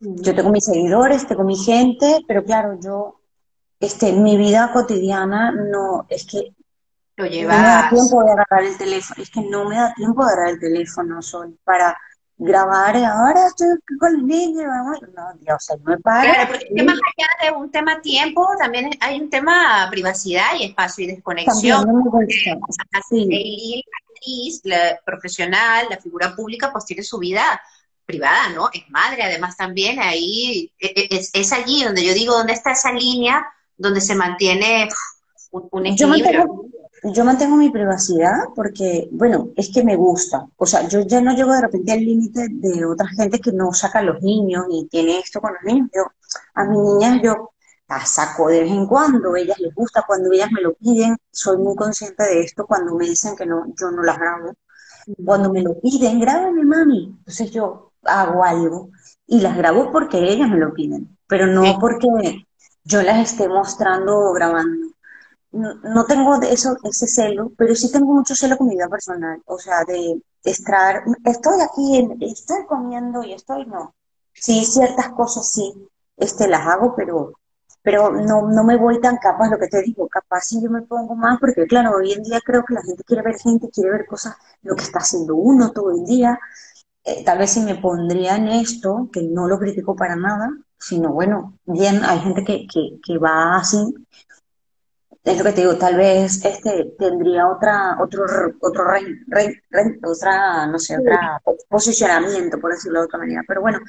Yo 0.01 0.35
tengo 0.35 0.51
mis 0.51 0.65
seguidores, 0.65 1.27
tengo 1.27 1.45
mi 1.45 1.57
gente, 1.57 2.25
pero 2.29 2.45
claro, 2.45 2.79
yo, 2.83 3.21
este, 3.81 4.13
mi 4.13 4.37
vida 4.37 4.71
cotidiana 4.73 5.53
no, 5.53 6.07
es 6.09 6.27
que 6.27 6.55
lo 7.17 7.25
no 7.25 7.31
me 7.31 7.47
da 7.47 7.89
tiempo 7.91 8.25
de 8.25 8.33
agarrar 8.33 8.65
el 8.65 8.79
teléfono, 8.79 9.23
es 9.23 9.31
que 9.31 9.43
no 9.43 9.69
me 9.69 9.77
da 9.77 9.93
tiempo 9.95 10.25
de 10.25 10.33
agarrar 10.33 10.51
el 10.55 10.61
teléfono, 10.61 11.23
Sol, 11.23 11.59
para 11.65 11.97
grabar, 12.41 12.97
ahora 12.97 13.47
estoy 13.47 13.69
con 13.99 14.15
el 14.15 14.27
niño, 14.27 14.67
no, 14.67 15.33
Dios, 15.41 15.69
no 15.71 15.91
me 15.91 15.99
para. 15.99 16.35
Claro, 16.35 16.53
porque 16.53 16.83
más 16.83 16.95
allá 16.95 17.51
de 17.51 17.57
un 17.57 17.71
tema 17.71 18.01
tiempo, 18.01 18.49
también 18.59 18.91
hay 19.01 19.21
un 19.21 19.29
tema 19.29 19.89
privacidad 19.91 20.55
y 20.59 20.65
espacio 20.65 21.05
y 21.05 21.09
desconexión. 21.09 21.87
la 21.87 23.01
actriz, 24.09 24.61
la 24.65 24.99
profesional, 25.05 25.87
la 25.91 25.99
figura 25.99 26.35
pública, 26.35 26.73
pues 26.73 26.87
tiene 26.87 27.03
su 27.03 27.19
vida 27.19 27.61
privada, 28.07 28.49
¿no? 28.55 28.71
Es 28.73 28.89
madre, 28.89 29.23
además 29.23 29.57
también 29.57 30.01
ahí, 30.01 30.73
e, 30.81 30.87
e, 30.87 31.09
es, 31.11 31.31
es 31.35 31.53
allí 31.53 31.85
donde 31.85 32.05
yo 32.05 32.15
digo, 32.15 32.35
¿dónde 32.35 32.55
está 32.55 32.73
esa 32.73 32.93
línea 32.93 33.47
donde 33.77 34.01
se 34.01 34.15
mantiene 34.15 34.89
un, 35.51 35.87
equilibrio? 35.87 35.97
yo 35.97 36.09
mantengo 36.09 36.71
mi 37.03 37.71
privacidad 37.71 38.49
porque, 38.55 39.09
bueno, 39.13 39.49
es 39.57 39.71
que 39.73 39.85
me 39.85 39.97
gusta. 39.97 40.47
O 40.57 40.67
sea, 40.67 40.87
yo 40.89 41.01
ya 41.01 41.21
no 41.21 41.35
llego 41.35 41.53
de 41.53 41.63
repente 41.63 41.93
al 41.93 42.01
límite 42.01 42.49
de 42.51 42.85
otra 42.85 43.09
gente 43.09 43.41
que 43.41 43.53
no 43.53 43.73
saca 43.73 44.01
a 44.01 44.03
los 44.03 44.23
niños 44.23 44.67
y 44.71 44.87
tiene 44.89 45.19
esto 45.19 45.41
con 45.41 45.53
los 45.55 45.63
niños. 45.65 45.89
Yo, 45.95 46.03
a 46.55 46.65
mis 46.65 46.79
niñas 46.79 47.21
yo 47.23 47.51
las 47.89 48.09
saco 48.09 48.49
de 48.49 48.61
vez 48.61 48.71
en 48.71 48.87
cuando, 48.87 49.35
ellas 49.35 49.59
les 49.59 49.75
gusta 49.75 50.05
cuando 50.07 50.31
ellas 50.33 50.51
me 50.53 50.61
lo 50.61 50.75
piden. 50.75 51.17
Soy 51.31 51.59
muy 51.59 51.75
consciente 51.75 52.23
de 52.25 52.41
esto 52.43 52.67
cuando 52.67 52.95
me 52.95 53.07
dicen 53.07 53.35
que 53.37 53.47
no, 53.47 53.67
yo 53.81 53.91
no 53.91 54.03
las 54.03 54.19
grabo. 54.19 54.55
Cuando 55.25 55.51
me 55.53 55.63
lo 55.63 55.81
piden, 55.81 56.21
grábame, 56.21 56.65
mami. 56.65 57.17
Entonces 57.19 57.51
yo 57.51 57.93
hago 58.05 58.45
algo 58.45 58.91
y 59.27 59.41
las 59.41 59.57
grabo 59.57 59.91
porque 59.91 60.19
ellas 60.19 60.49
me 60.49 60.59
lo 60.59 60.73
piden, 60.73 61.17
pero 61.27 61.47
no 61.47 61.79
porque 61.79 62.47
yo 62.85 63.03
las 63.03 63.31
esté 63.31 63.49
mostrando 63.49 64.19
o 64.19 64.33
grabando 64.33 64.90
no, 65.53 66.05
tengo 66.07 66.41
eso, 66.43 66.77
ese 66.85 67.07
celo, 67.07 67.53
pero 67.57 67.75
sí 67.75 67.91
tengo 67.91 68.13
mucho 68.13 68.35
celo 68.35 68.57
con 68.57 68.69
mi 68.69 68.75
vida 68.77 68.89
personal, 68.89 69.43
o 69.47 69.59
sea, 69.59 69.85
de 69.85 70.23
estar, 70.45 71.03
estoy 71.25 71.61
aquí, 71.61 72.09
estoy 72.21 72.67
comiendo 72.67 73.23
y 73.25 73.33
estoy, 73.33 73.67
no. 73.67 73.95
Sí, 74.33 74.65
ciertas 74.65 75.11
cosas 75.11 75.51
sí, 75.53 75.73
este, 76.17 76.49
las 76.49 76.67
hago, 76.67 76.95
pero, 76.97 77.33
pero 77.83 78.11
no, 78.11 78.49
no 78.49 78.65
me 78.65 78.77
voy 78.77 79.01
tan 79.01 79.17
capaz, 79.19 79.49
lo 79.51 79.59
que 79.59 79.69
te 79.69 79.83
digo, 79.83 80.09
capaz 80.09 80.43
si 80.43 80.63
yo 80.63 80.71
me 80.71 80.83
pongo 80.83 81.15
más, 81.17 81.39
porque 81.41 81.67
claro, 81.67 81.97
hoy 81.97 82.13
en 82.13 82.23
día 82.23 82.41
creo 82.45 82.65
que 82.65 82.75
la 82.75 82.83
gente 82.83 83.03
quiere 83.05 83.23
ver 83.23 83.39
gente, 83.39 83.69
quiere 83.71 83.91
ver 83.91 84.07
cosas, 84.07 84.37
lo 84.63 84.77
que 84.77 84.83
está 84.85 85.01
haciendo 85.01 85.35
uno 85.35 85.73
todo 85.73 85.91
el 85.91 86.05
día. 86.05 86.39
Eh, 87.05 87.25
tal 87.25 87.39
vez 87.39 87.51
si 87.53 87.61
me 87.61 87.77
pondría 87.77 88.37
en 88.37 88.49
esto, 88.49 89.09
que 89.13 89.23
no 89.23 89.49
lo 89.49 89.59
critico 89.59 89.97
para 89.97 90.17
nada, 90.17 90.51
sino 90.79 91.13
bueno, 91.13 91.59
bien, 91.65 92.05
hay 92.05 92.21
gente 92.21 92.45
que, 92.45 92.67
que, 92.67 93.01
que 93.05 93.19
va 93.19 93.57
así, 93.57 93.79
es 95.23 95.37
lo 95.39 95.45
que 95.45 95.53
te 95.53 95.61
digo, 95.61 95.77
tal 95.77 95.97
vez 95.97 96.45
este 96.45 96.95
tendría 96.99 97.47
otra, 97.49 97.99
otro, 98.01 98.25
otro 98.61 98.85
otra, 100.03 100.67
no 100.67 100.79
sé, 100.79 100.99
otra 100.99 101.41
posicionamiento, 101.69 102.59
por 102.59 102.73
decirlo 102.73 103.01
de 103.01 103.07
otra 103.07 103.19
manera. 103.19 103.43
Pero 103.47 103.61
bueno, 103.61 103.81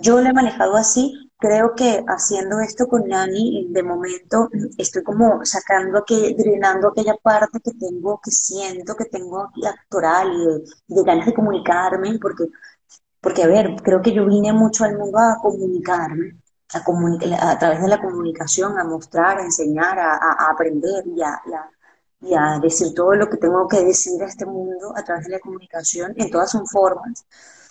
yo 0.00 0.20
lo 0.20 0.28
he 0.28 0.32
manejado 0.32 0.76
así. 0.76 1.30
Creo 1.38 1.74
que 1.76 2.02
haciendo 2.08 2.60
esto 2.60 2.88
con 2.88 3.06
Nani, 3.06 3.68
de 3.70 3.82
momento 3.82 4.48
estoy 4.78 5.02
como 5.04 5.44
sacando, 5.44 6.04
que, 6.04 6.34
drenando 6.36 6.88
aquella 6.88 7.14
parte 7.22 7.60
que 7.62 7.72
tengo, 7.78 8.20
que 8.24 8.30
siento 8.30 8.96
que 8.96 9.04
tengo 9.04 9.48
actoral 9.66 10.32
y 10.32 10.94
de, 10.94 11.02
ganas 11.04 11.26
de 11.26 11.34
comunicarme, 11.34 12.18
porque, 12.20 12.44
porque, 13.20 13.42
a 13.44 13.46
ver, 13.46 13.76
creo 13.84 14.02
que 14.02 14.12
yo 14.12 14.26
vine 14.26 14.52
mucho 14.52 14.84
al 14.84 14.98
mundo 14.98 15.18
a 15.18 15.38
comunicarme 15.40 16.38
a, 16.74 17.50
a, 17.50 17.58
través 17.58 17.82
de 17.82 17.88
la 17.88 18.00
comunicación, 18.00 18.78
a 18.78 18.84
mostrar, 18.84 19.38
a 19.38 19.44
enseñar, 19.44 19.98
a, 19.98 20.50
aprender 20.50 21.04
y 21.06 21.22
a, 21.22 21.40
y 22.20 22.34
a, 22.34 22.58
decir 22.60 22.94
todo 22.94 23.14
lo 23.14 23.28
que 23.28 23.38
tengo 23.38 23.66
que 23.66 23.84
decir 23.84 24.22
a 24.22 24.26
este 24.26 24.44
mundo 24.44 24.92
a 24.94 25.02
través 25.02 25.24
de 25.24 25.32
la 25.32 25.40
comunicación 25.40 26.12
en 26.16 26.30
todas 26.30 26.50
sus 26.50 26.70
formas. 26.70 27.24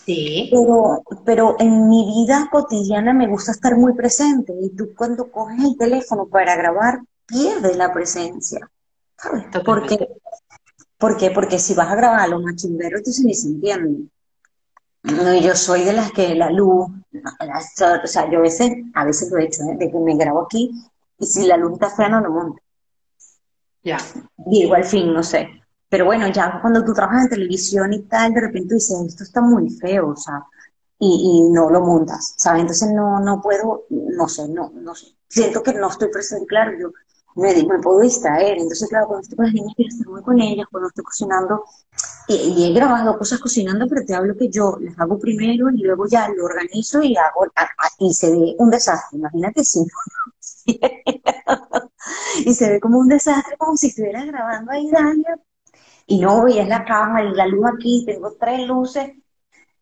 Sí. 0.05 0.49
Pero, 0.51 1.03
pero 1.25 1.55
en 1.59 1.89
mi 1.89 2.05
vida 2.05 2.47
cotidiana 2.49 3.13
me 3.13 3.27
gusta 3.27 3.51
estar 3.51 3.75
muy 3.75 3.93
presente 3.93 4.53
y 4.61 4.69
tú 4.69 4.93
cuando 4.95 5.29
coges 5.29 5.63
el 5.63 5.77
teléfono 5.77 6.27
para 6.27 6.55
grabar 6.55 7.01
pierdes 7.25 7.75
la 7.75 7.91
presencia. 7.91 8.71
¿Sabes? 9.17 9.45
¿Por 9.65 9.85
qué? 9.85 10.07
¿Por 10.97 11.17
qué? 11.17 11.31
Porque 11.31 11.59
si 11.59 11.73
vas 11.73 11.91
a 11.91 11.95
grabar 11.95 12.21
a 12.21 12.27
los 12.27 12.41
machimberos, 12.41 12.99
entonces 12.99 13.25
ni 13.25 13.33
se 13.33 13.47
entiende. 13.47 14.09
No, 15.13 15.33
yo 15.39 15.55
soy 15.55 15.83
de 15.83 15.93
las 15.93 16.11
que 16.11 16.35
la 16.35 16.51
luz, 16.51 16.87
o 18.03 18.07
sea, 18.07 18.29
yo 18.29 18.39
a 18.39 18.41
veces, 18.41 18.71
a 18.93 19.05
veces 19.05 19.31
lo 19.31 19.37
he 19.37 19.45
hecho, 19.45 19.63
¿eh? 19.63 19.77
de 19.77 19.89
que 19.89 19.99
me 19.99 20.15
grabo 20.15 20.43
aquí 20.43 20.71
y 21.17 21.25
si 21.25 21.47
la 21.47 21.57
luz 21.57 21.73
está 21.73 21.89
fea 21.89 22.09
no 22.09 22.21
lo 22.21 22.31
monto. 22.31 22.61
Ya. 23.83 23.97
Digo 24.35 24.75
al 24.75 24.83
fin, 24.83 25.13
no 25.13 25.23
sé. 25.23 25.49
Pero 25.89 26.05
bueno, 26.05 26.27
ya 26.27 26.59
cuando 26.61 26.83
tú 26.83 26.93
trabajas 26.93 27.23
en 27.23 27.29
televisión 27.29 27.93
y 27.93 28.01
tal, 28.03 28.33
de 28.33 28.41
repente 28.41 28.75
dices, 28.75 28.99
esto 29.07 29.23
está 29.23 29.41
muy 29.41 29.69
feo, 29.69 30.09
o 30.09 30.15
sea, 30.15 30.43
y, 30.99 31.45
y 31.47 31.53
no 31.53 31.69
lo 31.69 31.81
montas, 31.81 32.33
¿sabes? 32.37 32.61
Entonces 32.61 32.89
no, 32.91 33.19
no 33.19 33.41
puedo, 33.41 33.85
no 33.89 34.27
sé, 34.27 34.49
no, 34.49 34.71
no 34.73 34.93
sé. 34.93 35.07
Siento 35.29 35.63
que 35.63 35.73
no 35.73 35.89
estoy 35.89 36.09
presente, 36.09 36.45
claro, 36.47 36.77
yo 36.77 36.91
me, 37.37 37.53
me 37.63 37.79
puedo 37.79 37.99
distraer. 38.01 38.57
Entonces, 38.57 38.89
claro, 38.89 39.07
cuando 39.07 39.23
estoy 39.23 39.37
con 39.37 39.45
las 39.45 39.53
niñas 39.53 39.73
quiero 39.75 39.89
estar 39.89 40.07
muy 40.07 40.21
con 40.21 40.41
ellas, 40.41 40.67
cuando 40.71 40.89
estoy 40.89 41.03
cocinando, 41.03 41.63
y, 42.27 42.65
he 42.65 42.73
grabado 42.73 43.17
cosas 43.17 43.39
cocinando, 43.39 43.87
pero 43.87 44.05
te 44.05 44.13
hablo 44.13 44.35
que 44.35 44.49
yo 44.49 44.77
las 44.81 44.99
hago 44.99 45.17
primero 45.17 45.69
y 45.69 45.83
luego 45.83 46.05
ya 46.07 46.27
lo 46.29 46.45
organizo 46.45 47.01
y 47.01 47.15
hago, 47.15 47.45
y 47.99 48.13
se 48.13 48.31
ve 48.31 48.55
un 48.59 48.69
desastre, 48.69 49.19
imagínate 49.19 49.63
si 49.63 49.79
y 52.45 52.53
se 52.53 52.69
ve 52.69 52.79
como 52.79 52.99
un 52.99 53.07
desastre, 53.07 53.55
como 53.57 53.77
si 53.77 53.87
estuviera 53.87 54.25
grabando 54.25 54.71
ahí 54.71 54.89
Dania, 54.91 55.39
y 56.05 56.19
no, 56.19 56.47
y 56.47 56.59
es 56.59 56.67
la 56.67 56.83
cama 56.85 57.23
y 57.23 57.33
la 57.33 57.47
luz 57.47 57.65
aquí, 57.73 58.03
tengo 58.05 58.33
tres 58.39 58.67
luces, 58.67 59.11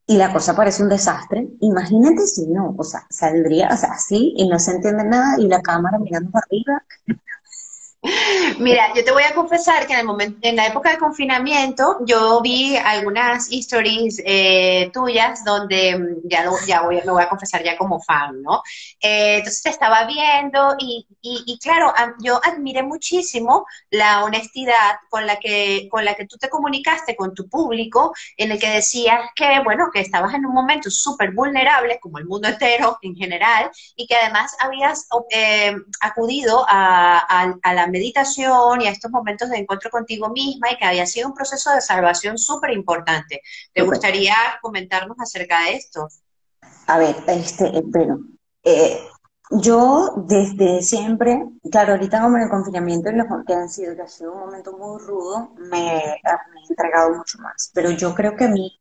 y 0.07 0.17
la 0.17 0.31
cosa 0.31 0.55
parece 0.55 0.83
un 0.83 0.89
desastre. 0.89 1.47
Imagínate 1.61 2.27
si 2.27 2.45
no, 2.47 2.75
o 2.77 2.83
sea, 2.83 3.07
saldría, 3.09 3.67
así, 3.69 4.33
y 4.37 4.47
no 4.47 4.59
se 4.59 4.71
entiende 4.71 5.03
nada, 5.03 5.39
y 5.39 5.47
la 5.47 5.61
cámara 5.61 5.97
mirando 5.97 6.29
para 6.31 6.45
arriba, 6.45 6.83
Mira, 8.59 8.93
yo 8.93 9.03
te 9.03 9.11
voy 9.11 9.23
a 9.23 9.33
confesar 9.33 9.87
que 9.87 9.93
en 9.93 9.99
el 9.99 10.05
momento, 10.05 10.37
en 10.41 10.55
la 10.55 10.67
época 10.67 10.91
de 10.91 10.97
confinamiento, 10.97 11.97
yo 12.05 12.41
vi 12.41 12.75
algunas 12.77 13.49
stories 13.51 14.21
eh, 14.25 14.89
tuyas 14.93 15.43
donde 15.43 15.97
mm, 15.97 16.27
ya, 16.29 16.45
ya 16.67 16.81
voy, 16.81 16.97
me 16.97 17.11
voy 17.11 17.23
a 17.23 17.29
confesar 17.29 17.63
ya 17.63 17.77
como 17.77 17.99
fan, 18.01 18.41
¿no? 18.41 18.61
Eh, 19.01 19.37
entonces 19.37 19.63
te 19.63 19.69
estaba 19.69 20.05
viendo 20.05 20.75
y, 20.79 21.07
y, 21.21 21.57
claro, 21.59 21.93
yo 22.19 22.39
admiré 22.43 22.83
muchísimo 22.83 23.65
la 23.89 24.23
honestidad 24.23 24.99
con 25.09 25.25
la 25.25 25.37
que 25.39 25.87
con 25.89 26.05
la 26.05 26.15
que 26.15 26.25
tú 26.27 26.37
te 26.37 26.49
comunicaste 26.49 27.15
con 27.15 27.33
tu 27.33 27.47
público, 27.49 28.13
en 28.37 28.51
el 28.51 28.59
que 28.59 28.69
decías 28.69 29.31
que 29.35 29.59
bueno 29.63 29.89
que 29.93 30.01
estabas 30.01 30.33
en 30.33 30.45
un 30.45 30.53
momento 30.53 30.89
súper 30.91 31.31
vulnerable, 31.33 31.99
como 31.99 32.19
el 32.19 32.25
mundo 32.25 32.47
entero 32.47 32.97
en 33.01 33.15
general, 33.15 33.71
y 33.95 34.05
que 34.07 34.15
además 34.15 34.55
habías 34.59 35.07
eh, 35.31 35.75
acudido 36.01 36.65
a, 36.67 37.19
a, 37.19 37.55
a 37.63 37.73
la 37.73 37.87
meditación 37.95 38.81
y 38.81 38.87
a 38.87 38.91
estos 38.91 39.11
momentos 39.11 39.49
de 39.49 39.57
encuentro 39.57 39.89
contigo 39.89 40.29
misma 40.29 40.71
y 40.71 40.77
que 40.77 40.85
había 40.85 41.05
sido 41.05 41.29
un 41.29 41.33
proceso 41.33 41.71
de 41.71 41.81
salvación 41.81 42.37
súper 42.37 42.71
importante. 42.71 43.41
¿Te 43.73 43.83
gustaría 43.83 44.35
comentarnos 44.61 45.17
acerca 45.19 45.63
de 45.63 45.75
esto? 45.75 46.07
A 46.87 46.97
ver, 46.97 47.15
este, 47.27 47.81
bueno, 47.85 48.19
eh, 48.63 48.99
yo 49.51 50.13
desde 50.27 50.81
siempre, 50.81 51.45
claro, 51.71 51.93
ahorita 51.93 52.21
como 52.21 52.37
en 52.37 52.43
el 52.43 52.49
confinamiento 52.49 53.09
y 53.09 53.15
lo 53.15 53.25
que 53.47 53.53
han 53.53 53.69
sido, 53.69 53.95
que 53.95 54.01
ha 54.01 54.07
sido 54.07 54.33
un 54.33 54.39
momento 54.39 54.77
muy 54.77 54.99
rudo, 54.99 55.53
me, 55.57 55.97
he 55.97 56.21
entregado 56.69 57.15
mucho 57.15 57.37
más. 57.39 57.71
Pero 57.73 57.91
yo 57.91 58.13
creo 58.13 58.35
que 58.35 58.45
a 58.45 58.49
mí 58.49 58.77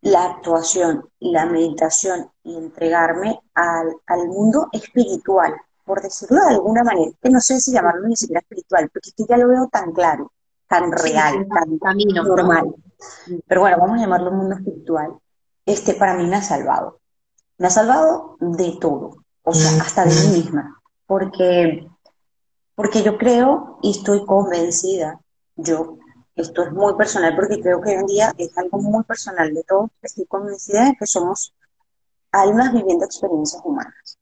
la 0.00 0.24
actuación 0.24 1.08
y 1.18 1.32
la 1.32 1.46
meditación 1.46 2.30
y 2.42 2.56
entregarme 2.56 3.40
al, 3.54 3.94
al 4.06 4.26
mundo 4.28 4.68
espiritual 4.72 5.54
por 5.88 6.02
decirlo 6.02 6.38
de 6.42 6.50
alguna 6.50 6.84
manera, 6.84 7.10
que 7.20 7.30
no 7.30 7.40
sé 7.40 7.58
si 7.58 7.72
llamarlo 7.72 8.06
ni 8.06 8.14
siquiera 8.14 8.40
espiritual, 8.40 8.90
porque 8.92 9.10
es 9.16 9.26
ya 9.26 9.38
lo 9.38 9.48
veo 9.48 9.66
tan 9.72 9.92
claro, 9.92 10.30
tan 10.68 10.92
real, 10.92 11.48
tan 11.48 11.78
camino, 11.78 12.22
normal. 12.22 12.74
Pero 13.46 13.62
bueno, 13.62 13.78
vamos 13.80 13.98
a 13.98 14.02
llamarlo 14.02 14.30
mundo 14.30 14.54
espiritual. 14.54 15.18
Este 15.64 15.94
para 15.94 16.14
mí 16.14 16.26
me 16.26 16.36
ha 16.36 16.42
salvado. 16.42 17.00
Me 17.56 17.68
ha 17.68 17.70
salvado 17.70 18.36
de 18.38 18.76
todo, 18.78 19.24
o 19.42 19.54
sea, 19.54 19.82
hasta 19.82 20.04
de 20.04 20.14
mí 20.14 20.36
misma, 20.36 20.80
porque, 21.06 21.88
porque 22.74 23.02
yo 23.02 23.16
creo 23.16 23.78
y 23.82 23.92
estoy 23.92 24.24
convencida, 24.26 25.18
yo, 25.56 25.96
esto 26.36 26.62
es 26.62 26.72
muy 26.72 26.94
personal 26.94 27.34
porque 27.34 27.60
creo 27.60 27.80
que 27.80 27.90
hoy 27.90 27.96
en 27.96 28.06
día 28.06 28.34
es 28.38 28.56
algo 28.56 28.78
muy 28.78 29.02
personal 29.04 29.52
de 29.52 29.64
todos, 29.64 29.90
estoy 30.02 30.26
convencida 30.26 30.84
de 30.84 30.96
que 30.96 31.06
somos 31.06 31.52
almas 32.30 32.72
viviendo 32.72 33.06
experiencias 33.06 33.60
humanas. 33.64 34.18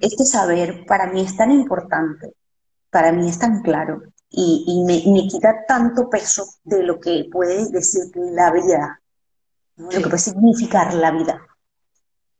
Este 0.00 0.24
saber 0.24 0.84
para 0.86 1.10
mí 1.10 1.22
es 1.22 1.36
tan 1.36 1.50
importante, 1.50 2.34
para 2.90 3.12
mí 3.12 3.28
es 3.28 3.38
tan 3.38 3.62
claro 3.62 4.02
y, 4.28 4.84
me, 4.86 5.28
quita 5.28 5.64
tanto 5.66 6.10
peso 6.10 6.44
de 6.64 6.82
lo 6.82 7.00
que 7.00 7.28
puede 7.30 7.70
decir 7.70 8.04
la 8.14 8.50
vida, 8.52 9.00
lo 9.76 9.88
que 9.88 10.00
puede 10.00 10.18
significar 10.18 10.92
la 10.94 11.12
vida, 11.12 11.40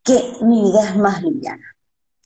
que 0.03 0.35
mi 0.43 0.62
vida 0.62 0.91
es 0.91 0.97
más 0.97 1.22
liviana, 1.22 1.64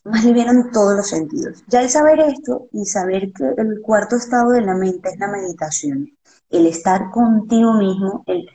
más 0.04 0.24
liviana 0.24 0.52
en 0.52 0.70
todos 0.72 0.96
los 0.96 1.08
sentidos. 1.08 1.62
Ya 1.68 1.82
el 1.82 1.90
saber 1.90 2.20
esto 2.20 2.68
y 2.72 2.84
saber 2.86 3.32
que 3.32 3.44
el 3.56 3.80
cuarto 3.82 4.16
estado 4.16 4.50
de 4.50 4.62
la 4.62 4.74
mente 4.74 5.10
es 5.10 5.18
la 5.18 5.28
meditación, 5.28 6.10
el 6.50 6.66
estar 6.66 7.10
contigo 7.10 7.74
mismo, 7.74 8.24
el, 8.26 8.48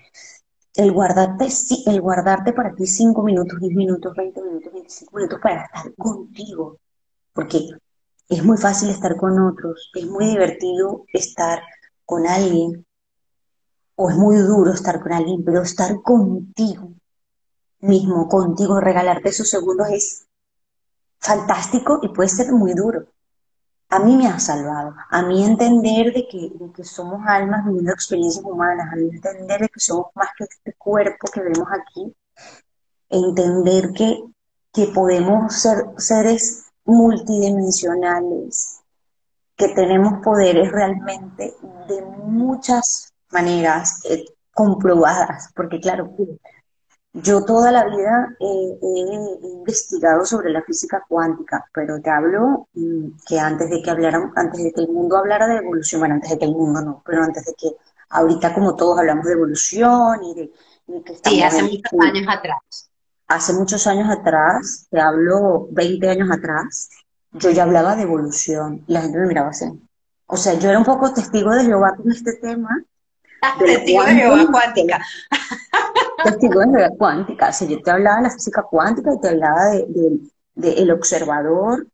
el 0.75 0.91
guardarte, 0.91 1.47
el 1.87 2.01
guardarte 2.01 2.53
para 2.53 2.73
ti 2.73 2.87
5 2.87 3.23
minutos, 3.23 3.59
10 3.59 3.75
minutos, 3.75 4.15
20 4.15 4.41
minutos, 4.41 4.73
25 4.73 5.17
minutos 5.17 5.39
para 5.41 5.65
estar 5.65 5.93
contigo, 5.95 6.79
porque 7.33 7.69
es 8.29 8.43
muy 8.43 8.57
fácil 8.57 8.89
estar 8.89 9.15
con 9.17 9.39
otros, 9.39 9.91
es 9.93 10.05
muy 10.05 10.25
divertido 10.25 11.05
estar 11.13 11.61
con 12.05 12.25
alguien, 12.27 12.85
o 13.95 14.09
es 14.09 14.15
muy 14.15 14.37
duro 14.37 14.71
estar 14.71 15.01
con 15.01 15.13
alguien, 15.13 15.43
pero 15.43 15.61
estar 15.61 16.01
contigo 16.01 16.93
mismo, 17.83 18.27
contigo, 18.27 18.79
regalarte 18.79 19.29
esos 19.29 19.49
segundos 19.49 19.89
es 19.89 20.25
fantástico 21.19 21.99
y 22.01 22.09
puede 22.09 22.29
ser 22.29 22.51
muy 22.51 22.73
duro. 22.73 23.05
A 23.93 23.99
mí 23.99 24.17
me 24.17 24.27
ha 24.27 24.39
salvado, 24.39 24.95
a 25.11 25.21
mí 25.21 25.45
entender 25.45 26.11
de 26.13 26.27
que, 26.27 26.83
somos 26.83 27.21
almas 27.27 27.63
viviendo 27.63 27.91
experiencias 27.91 28.43
humanas, 28.43 28.91
a 28.91 28.95
mí 28.95 29.07
entender 29.11 29.61
de 29.61 29.69
que 29.69 29.79
somos 29.79 30.07
más 30.15 30.29
que 30.35 30.45
este 30.45 30.73
cuerpo 30.73 31.27
que 31.31 31.41
vemos 31.41 31.67
aquí, 31.71 32.11
entender 33.07 33.91
que, 33.93 34.23
que 34.71 34.87
podemos 34.87 35.53
ser 35.53 35.85
seres 35.97 36.71
multidimensionales, 36.85 38.79
que 39.55 39.67
tenemos 39.75 40.23
poderes 40.23 40.71
realmente 40.71 41.53
de 41.87 42.01
muchas 42.01 43.13
maneras 43.29 44.01
eh, 44.09 44.25
comprobadas, 44.55 45.51
porque 45.55 45.79
claro, 45.79 46.15
yo 47.13 47.45
toda 47.45 47.71
la 47.71 47.85
vida 47.85 48.35
he 48.39 49.47
investigado 49.47 50.25
sobre 50.25 50.51
la 50.51 50.63
física 50.63 51.03
cuántica, 51.07 51.65
pero 51.73 52.01
te 52.01 52.09
hablo 52.09 52.67
mm, 52.73 53.09
que 53.27 53.39
antes 53.39 53.69
de 53.69 53.81
que 53.81 53.91
hablaran, 53.91 54.31
antes 54.35 54.63
de 54.63 54.73
que 54.73 54.81
el 54.81 54.89
mundo 54.89 55.17
hablara 55.17 55.47
de 55.47 55.57
evolución, 55.57 56.01
bueno, 56.01 56.15
antes 56.15 56.31
de 56.31 56.39
que 56.39 56.45
el 56.45 56.53
mundo 56.53 56.81
no, 56.81 57.03
pero 57.05 57.23
antes 57.23 57.45
de 57.45 57.53
que 57.53 57.75
ahorita 58.09 58.53
como 58.53 58.75
todos 58.75 58.99
hablamos 58.99 59.25
de 59.25 59.33
evolución 59.33 60.23
y 60.23 60.33
de, 60.33 60.51
que 61.03 61.15
Sí, 61.23 61.41
hace 61.41 61.63
muchos 61.63 61.91
años 62.01 62.27
atrás 62.27 62.89
hace 63.27 63.53
muchos 63.53 63.87
años 63.87 64.09
atrás, 64.09 64.87
te 64.89 64.99
hablo 64.99 65.67
20 65.71 66.09
años 66.09 66.29
atrás, 66.31 66.89
yo 67.31 67.49
ya 67.49 67.63
hablaba 67.63 67.95
de 67.95 68.03
evolución 68.03 68.83
y 68.87 68.93
la 68.93 69.01
gente 69.01 69.17
me 69.17 69.27
miraba 69.27 69.49
así. 69.49 69.65
O 70.27 70.37
sea, 70.37 70.53
yo 70.53 70.69
era 70.69 70.77
un 70.77 70.85
poco 70.85 71.13
testigo 71.13 71.51
de 71.51 71.65
Jehová 71.65 71.95
con 71.97 72.11
este 72.11 72.33
tema. 72.33 72.69
testigo 73.59 74.03
de 74.03 74.13
Jehová 74.13 74.47
cuántica. 74.51 75.05
Testigo 76.23 76.59
de 76.59 76.67
Jehová 76.67 76.89
cuántica. 76.97 77.49
O 77.49 77.53
sea, 77.53 77.67
yo 77.67 77.81
te 77.81 77.91
hablaba 77.91 78.17
de 78.17 78.23
la 78.23 78.29
física 78.29 78.63
cuántica 78.63 79.13
y 79.13 79.19
te 79.19 79.29
hablaba 79.29 79.65
de, 80.55 80.81
el 80.81 80.91
observador, 80.91 81.87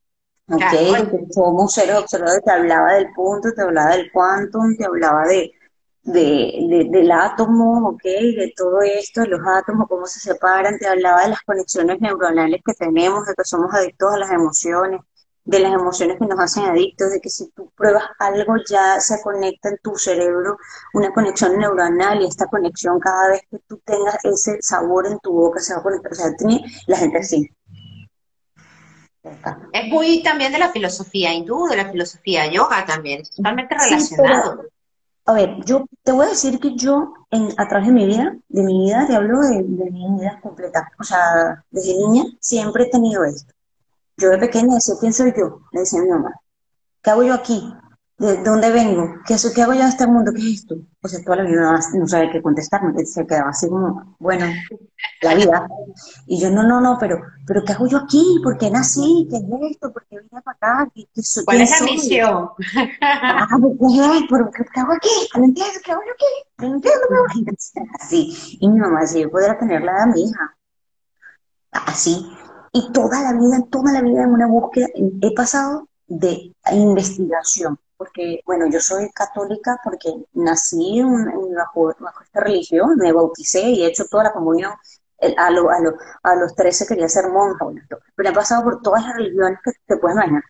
¿ok? 0.49 0.57
Claro. 0.57 1.11
Como 1.33 1.67
ser 1.67 1.93
observador, 1.95 2.41
te 2.43 2.51
hablaba 2.51 2.93
del 2.93 3.11
punto, 3.13 3.49
te 3.53 3.61
hablaba 3.61 3.95
del 3.95 4.11
quantum, 4.11 4.75
te 4.77 4.85
hablaba 4.85 5.25
de, 5.25 5.51
de, 6.03 6.87
del 6.89 7.11
átomo, 7.11 7.89
¿ok? 7.89 8.03
De 8.03 8.53
todo 8.55 8.81
esto, 8.81 9.21
de 9.21 9.27
los 9.27 9.41
átomos, 9.45 9.87
cómo 9.87 10.05
se 10.05 10.19
separan, 10.19 10.77
te 10.77 10.87
hablaba 10.87 11.23
de 11.23 11.29
las 11.29 11.41
conexiones 11.41 11.99
neuronales 11.99 12.61
que 12.65 12.73
tenemos, 12.73 13.25
de 13.25 13.33
que 13.35 13.43
somos 13.43 13.73
adictos 13.73 14.13
a 14.13 14.17
las 14.17 14.31
emociones, 14.31 15.01
de 15.49 15.59
las 15.59 15.73
emociones 15.73 16.17
que 16.19 16.25
nos 16.25 16.39
hacen 16.39 16.65
adictos, 16.65 17.11
de 17.11 17.19
que 17.19 17.29
si 17.29 17.49
tú 17.51 17.71
pruebas 17.75 18.03
algo 18.19 18.55
ya 18.69 18.99
se 18.99 19.21
conecta 19.21 19.69
en 19.69 19.77
tu 19.81 19.95
cerebro 19.95 20.57
una 20.93 21.11
conexión 21.11 21.57
neuronal 21.57 22.21
y 22.21 22.27
esta 22.27 22.47
conexión 22.47 22.99
cada 22.99 23.29
vez 23.29 23.41
que 23.49 23.59
tú 23.67 23.81
tengas 23.83 24.23
ese 24.23 24.61
sabor 24.61 25.07
en 25.07 25.19
tu 25.19 25.33
boca 25.33 25.59
se 25.59 25.73
va 25.73 25.79
a 25.79 25.83
conectar, 25.83 26.11
o 26.11 26.15
sea, 26.15 26.31
la 26.87 26.97
gente 26.97 27.17
así. 27.17 27.49
Es 29.73 29.87
muy 29.89 30.23
también 30.23 30.51
de 30.51 30.59
la 30.59 30.71
filosofía 30.71 31.33
hindú, 31.33 31.67
de 31.67 31.77
la 31.77 31.91
filosofía 31.91 32.51
yoga 32.51 32.85
también, 32.85 33.21
es 33.21 33.31
totalmente 33.31 33.75
relacionado 33.75 34.69
a 35.29 35.33
ver, 35.33 35.63
yo 35.63 35.85
te 36.01 36.11
voy 36.11 36.25
a 36.25 36.29
decir 36.29 36.59
que 36.59 36.75
yo, 36.75 37.13
en, 37.29 37.49
a 37.57 37.67
través 37.67 37.85
de 37.85 37.93
mi 37.93 38.07
vida, 38.07 38.35
de 38.47 38.63
mi 38.63 38.85
vida, 38.85 39.05
te 39.05 39.15
hablo 39.15 39.39
de, 39.41 39.61
mi 39.61 40.17
vida 40.17 40.39
completa. 40.41 40.91
O 40.99 41.03
sea, 41.03 41.63
desde 41.69 41.93
niña 41.93 42.23
siempre 42.39 42.85
he 42.85 42.89
tenido 42.89 43.23
esto. 43.23 43.53
Yo 44.19 44.29
de 44.29 44.37
pequeña 44.37 44.75
decía, 44.75 44.95
¿quién 44.99 45.13
soy 45.13 45.33
yo? 45.35 45.61
Le 45.71 45.81
decía 45.81 45.99
a 45.99 46.03
mi 46.03 46.09
mamá. 46.09 46.33
¿Qué 47.01 47.09
hago 47.09 47.23
yo 47.23 47.33
aquí? 47.33 47.73
¿De 48.17 48.43
dónde 48.43 48.69
vengo? 48.69 49.15
¿Qué, 49.25 49.37
¿Qué 49.55 49.61
hago 49.61 49.73
yo 49.73 49.79
en 49.79 49.87
este 49.87 50.05
mundo? 50.05 50.33
¿Qué 50.35 50.41
es 50.41 50.59
esto? 50.59 50.75
O 51.01 51.07
sea, 51.07 51.23
toda 51.23 51.37
la 51.37 51.43
vida 51.43 51.79
no 51.93 52.05
sabía 52.05 52.29
qué 52.29 52.41
contestarme, 52.41 53.05
se 53.05 53.25
quedaba 53.25 53.51
así 53.51 53.69
como, 53.69 54.17
bueno, 54.19 54.45
la 55.21 55.35
vida. 55.35 55.67
Y 56.27 56.41
yo, 56.41 56.51
no, 56.51 56.63
no, 56.63 56.81
no, 56.81 56.97
pero, 56.99 57.21
pero 57.47 57.63
¿qué 57.63 57.71
hago 57.71 57.87
yo 57.87 57.99
aquí? 57.99 58.41
¿Por 58.43 58.57
qué 58.57 58.69
nací? 58.69 59.25
¿Qué 59.29 59.37
es 59.37 59.71
esto? 59.71 59.93
¿Por 59.93 60.05
qué 60.07 60.17
vine 60.17 60.41
para 60.41 60.57
acá? 60.57 60.91
¿Qué, 60.93 61.07
qué, 61.15 61.21
¿Cuál 61.45 61.61
es 61.61 61.79
la 61.79 61.85
misión? 61.85 62.49
Ah, 63.01 63.47
¿qué, 63.57 64.65
¿qué, 64.73 64.79
hago 64.81 64.93
aquí? 64.93 65.09
¿No 65.37 65.45
entiendes? 65.45 65.81
¿Qué 65.81 65.91
hago 65.93 66.01
yo 66.05 66.11
aquí? 66.11 66.25
No 66.57 66.75
entiendo, 66.75 67.55
Así. 68.01 68.57
Y 68.59 68.67
mi 68.67 68.79
mamá 68.79 68.99
decía, 68.99 69.21
yo 69.21 69.31
podría 69.31 69.57
tener 69.57 69.81
la 69.81 69.93
de 70.05 70.11
mi 70.11 70.23
hija. 70.23 70.57
Así. 71.71 72.29
Y 72.71 72.91
toda 72.91 73.21
la 73.21 73.33
vida, 73.33 73.63
toda 73.69 73.91
la 73.91 74.01
vida 74.01 74.23
en 74.23 74.31
una 74.31 74.47
búsqueda, 74.47 74.87
he 74.95 75.33
pasado 75.33 75.87
de 76.07 76.53
investigación 76.71 77.79
porque, 77.99 78.39
bueno, 78.45 78.65
yo 78.71 78.79
soy 78.79 79.09
católica 79.11 79.77
porque 79.83 80.13
nací 80.31 81.03
bajo, 81.53 81.91
esta 81.91 82.39
religión, 82.39 82.95
me 82.95 83.11
bauticé 83.11 83.59
y 83.59 83.83
he 83.83 83.87
hecho 83.87 84.05
toda 84.05 84.23
la 84.23 84.31
comunión. 84.31 84.71
A, 85.37 85.47
a, 85.47 86.35
los 86.35 86.55
13 86.55 86.87
quería 86.87 87.09
ser 87.09 87.27
monja, 87.27 87.65
pero 88.15 88.29
he 88.29 88.33
pasado 88.33 88.63
por 88.63 88.81
todas 88.81 89.03
las 89.03 89.17
religiones 89.17 89.59
que 89.61 89.71
te 89.85 89.97
puedes 89.97 90.15
imaginar. 90.15 90.43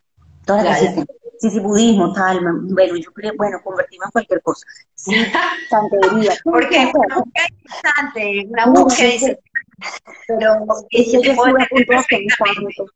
Todas 0.46 0.62
las 0.62 0.78
que 0.78 1.04
Sí, 1.40 1.50
sí, 1.50 1.58
budismo, 1.58 2.12
tal, 2.12 2.38
bueno, 2.64 2.96
yo 2.96 3.12
quería, 3.14 3.32
bueno, 3.34 3.62
convertirme 3.64 4.04
en 4.04 4.10
cualquier 4.10 4.42
cosa. 4.42 4.66
Sí, 4.94 5.12
santería. 5.70 6.34
Porque 6.44 6.92
una 6.94 7.16
búsqueda 7.16 7.46
interesante, 7.48 8.46
una 8.50 8.66
búsqueda 8.66 9.38
Pero, 10.26 10.66
yo 10.90 11.32
estuve 11.32 11.62
a 11.62 11.68
punto 11.68 11.92
de 11.92 12.86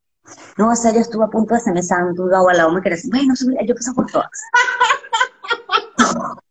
no, 0.57 0.71
o 0.71 0.77
sea, 0.77 0.93
yo 0.93 1.01
estuve 1.01 1.25
a 1.25 1.29
punto 1.29 1.55
de 1.55 1.61
hacerme 1.61 1.83
santo, 1.83 2.29
y 2.31 2.35
al 2.35 2.57
lado 2.57 2.73
me 2.73 2.81
decir, 2.81 3.11
bueno, 3.11 3.35
yo 3.67 3.75
pasé 3.75 3.93
por 3.93 4.11
todas. 4.11 4.31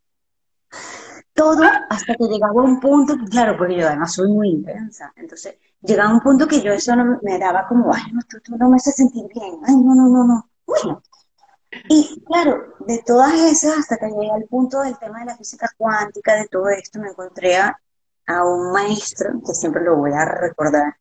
Todo 1.34 1.64
hasta 1.90 2.14
que 2.14 2.26
llegaba 2.26 2.62
un 2.62 2.80
punto, 2.80 3.16
claro, 3.32 3.58
porque 3.58 3.76
yo 3.78 3.88
además 3.88 4.14
soy 4.14 4.30
muy 4.30 4.50
intensa, 4.50 5.12
entonces 5.16 5.56
llegaba 5.82 6.14
un 6.14 6.20
punto 6.20 6.48
que 6.48 6.62
yo 6.62 6.72
eso 6.72 6.96
no 6.96 7.20
me 7.24 7.40
daba 7.40 7.68
como, 7.68 7.92
ay, 7.92 8.04
no, 8.12 8.22
tú, 8.30 8.38
no 8.56 8.70
me 8.70 8.76
haces 8.76 8.96
sentir 8.96 9.26
bien, 9.34 9.60
ay, 9.66 9.76
no, 9.76 9.96
no, 9.96 10.08
no, 10.10 10.24
no, 10.26 10.48
bueno. 10.68 11.02
Y 11.90 12.24
claro, 12.28 12.76
de 12.82 13.02
todas 13.04 13.34
esas, 13.34 13.80
hasta 13.80 13.98
que 13.98 14.10
llegué 14.10 14.30
al 14.30 14.44
punto 14.44 14.82
del 14.82 14.96
tema 15.00 15.22
de 15.22 15.26
la 15.26 15.36
física 15.36 15.68
cuántica, 15.76 16.36
de 16.36 16.48
todo 16.48 16.70
esto, 16.70 17.00
me 17.00 17.10
encontré 17.10 17.58
a 17.58 17.76
un 18.28 18.72
maestro, 18.72 19.42
que 19.46 19.54
siempre 19.54 19.84
lo 19.84 19.98
voy 19.98 20.12
a 20.14 20.26
recordar, 20.26 20.96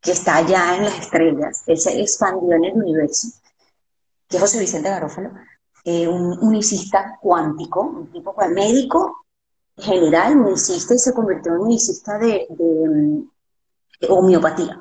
que 0.00 0.12
está 0.12 0.36
allá 0.36 0.76
en 0.76 0.84
las 0.84 0.98
estrellas, 0.98 1.62
él 1.66 1.78
se 1.78 2.00
expandió 2.00 2.56
en 2.56 2.64
el 2.64 2.74
universo, 2.74 3.28
que 4.28 4.36
es 4.36 4.42
José 4.42 4.60
Vicente 4.60 4.90
Garófalo, 4.90 5.30
eh, 5.84 6.08
un 6.08 6.38
unicista 6.40 7.18
cuántico, 7.20 7.82
un 7.82 8.12
tipo 8.12 8.34
médico 8.48 9.24
general, 9.76 10.38
unicista, 10.38 10.94
y 10.94 10.98
se 10.98 11.12
convirtió 11.12 11.52
en 11.54 11.60
unicista 11.60 12.18
de, 12.18 12.46
homeopatía. 14.08 14.80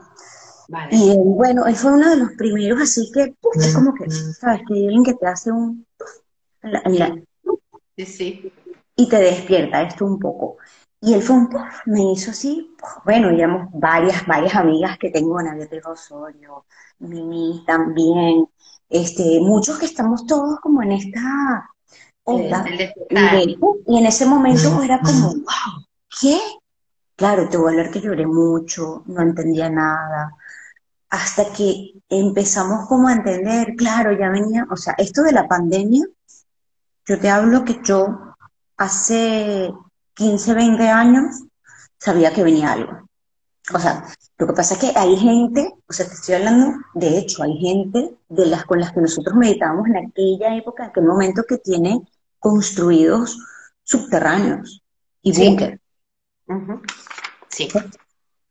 Y 0.92 1.16
bueno, 1.18 1.66
él 1.66 1.76
fue 1.76 1.94
uno 1.94 2.10
de 2.10 2.18
los 2.18 2.32
primeros, 2.32 2.82
así 2.82 3.12
que 3.12 3.36
es 3.54 3.74
como 3.74 3.94
que, 3.94 4.10
¿sabes? 4.10 4.62
Que 4.68 4.74
alguien 4.74 5.04
que 5.04 5.14
te 5.14 5.28
hace 5.28 5.52
un... 5.52 5.86
sí, 7.96 8.06
sí. 8.06 8.54
Y 8.96 9.10
te 9.10 9.18
despierta 9.18 9.82
esto 9.82 10.06
un 10.06 10.20
poco. 10.20 10.58
Y 11.06 11.14
él 11.14 11.22
fue 11.22 11.36
un 11.36 11.50
me 11.86 12.14
hizo 12.14 12.32
así, 12.32 12.74
bueno, 13.04 13.28
digamos, 13.28 13.68
varias, 13.74 14.26
varias 14.26 14.56
amigas 14.56 14.98
que 14.98 15.10
tengo, 15.10 15.42
Nadia 15.42 15.68
de 15.68 15.82
Osorio, 15.86 16.66
Mimi 17.00 17.62
también, 17.68 18.48
este, 18.90 19.42
muchos 19.42 19.78
que 19.78 19.86
estamos 19.86 20.26
todos 20.26 20.62
como 20.62 20.82
en 20.82 20.94
esta 20.94 21.70
onda. 22.24 22.66
y 23.86 23.98
en 23.98 24.06
ese 24.06 24.26
momento 24.26 24.82
era 24.82 25.02
como, 25.02 25.28
wow, 25.28 25.86
¿qué? 26.22 26.40
Claro, 27.18 27.50
te 27.50 27.58
voy 27.58 27.68
a 27.68 27.70
hablar 27.72 27.92
que 27.92 28.00
lloré 28.00 28.26
mucho, 28.26 29.04
no 29.08 29.24
entendía 29.24 29.70
nada, 29.70 30.32
hasta 31.10 31.52
que 31.52 31.96
empezamos 32.08 32.88
como 32.88 33.10
a 33.10 33.14
entender, 33.14 33.76
claro, 33.76 34.18
ya 34.18 34.30
venía, 34.30 34.66
o 34.72 34.78
sea, 34.78 34.96
esto 34.98 35.22
de 35.24 35.34
la 35.34 35.50
pandemia, 35.50 36.06
yo 37.06 37.20
te 37.20 37.30
hablo 37.30 37.66
que 37.66 37.82
yo 37.84 38.36
hace 38.78 39.70
15, 40.16 40.54
20 40.54 40.90
años, 40.90 41.44
sabía 41.98 42.34
que 42.34 42.44
venía 42.44 42.72
algo. 42.72 43.10
O 43.74 43.80
sea, 43.80 44.06
lo 44.38 44.48
que 44.48 44.54
pasa 44.54 44.74
es 44.74 44.80
que 44.82 45.00
hay 45.00 45.16
gente, 45.16 45.74
o 45.88 45.94
sea, 45.94 46.06
te 46.06 46.14
estoy 46.14 46.36
hablando, 46.36 46.78
de 46.96 47.18
hecho, 47.18 47.44
hay 47.44 47.58
gente 47.58 48.18
de 48.28 48.46
las 48.46 48.66
con 48.66 48.80
las 48.80 48.92
que 48.92 49.02
nosotros 49.02 49.36
meditábamos 49.36 49.88
en 49.88 49.98
aquella 49.98 50.56
época, 50.56 50.84
en 50.84 50.90
aquel 50.90 51.06
momento 51.06 51.44
que 51.48 51.58
tiene 51.60 52.02
construidos 52.40 53.40
subterráneos 53.84 54.84
y 55.22 55.32
búnker. 55.38 55.80
Sí. 57.50 57.70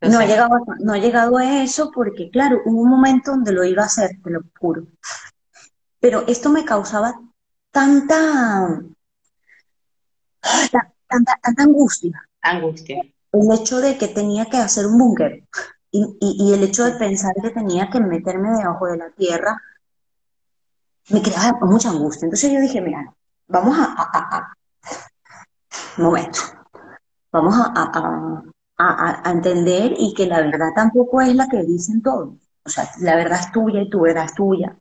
No 0.01 0.19
ha, 0.19 0.25
llegado, 0.25 0.57
no 0.81 0.95
ha 0.95 0.99
llegado 0.99 1.37
a 1.37 1.63
eso 1.63 1.91
porque, 1.95 2.31
claro, 2.31 2.61
hubo 2.65 2.81
un 2.81 2.91
momento 2.91 3.33
donde 3.33 3.53
lo 3.53 3.65
iba 3.65 3.83
a 3.83 3.87
hacer, 3.87 4.11
te 4.23 4.31
lo 4.31 4.41
juro. 4.59 4.87
Pero 6.01 6.25
esto 6.27 6.49
me 6.51 6.65
causaba 6.65 7.21
tanta, 7.71 8.83
tanta, 11.13 11.39
tanta 11.43 11.63
angustia. 11.63 12.29
Angustia. 12.43 13.03
El 13.33 13.53
hecho 13.53 13.81
de 13.81 13.97
que 13.99 14.09
tenía 14.09 14.47
que 14.47 14.57
hacer 14.57 14.87
un 14.87 14.99
búnker 14.99 15.45
y, 15.91 16.17
y, 16.21 16.53
el 16.55 16.63
hecho 16.65 16.85
de 16.85 16.93
pensar 16.93 17.35
que 17.43 17.51
tenía 17.51 17.91
que 17.91 18.01
meterme 18.01 18.51
debajo 18.51 18.87
de 18.87 18.97
la 18.97 19.11
tierra 19.11 19.61
me 21.11 21.21
creaba 21.21 21.59
mucha 21.63 21.91
angustia. 21.91 22.27
Entonces 22.27 22.51
yo 22.51 22.61
dije, 22.61 22.81
mira, 22.81 23.15
vamos 23.47 23.77
a, 23.79 23.85
a, 23.85 24.37
a 24.37 24.55
un 25.99 26.05
momento, 26.05 26.41
vamos 27.31 27.55
a, 27.57 28.43
a, 28.79 29.31
entender 29.31 29.95
y 29.97 30.15
que 30.15 30.27
la 30.27 30.41
verdad 30.41 30.71
tampoco 30.75 31.21
es 31.21 31.35
la 31.35 31.49
que 31.49 31.63
dicen 31.63 32.03
todos. 32.03 32.35
O 32.65 32.69
sea, 32.69 32.91
la 33.01 33.17
verdad 33.17 33.41
es 33.41 33.53
tuya 33.53 33.83
y 33.83 33.91
tu 33.91 34.01
verdad 34.01 34.25
es 34.25 34.35
tuya. 34.35 34.77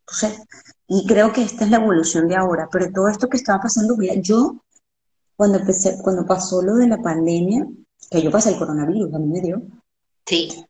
Entonces, 0.00 0.42
y 0.86 1.06
creo 1.06 1.32
que 1.32 1.42
esta 1.42 1.64
es 1.64 1.70
la 1.70 1.78
evolución 1.78 2.28
de 2.28 2.36
ahora. 2.36 2.68
Pero 2.70 2.92
todo 2.92 3.08
esto 3.08 3.28
que 3.28 3.38
estaba 3.38 3.62
pasando, 3.62 3.96
mira, 3.96 4.14
yo, 4.16 4.62
cuando 5.36 5.58
empecé, 5.58 5.98
cuando 6.02 6.26
pasó 6.26 6.62
lo 6.62 6.76
de 6.76 6.88
la 6.88 7.02
pandemia, 7.02 7.66
que 8.10 8.22
yo 8.22 8.30
pasé 8.30 8.50
el 8.50 8.58
coronavirus, 8.58 9.14
a 9.14 9.18
mí 9.18 9.26
me 9.26 9.40
dio. 9.40 9.62
Sí. 10.26 10.64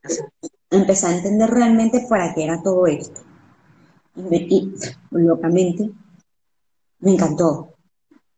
Empecé 0.70 1.06
a 1.06 1.16
entender 1.16 1.50
realmente 1.50 2.06
para 2.08 2.34
qué 2.34 2.44
era 2.44 2.62
todo 2.62 2.86
esto. 2.86 3.20
Y, 4.16 4.36
y 4.50 4.74
locamente, 5.10 5.90
me 7.00 7.12
encantó 7.12 7.74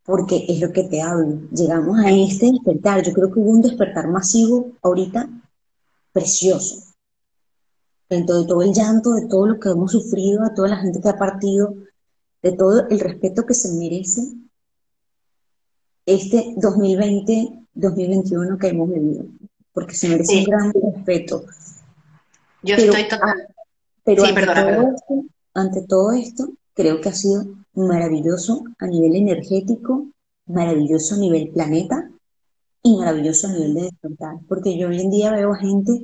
porque 0.05 0.47
es 0.49 0.61
lo 0.61 0.73
que 0.73 0.85
te 0.85 1.03
hablo. 1.03 1.41
Llegamos 1.51 1.99
a 1.99 2.11
este 2.11 2.51
despertar. 2.53 3.03
Yo 3.03 3.13
creo 3.13 3.33
que 3.33 3.41
hubo 3.41 3.51
un 3.51 3.63
despertar 3.63 4.09
masivo 4.09 4.73
ahorita 4.83 5.29
precioso. 6.13 6.95
Dentro 8.09 8.41
de 8.41 8.47
todo 8.47 8.63
el 8.63 8.73
llanto, 8.73 9.13
de 9.15 9.27
todo 9.27 9.47
lo 9.47 9.59
que 9.59 9.69
hemos 9.69 9.91
sufrido, 9.91 10.45
a 10.45 10.55
toda 10.55 10.69
la 10.69 10.77
gente 10.77 11.01
que 11.01 11.09
ha 11.09 11.19
partido, 11.19 11.75
de 12.41 12.53
todo 12.53 12.89
el 12.89 13.01
respeto 13.01 13.45
que 13.45 13.55
se 13.55 13.73
merece 13.73 14.23
este 16.07 16.55
2020-2021 16.57 18.59
que 18.59 18.69
hemos 18.69 18.91
vivido. 18.91 19.27
Porque 19.73 19.95
se 19.95 20.09
merece 20.09 20.39
un 20.39 20.45
gran 20.45 20.73
respeto. 20.73 21.45
Yo 22.63 22.77
estoy 22.77 23.07
total. 23.09 23.49
Pero 24.05 24.25
ante 25.53 25.83
todo 25.83 26.13
esto, 26.13 26.49
creo 26.75 27.01
que 27.01 27.09
ha 27.09 27.15
sido 27.15 27.47
maravilloso 27.75 28.65
a 28.79 28.87
nivel 28.87 29.17
energético, 29.17 30.07
maravilloso 30.47 31.17
a 31.17 31.19
nivel 31.19 31.51
planeta 31.51 32.09
y 32.83 32.97
maravilloso 32.97 33.49
a 33.49 33.53
nivel 33.53 33.75
de 33.75 33.83
despertar. 33.83 34.37
Porque 34.49 34.79
yo 34.79 34.89
hoy 34.89 35.01
en 35.01 35.11
día 35.11 35.33
veo 35.33 35.53
a 35.53 35.59
gente 35.59 36.01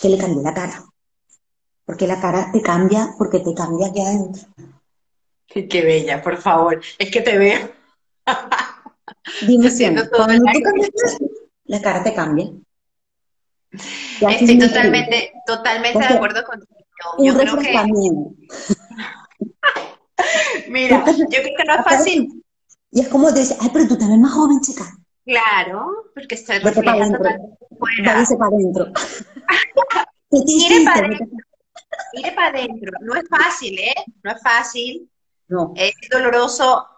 que 0.00 0.08
le 0.08 0.18
cambió 0.18 0.42
la 0.42 0.54
cara. 0.54 0.84
Porque 1.84 2.06
la 2.06 2.20
cara 2.20 2.50
te 2.52 2.62
cambia, 2.62 3.14
porque 3.18 3.40
te 3.40 3.52
cambia 3.54 3.88
aquí 3.88 4.00
adentro. 4.00 4.42
Qué 5.46 5.82
bella, 5.82 6.22
por 6.22 6.36
favor. 6.36 6.80
Es 6.98 7.10
que 7.10 7.20
te 7.20 7.38
veo. 7.38 7.75
Dime 9.46 9.70
la 11.68 11.82
cara 11.82 12.02
te 12.02 12.14
cambia. 12.14 12.50
Estoy 13.72 14.58
totalmente, 14.58 15.32
totalmente 15.46 15.98
de 15.98 16.14
acuerdo 16.14 16.42
contigo. 16.44 16.74
Yo, 17.18 17.36
creo 17.36 17.58
que 17.58 17.72
Mira, 20.68 21.04
yo 21.06 21.26
creo 21.26 21.56
que 21.56 21.64
no 21.64 21.74
es 21.74 21.84
fácil. 21.84 22.42
Y 22.90 23.00
es 23.00 23.08
como 23.08 23.30
decir, 23.30 23.56
ay, 23.60 23.70
pero 23.72 23.86
tú 23.86 23.96
te 23.98 24.06
ves 24.06 24.18
más 24.18 24.32
joven, 24.32 24.60
chica. 24.60 24.84
Claro, 25.24 26.10
porque 26.14 26.34
estás 26.36 26.62
reflejando 26.62 27.18
para 27.18 27.34
adentro. 27.34 28.38
para 28.38 28.56
adentro. 28.56 28.86
Mire 30.30 30.84
para 30.84 31.06
adentro. 31.06 31.26
Mire 32.14 32.32
para 32.32 32.48
adentro. 32.48 32.92
No 33.02 33.14
es 33.14 33.28
fácil, 33.28 33.78
¿eh? 33.78 33.94
No 34.22 34.32
es 34.32 34.42
fácil. 34.42 35.10
No. 35.48 35.74
Es 35.76 35.94
doloroso, 36.10 36.88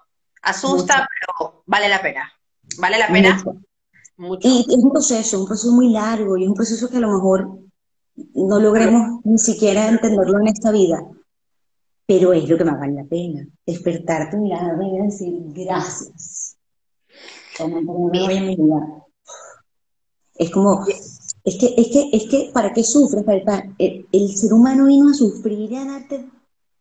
asusta, 0.43 1.09
pero 1.21 1.63
vale 1.67 1.89
la 1.89 2.03
pena. 2.03 2.33
¿Vale 2.79 2.99
la 2.99 3.09
pena? 3.09 3.43
Mucho. 4.17 4.49
Y 4.49 4.67
es 4.69 4.85
un 4.85 4.91
proceso, 4.91 5.41
un 5.41 5.47
proceso 5.47 5.73
muy 5.73 5.91
largo 5.91 6.37
y 6.37 6.47
un 6.47 6.55
proceso 6.55 6.89
que 6.89 6.97
a 6.97 7.01
lo 7.01 7.13
mejor 7.13 7.59
no 8.35 8.59
logremos 8.59 9.21
ni 9.25 9.39
siquiera 9.39 9.89
entenderlo 9.89 10.41
en 10.41 10.49
esta 10.49 10.73
vida 10.73 10.99
pero 12.09 12.33
es 12.33 12.49
lo 12.49 12.57
que 12.57 12.65
más 12.65 12.81
vale 12.81 12.95
la 12.95 13.05
pena. 13.05 13.47
Despertar 13.67 14.31
tu 14.31 14.39
mirada 14.39 14.79
y 14.83 15.03
decir 15.03 15.35
gracias. 15.49 16.57
Es 20.35 20.51
como, 20.51 20.87
es 20.87 21.57
que, 21.59 21.75
es 21.77 21.89
que, 21.89 22.11
es 22.11 22.27
que, 22.31 22.51
¿para 22.55 22.73
qué 22.73 22.83
sufres? 22.83 23.25
El, 23.77 24.07
el, 24.11 24.37
ser 24.39 24.55
humano 24.55 24.87
vino 24.87 25.11
a 25.11 25.15
sufrir 25.15 25.71
y 25.71 25.77
a 25.77 25.85
darte 25.85 26.25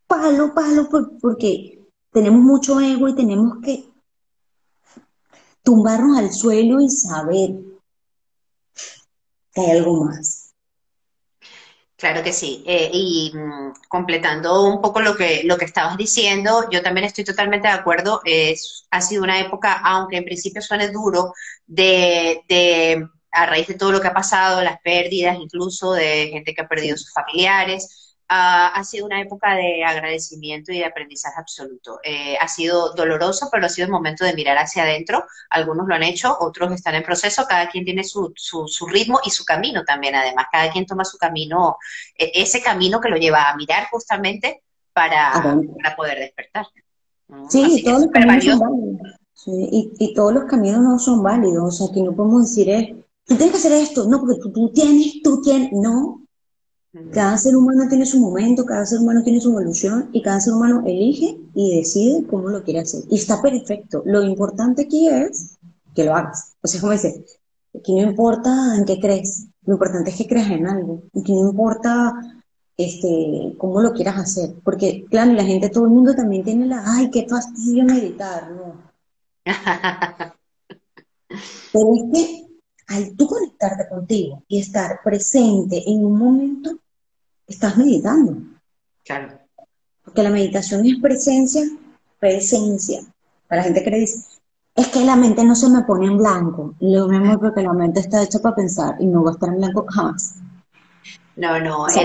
palo, 0.07 0.53
palo, 0.53 0.87
porque 1.21 1.76
tenemos 2.11 2.41
mucho 2.41 2.79
ego 2.79 3.07
y 3.07 3.15
tenemos 3.15 3.57
que 3.63 3.85
tumbarnos 5.63 6.17
al 6.17 6.31
suelo 6.31 6.79
y 6.79 6.89
saber 6.89 7.51
que 9.53 9.61
hay 9.61 9.71
algo 9.71 10.05
más. 10.05 10.47
Claro 11.97 12.23
que 12.23 12.31
sí. 12.31 12.63
Eh, 12.67 12.91
y 12.93 13.31
mm, 13.33 13.73
completando 13.89 14.63
un 14.65 14.81
poco 14.81 15.01
lo 15.01 15.15
que, 15.15 15.41
lo 15.45 15.57
que 15.57 15.65
estabas 15.65 15.97
diciendo, 15.97 16.69
yo 16.71 16.83
también 16.83 17.05
estoy 17.05 17.23
totalmente 17.23 17.67
de 17.67 17.73
acuerdo. 17.73 18.21
Es, 18.23 18.87
ha 18.91 19.01
sido 19.01 19.23
una 19.23 19.39
época, 19.39 19.81
aunque 19.83 20.17
en 20.17 20.25
principio 20.25 20.61
suene 20.61 20.89
duro, 20.89 21.33
de, 21.65 22.43
de, 22.47 23.07
a 23.31 23.45
raíz 23.47 23.67
de 23.67 23.73
todo 23.73 23.91
lo 23.91 23.99
que 23.99 24.07
ha 24.07 24.13
pasado, 24.13 24.61
las 24.61 24.79
pérdidas 24.81 25.37
incluso 25.39 25.93
de 25.93 26.29
gente 26.31 26.53
que 26.53 26.61
ha 26.61 26.67
perdido 26.67 26.97
sus 26.97 27.11
familiares, 27.11 28.06
ha 28.30 28.84
sido 28.84 29.05
una 29.05 29.21
época 29.21 29.55
de 29.55 29.84
agradecimiento 29.86 30.71
y 30.71 30.80
de 30.80 30.86
aprendizaje 30.86 31.39
absoluto. 31.39 31.99
Eh, 32.03 32.36
ha 32.39 32.47
sido 32.47 32.93
doloroso, 32.93 33.47
pero 33.51 33.65
ha 33.65 33.69
sido 33.69 33.86
el 33.86 33.91
momento 33.91 34.25
de 34.25 34.34
mirar 34.34 34.57
hacia 34.57 34.84
adentro. 34.84 35.23
Algunos 35.49 35.88
lo 35.88 35.95
han 35.95 36.03
hecho, 36.03 36.36
otros 36.39 36.73
están 36.73 36.95
en 36.95 37.03
proceso, 37.03 37.45
cada 37.47 37.69
quien 37.69 37.86
tiene 37.86 38.03
su, 38.03 38.34
su, 38.36 38.88
ritmo 38.88 39.19
y 39.23 39.30
su 39.30 39.45
camino 39.45 39.86
también, 39.86 40.15
además. 40.15 40.47
Cada 40.51 40.71
quien 40.71 40.86
toma 40.86 41.05
su 41.05 41.17
camino, 41.17 41.78
e, 42.17 42.32
ese 42.36 42.61
camino 42.61 42.99
que 42.99 43.09
lo 43.09 43.17
lleva 43.17 43.49
a 43.49 43.55
mirar 43.55 43.88
justamente 43.89 44.63
para, 44.91 45.32
para 45.82 45.95
poder 45.95 46.19
despertar. 46.19 46.67
Sí, 47.49 47.84
todos 47.84 48.01
los 48.01 48.11
caminos 48.11 48.43
son 48.43 48.59
válidos. 48.59 49.15
y, 49.45 49.91
y, 49.99 50.13
todos 50.13 50.34
los 50.34 50.43
caminos 50.45 50.82
no 50.82 50.99
son 50.99 51.23
válidos. 51.23 51.63
O 51.63 51.71
sea, 51.71 51.93
que 51.93 52.01
no 52.01 52.13
podemos 52.13 52.43
decir 52.43 52.69
es, 52.69 52.89
tú 53.25 53.36
tienes 53.36 53.51
que 53.51 53.57
hacer 53.57 53.71
esto, 53.71 54.05
no, 54.05 54.19
porque 54.19 54.39
tú, 54.41 54.51
tú 54.51 54.71
tienes, 54.73 55.21
tú 55.23 55.41
tienes, 55.41 55.71
no, 55.71 56.26
cada 57.11 57.37
ser 57.37 57.55
humano 57.55 57.87
tiene 57.87 58.05
su 58.05 58.19
momento, 58.19 58.65
cada 58.65 58.85
ser 58.85 58.99
humano 58.99 59.23
tiene 59.23 59.41
su 59.41 59.49
evolución 59.49 60.09
y 60.11 60.21
cada 60.21 60.39
ser 60.39 60.53
humano 60.53 60.83
elige 60.85 61.39
y 61.53 61.77
decide 61.77 62.25
cómo 62.27 62.49
lo 62.49 62.63
quiere 62.63 62.81
hacer. 62.81 63.03
Y 63.09 63.15
está 63.15 63.41
perfecto. 63.41 64.03
Lo 64.05 64.23
importante 64.23 64.83
aquí 64.83 65.07
es 65.07 65.57
que 65.95 66.03
lo 66.05 66.15
hagas. 66.15 66.55
O 66.61 66.67
sea, 66.67 66.79
como 66.81 66.93
dice, 66.93 67.25
aquí 67.75 67.95
no 67.95 68.03
importa 68.03 68.75
en 68.75 68.85
qué 68.85 68.99
crees, 68.99 69.47
lo 69.65 69.73
importante 69.73 70.11
es 70.11 70.17
que 70.17 70.27
creas 70.27 70.51
en 70.51 70.67
algo. 70.67 71.03
Aquí 71.19 71.33
no 71.33 71.49
importa 71.49 72.13
este, 72.77 73.55
cómo 73.57 73.81
lo 73.81 73.93
quieras 73.93 74.17
hacer. 74.17 74.55
Porque, 74.63 75.05
claro, 75.09 75.33
la 75.33 75.43
gente, 75.43 75.69
todo 75.69 75.85
el 75.85 75.91
mundo 75.91 76.15
también 76.15 76.43
tiene 76.43 76.65
la, 76.65 76.83
ay, 76.85 77.09
qué 77.09 77.27
fastidio 77.27 77.83
meditar, 77.83 78.51
¿no? 78.51 78.87
Pero 81.73 81.93
es 81.93 82.03
que 82.13 82.47
al 82.87 83.15
tú 83.15 83.27
conectarte 83.27 83.87
contigo 83.89 84.43
y 84.47 84.59
estar 84.59 85.01
presente 85.03 85.83
en 85.85 86.05
un 86.05 86.17
momento, 86.17 86.79
estás 87.47 87.77
meditando. 87.77 88.37
Claro. 89.03 89.39
Porque 90.03 90.23
la 90.23 90.29
meditación 90.29 90.85
es 90.85 90.99
presencia, 91.01 91.63
presencia. 92.19 93.01
Para 93.47 93.61
la 93.61 93.65
gente 93.65 93.83
que 93.83 93.89
le 93.89 93.99
dice, 93.99 94.37
es 94.75 94.87
que 94.89 94.99
la 94.99 95.15
mente 95.15 95.43
no 95.43 95.55
se 95.55 95.69
me 95.69 95.83
pone 95.83 96.07
en 96.07 96.17
blanco. 96.17 96.75
Lo 96.79 97.07
mismo 97.07 97.39
porque 97.39 97.61
la 97.61 97.73
mente 97.73 98.01
está 98.01 98.23
hecha 98.23 98.39
para 98.39 98.55
pensar 98.55 98.95
y 98.99 99.07
no 99.07 99.23
va 99.23 99.31
a 99.31 99.33
estar 99.33 99.49
en 99.49 99.57
blanco 99.57 99.85
jamás. 99.89 100.35
No, 101.35 101.59
no, 101.59 101.87
es 101.87 101.95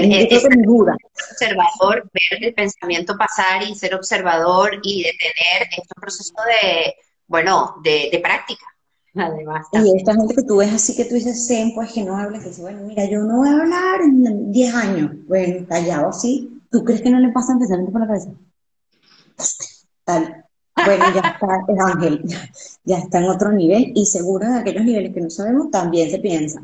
observador, 1.31 2.11
ver 2.13 2.45
el 2.45 2.55
pensamiento 2.55 3.17
pasar 3.17 3.63
y 3.63 3.75
ser 3.75 3.95
observador 3.95 4.79
y 4.83 5.05
detener 5.05 5.69
este 5.71 5.95
proceso 5.99 6.35
de, 6.47 6.95
bueno, 7.27 7.77
de, 7.83 8.11
de 8.13 8.19
práctica. 8.19 8.67
Además, 9.15 9.67
y 9.73 9.97
esta 9.97 10.15
gente 10.15 10.35
que 10.35 10.43
tú 10.43 10.57
ves 10.57 10.73
así 10.73 10.97
que 10.97 11.05
tú 11.05 11.15
dices 11.15 11.47
zen, 11.47 11.75
pues 11.75 11.93
que 11.93 12.03
no 12.03 12.17
habla, 12.17 12.39
que 12.39 12.49
dice, 12.49 12.63
bueno, 12.63 12.83
mira, 12.87 13.05
yo 13.05 13.21
no 13.21 13.39
voy 13.39 13.49
a 13.49 13.61
hablar 13.61 14.01
en 14.03 14.51
10 14.51 14.75
años. 14.75 15.11
Bueno, 15.29 15.67
callado 15.69 16.09
así, 16.09 16.63
¿tú 16.71 16.83
crees 16.83 17.03
que 17.03 17.11
no 17.11 17.21
le 17.21 17.31
pasa 17.31 17.59
pensamiento 17.59 17.93
por 17.93 18.01
la 18.01 18.07
cabeza? 18.07 18.31
Bueno, 20.75 21.05
ya 21.15 21.21
está 21.21 21.65
el 21.69 21.79
ángel, 21.79 22.25
ya, 22.85 22.99
está 22.99 23.19
en 23.19 23.29
otro 23.29 23.53
nivel 23.53 23.93
y 23.95 24.07
seguro 24.07 24.49
de 24.49 24.59
aquellos 24.59 24.85
niveles 24.85 25.13
que 25.13 25.21
no 25.21 25.31
sabemos 25.31 25.71
también 25.71 26.11
se 26.11 26.19
piensa. 26.19 26.61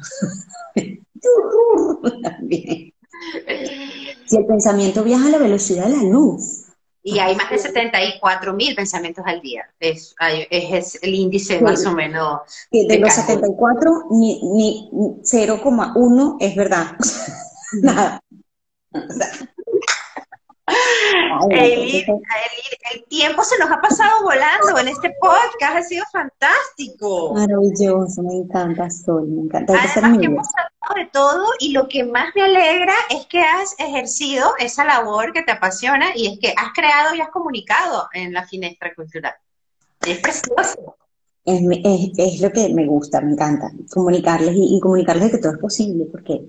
también. 2.22 2.92
Si 4.26 4.36
el 4.36 4.46
pensamiento 4.46 5.04
viaja 5.04 5.26
a 5.26 5.30
la 5.30 5.38
velocidad 5.38 5.86
de 5.86 5.96
la 5.96 6.02
luz. 6.04 6.67
Y 7.02 7.18
hay 7.18 7.36
más 7.36 7.50
de 7.50 7.58
74 7.58 8.52
mil 8.52 8.74
pensamientos 8.74 9.24
al 9.26 9.40
día. 9.40 9.64
Es, 9.80 10.14
es, 10.50 10.98
el 11.02 11.14
índice 11.14 11.60
más 11.60 11.86
o 11.86 11.92
menos. 11.92 12.40
de, 12.70 12.98
los 12.98 13.12
74, 13.12 14.06
ni, 14.10 14.40
ni 14.42 14.90
0,1 14.92 16.36
es 16.40 16.56
verdad. 16.56 16.96
Nada. 17.82 18.20
El, 21.50 23.04
tiempo 23.08 23.42
se 23.42 23.58
nos 23.58 23.70
ha 23.70 23.80
pasado 23.80 24.22
volando 24.22 24.78
en 24.78 24.88
este 24.88 25.14
podcast, 25.20 25.76
ha 25.76 25.82
sido 25.82 26.04
fantástico. 26.12 27.34
Maravilloso, 27.34 28.22
me 28.22 28.34
encanta, 28.34 28.90
Sol, 28.90 29.26
me 29.26 29.42
encanta. 29.42 29.74
Además 29.74 30.18
que 30.18 30.26
hemos 30.26 30.46
hablado 30.48 31.04
de 31.04 31.10
todo 31.12 31.46
y 31.60 31.72
lo 31.72 31.88
que 31.88 32.04
más 32.04 32.34
me 32.34 32.42
alegra 32.42 32.94
es 33.10 33.26
que 33.26 33.40
has 33.40 33.74
ejercido 33.78 34.52
esa 34.58 34.84
labor 34.84 35.32
que 35.32 35.42
te 35.42 35.52
apasiona 35.52 36.16
y 36.16 36.28
es 36.28 36.38
que 36.38 36.54
has 36.56 36.72
creado 36.74 37.14
y 37.14 37.20
has 37.20 37.30
comunicado 37.30 38.08
en 38.12 38.32
la 38.32 38.46
finestra 38.46 38.94
cultural. 38.94 39.34
Es 40.06 40.18
precioso. 40.18 40.96
Es, 41.44 41.62
es, 42.18 42.40
lo 42.40 42.50
que 42.52 42.68
me 42.74 42.86
gusta, 42.86 43.22
me 43.22 43.32
encanta, 43.32 43.70
comunicarles 43.90 44.54
y, 44.54 44.76
y 44.76 44.80
comunicarles 44.80 45.30
que 45.30 45.38
todo 45.38 45.52
es 45.52 45.58
posible, 45.58 46.06
porque 46.12 46.42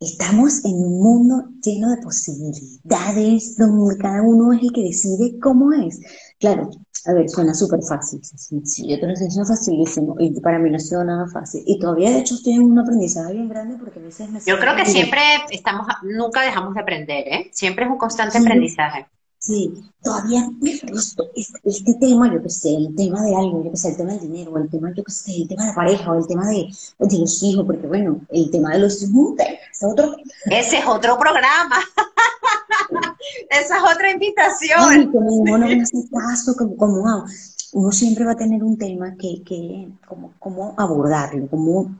Estamos 0.00 0.64
en 0.64 0.74
un 0.74 1.00
mundo 1.00 1.44
lleno 1.62 1.90
de 1.90 2.02
posibilidades, 2.02 3.56
donde 3.56 3.96
cada 3.96 4.22
uno 4.22 4.52
es 4.52 4.62
el 4.62 4.72
que 4.72 4.82
decide 4.82 5.38
cómo 5.38 5.72
es. 5.72 6.00
Claro, 6.38 6.70
a 7.06 7.12
ver, 7.12 7.28
suena 7.28 7.54
súper 7.54 7.80
fácil, 7.82 8.20
sencillo, 8.24 8.98
te 8.98 9.06
lo 9.06 9.10
enseño 9.10 9.44
facilísimo, 9.44 10.16
y 10.18 10.40
para 10.40 10.58
mí 10.58 10.70
no 10.70 10.76
ha 10.76 10.80
sido 10.80 11.04
nada 11.04 11.26
fácil. 11.28 11.62
Y 11.66 11.78
todavía, 11.78 12.10
de 12.10 12.18
hecho, 12.18 12.34
estoy 12.34 12.54
en 12.54 12.62
un 12.62 12.78
aprendizaje 12.78 13.32
bien 13.34 13.48
grande 13.48 13.76
porque 13.78 14.00
a 14.00 14.02
veces 14.02 14.30
me... 14.30 14.40
Yo 14.40 14.58
creo 14.58 14.74
que 14.74 14.86
siempre 14.86 15.20
estamos, 15.50 15.86
nunca 16.02 16.42
dejamos 16.42 16.74
de 16.74 16.80
aprender, 16.80 17.28
¿eh? 17.28 17.50
Siempre 17.52 17.84
es 17.84 17.90
un 17.90 17.98
constante 17.98 18.38
aprendizaje. 18.38 19.06
Sí, 19.46 19.74
todavía 20.02 20.48
me 20.58 20.80
gusta 20.90 21.22
este, 21.36 21.60
este, 21.64 21.94
tema, 22.00 22.32
yo 22.32 22.42
que 22.42 22.48
sé, 22.48 22.74
el 22.74 22.94
tema 22.94 23.20
de 23.20 23.36
algo, 23.36 23.62
yo 23.62 23.72
que 23.72 23.76
sé, 23.76 23.90
el 23.90 23.96
tema 23.98 24.12
del 24.12 24.20
dinero, 24.20 24.56
el 24.56 24.70
tema, 24.70 24.90
yo 24.96 25.04
que 25.04 25.12
sé, 25.12 25.36
el 25.36 25.48
tema 25.48 25.64
de 25.64 25.68
la 25.68 25.74
pareja, 25.74 26.10
o 26.10 26.18
el 26.18 26.26
tema 26.26 26.48
de, 26.48 26.66
de 26.98 27.18
los 27.18 27.42
hijos, 27.42 27.66
porque 27.66 27.86
bueno, 27.86 28.22
el 28.30 28.50
tema 28.50 28.72
de 28.72 28.78
los 28.78 29.02
hijos, 29.02 29.34
es 29.38 29.84
otro. 29.84 30.16
Ese 30.46 30.78
es 30.78 30.86
otro 30.86 31.18
programa. 31.18 31.76
Esa 33.50 33.76
es 33.76 33.82
otra 33.94 34.12
invitación. 34.12 34.80
Ay, 34.80 35.06
como 35.08 35.34
uno 35.34 35.58
no 35.58 35.66
hace 35.66 36.08
caso, 36.10 36.56
como, 36.56 36.76
como 36.78 37.26
uno 37.74 37.92
siempre 37.92 38.24
va 38.24 38.32
a 38.32 38.36
tener 38.36 38.64
un 38.64 38.78
tema 38.78 39.14
que, 39.14 39.42
que 39.44 39.88
como, 40.08 40.32
como 40.38 40.74
abordarlo, 40.78 41.48
como, 41.48 41.94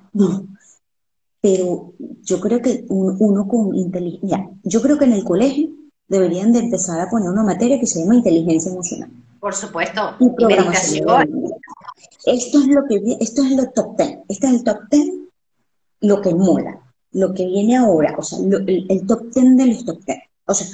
pero 1.42 1.92
yo 2.22 2.40
creo 2.40 2.62
que 2.62 2.86
uno 2.88 3.46
con 3.46 3.74
inteligencia, 3.74 4.48
yo 4.62 4.80
creo 4.80 4.96
que 4.96 5.04
en 5.04 5.12
el 5.12 5.24
colegio 5.24 5.83
deberían 6.08 6.52
de 6.52 6.60
empezar 6.60 7.00
a 7.00 7.08
poner 7.08 7.30
una 7.30 7.42
materia 7.42 7.80
que 7.80 7.86
se 7.86 8.00
llama 8.00 8.16
inteligencia 8.16 8.70
emocional. 8.70 9.10
Por 9.40 9.54
supuesto. 9.54 10.16
Y, 10.20 10.44
meditación. 10.44 11.52
Esto 12.24 12.58
es 12.58 12.66
lo 12.66 12.84
que 12.86 13.16
esto 13.20 13.42
es 13.42 13.50
lo 13.52 13.70
top 13.70 13.96
ten. 13.96 14.22
Este 14.28 14.46
es 14.46 14.52
el 14.54 14.64
top 14.64 14.78
ten, 14.90 15.28
lo 16.00 16.20
que 16.22 16.34
mola, 16.34 16.80
lo 17.12 17.34
que 17.34 17.46
viene 17.46 17.76
ahora, 17.76 18.14
o 18.16 18.22
sea, 18.22 18.38
el, 18.38 19.06
top 19.06 19.30
ten 19.32 19.56
de 19.56 19.66
los 19.66 19.84
top 19.84 20.02
ten. 20.04 20.20
O 20.46 20.54
sea, 20.54 20.66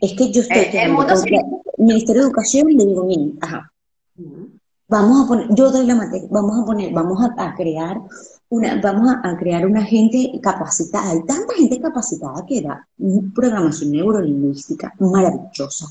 es 0.00 0.12
que 0.14 0.32
yo 0.32 0.42
estoy 0.42 0.58
eh, 0.58 0.70
el, 0.72 0.90
el 0.90 1.84
Ministerio 1.84 2.22
de 2.22 2.28
Educación 2.28 2.70
y 2.70 2.76
le 2.76 2.86
digo, 2.86 3.04
miren, 3.04 3.38
ajá, 3.40 3.72
vamos 4.88 5.24
a 5.24 5.28
poner, 5.28 5.54
yo 5.54 5.70
doy 5.70 5.86
la 5.86 5.94
materia, 5.94 6.28
vamos 6.30 6.58
a 6.58 6.64
poner, 6.64 6.92
vamos 6.92 7.18
a 7.22 7.54
crear 7.54 8.00
vamos 8.50 9.14
a, 9.22 9.36
crear 9.36 9.66
una 9.66 9.84
gente 9.84 10.32
capacitada. 10.42 11.10
Hay 11.10 11.22
tanta 11.24 11.54
gente 11.54 11.80
capacitada 11.80 12.44
que 12.46 12.62
da 12.62 12.86
programación 13.34 13.92
neurolingüística 13.92 14.94
maravillosa. 14.98 15.86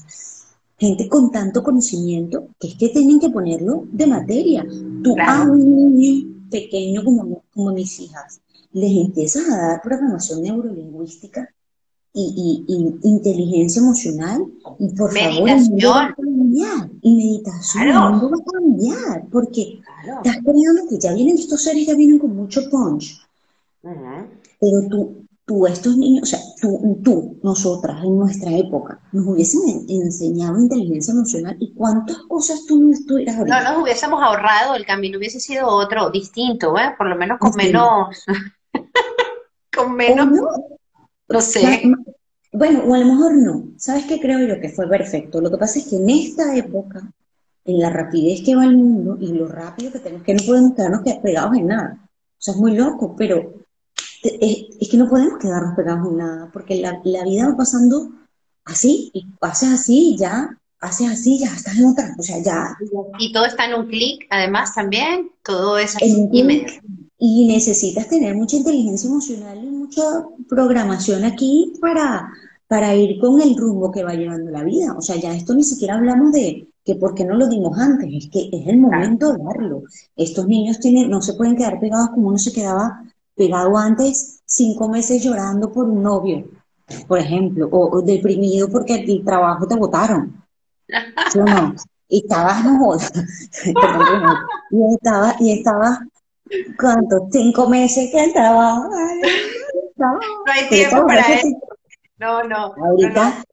Gente 0.80 1.08
con 1.08 1.32
tanto 1.32 1.64
conocimiento 1.64 2.50
que 2.60 2.70
es 2.70 2.76
que 2.76 2.90
tienen 2.90 3.20
que 3.20 3.30
ponerlo 3.30 3.86
de 3.92 4.08
materia. 4.08 4.66
Tú 5.04 5.16
a 5.20 5.44
un 5.44 5.96
niño 5.96 6.50
pequeño 6.50 7.04
como, 7.04 7.44
como 7.54 7.72
mis 7.74 8.00
hijas 8.00 8.42
les 8.74 8.92
empiezas 9.06 9.50
a 9.50 9.58
dar 9.58 9.82
programación 9.82 10.42
neurolingüística 10.42 11.50
y, 12.14 12.66
inteligencia 13.04 13.82
emocional. 13.82 14.46
Y 14.80 14.90
por 14.96 15.12
favor 15.12 15.50
el 15.50 15.62
mundo 15.62 15.90
va 15.90 16.06
a 16.06 16.16
cambiar. 16.16 16.90
Y 17.02 17.16
meditación 17.16 17.88
el 17.88 18.00
mundo 18.00 18.30
va 18.32 18.38
a 18.38 18.52
cambiar 18.52 19.26
porque 19.32 19.80
estás 20.06 20.38
creyendo 20.44 20.88
que 20.90 21.00
ya 21.00 21.14
vienen 21.14 21.38
estos 21.38 21.62
seres 21.62 21.88
ya 21.88 21.96
vienen 21.96 22.20
con 22.20 22.36
mucho 22.36 22.70
punch. 22.70 23.20
Pero 23.82 24.88
tú 24.90 25.28
tú 25.46 25.66
estos 25.66 25.96
niños 25.96 26.24
o 26.24 26.26
sea 26.26 26.40
tú, 26.62 27.00
tú 27.06 27.40
nosotras 27.42 28.04
en 28.04 28.20
nuestra 28.20 28.52
época 28.52 29.00
nos 29.14 29.26
hubiesen 29.28 29.62
enseñado 29.88 30.60
inteligencia 30.60 31.14
emocional 31.14 31.56
y 31.58 31.74
cuántas 31.74 32.18
cosas 32.28 32.66
tú 32.66 32.78
no 32.78 32.92
estuvieras 32.92 33.38
no 33.38 33.64
nos 33.64 33.82
hubiésemos 33.82 34.22
ahorrado 34.22 34.76
el 34.76 34.86
camino 34.86 35.18
hubiese 35.18 35.40
sido 35.40 35.70
otro 35.70 36.10
distinto 36.10 36.78
¿eh? 36.78 36.94
por 36.98 37.08
lo 37.08 37.16
menos 37.16 37.40
con 37.40 37.52
menos. 37.56 38.26
Con 39.74 39.96
menos. 39.96 40.28
no 40.32 40.77
sé. 41.42 41.84
Bueno, 42.52 42.84
o 42.86 42.94
a 42.94 43.00
lo 43.00 43.06
mejor 43.06 43.36
no. 43.36 43.68
¿Sabes 43.78 44.06
qué 44.06 44.20
creo 44.20 44.40
yo 44.48 44.60
que 44.60 44.70
fue 44.70 44.88
perfecto? 44.88 45.42
Lo 45.42 45.52
que 45.52 45.58
pasa 45.58 45.80
es 45.80 45.88
que 45.88 45.98
en 45.98 46.10
esta 46.10 46.56
época, 46.56 47.12
en 47.66 47.80
la 47.80 47.90
rapidez 47.90 48.42
que 48.44 48.56
va 48.56 48.64
el 48.64 48.78
mundo 48.78 49.18
y 49.20 49.28
lo 49.34 49.48
rápido 49.48 49.92
que 49.92 50.00
tenemos, 50.00 50.24
que 50.24 50.34
no 50.34 50.44
podemos 50.46 50.74
quedarnos 50.74 51.02
pegados 51.22 51.56
en 51.56 51.68
nada. 51.68 52.00
O 52.02 52.42
sea, 52.42 52.54
es 52.54 52.60
muy 52.60 52.76
loco, 52.76 53.16
pero 53.18 53.54
es, 54.24 54.90
que 54.90 54.98
no 54.98 55.10
podemos 55.10 55.40
quedarnos 55.40 55.76
pegados 55.76 56.08
en 56.08 56.18
nada, 56.18 56.50
porque 56.52 56.76
la, 56.76 57.00
vida 57.02 57.50
va 57.50 57.58
pasando 57.58 58.10
así, 58.66 59.12
y 59.14 59.26
haces 59.42 59.70
así, 59.70 60.16
ya, 60.18 60.58
haces 60.80 61.10
así, 61.10 61.40
ya 61.40 61.48
estás 61.48 61.78
en 61.78 61.86
otra, 61.86 62.16
o 62.18 62.24
sea, 62.24 62.42
ya. 62.42 62.78
Y 63.20 63.32
todo 63.32 63.46
está 63.46 63.66
en 63.66 63.76
un 63.76 63.88
clic, 63.88 64.28
además, 64.30 64.74
también, 64.74 65.32
todo 65.44 65.78
es 65.78 65.96
así. 65.96 66.28
Y 67.20 67.48
necesitas 67.48 68.08
tener 68.08 68.36
mucha 68.36 68.58
inteligencia 68.58 69.10
emocional 69.10 69.58
y 69.64 69.68
mucha 69.68 70.02
programación 70.48 71.24
aquí 71.24 71.74
para, 71.82 72.32
para 72.68 72.96
ir 72.96 73.20
con 73.20 73.42
el 73.42 73.58
rumbo 73.58 73.92
que 73.92 74.04
va 74.04 74.14
llevando 74.14 74.52
la 74.52 74.64
vida. 74.64 74.96
O 74.98 75.02
sea, 75.02 75.16
ya 75.16 75.34
esto 75.34 75.56
ni 75.56 75.64
siquiera 75.64 75.96
hablamos 75.96 76.32
de 76.32 76.68
que 76.88 76.96
por 76.96 77.14
qué 77.14 77.26
no 77.26 77.36
lo 77.36 77.50
dimos 77.50 77.78
antes, 77.78 78.10
es 78.14 78.30
que 78.30 78.50
es 78.52 78.68
el 78.68 78.78
momento 78.78 79.34
de 79.34 79.44
darlo. 79.44 79.84
Estos 80.16 80.48
niños 80.48 80.80
tienen, 80.80 81.10
no 81.10 81.22
se 81.22 81.34
pueden 81.34 81.58
quedar 81.58 81.80
pegados 81.80 82.12
como 82.12 82.30
uno 82.30 82.38
se 82.38 82.54
quedaba 82.54 83.04
pegado 83.36 83.78
antes, 83.78 84.40
cinco 84.46 84.88
meses 84.88 85.22
llorando 85.22 85.72
por 85.72 85.88
un 85.88 86.02
novio, 86.02 86.48
por 87.08 87.20
ejemplo, 87.20 87.68
o, 87.72 88.02
deprimido 88.02 88.70
porque 88.70 88.96
el 88.96 89.24
trabajo 89.24 89.68
te 89.68 89.76
botaron. 89.76 90.44
¿Sí 91.32 91.40
o 91.40 91.46
no? 91.46 91.76
Y 92.08 92.20
estabas, 92.20 92.64
no 92.66 92.96
y 94.72 94.94
estaba, 94.96 95.36
y 95.40 95.52
estaba 95.52 96.08
¿Cuánto? 96.80 97.28
Cinco 97.32 97.70
meses 97.70 98.10
que 98.12 98.24
entraba. 98.24 98.88
no, 99.96 100.20
hay 100.46 100.70
tiempo 100.70 101.06
para 101.06 101.34
eso. 101.34 101.48
No, 102.18 102.44
no. 102.44 102.74
Ahorita, 102.76 103.44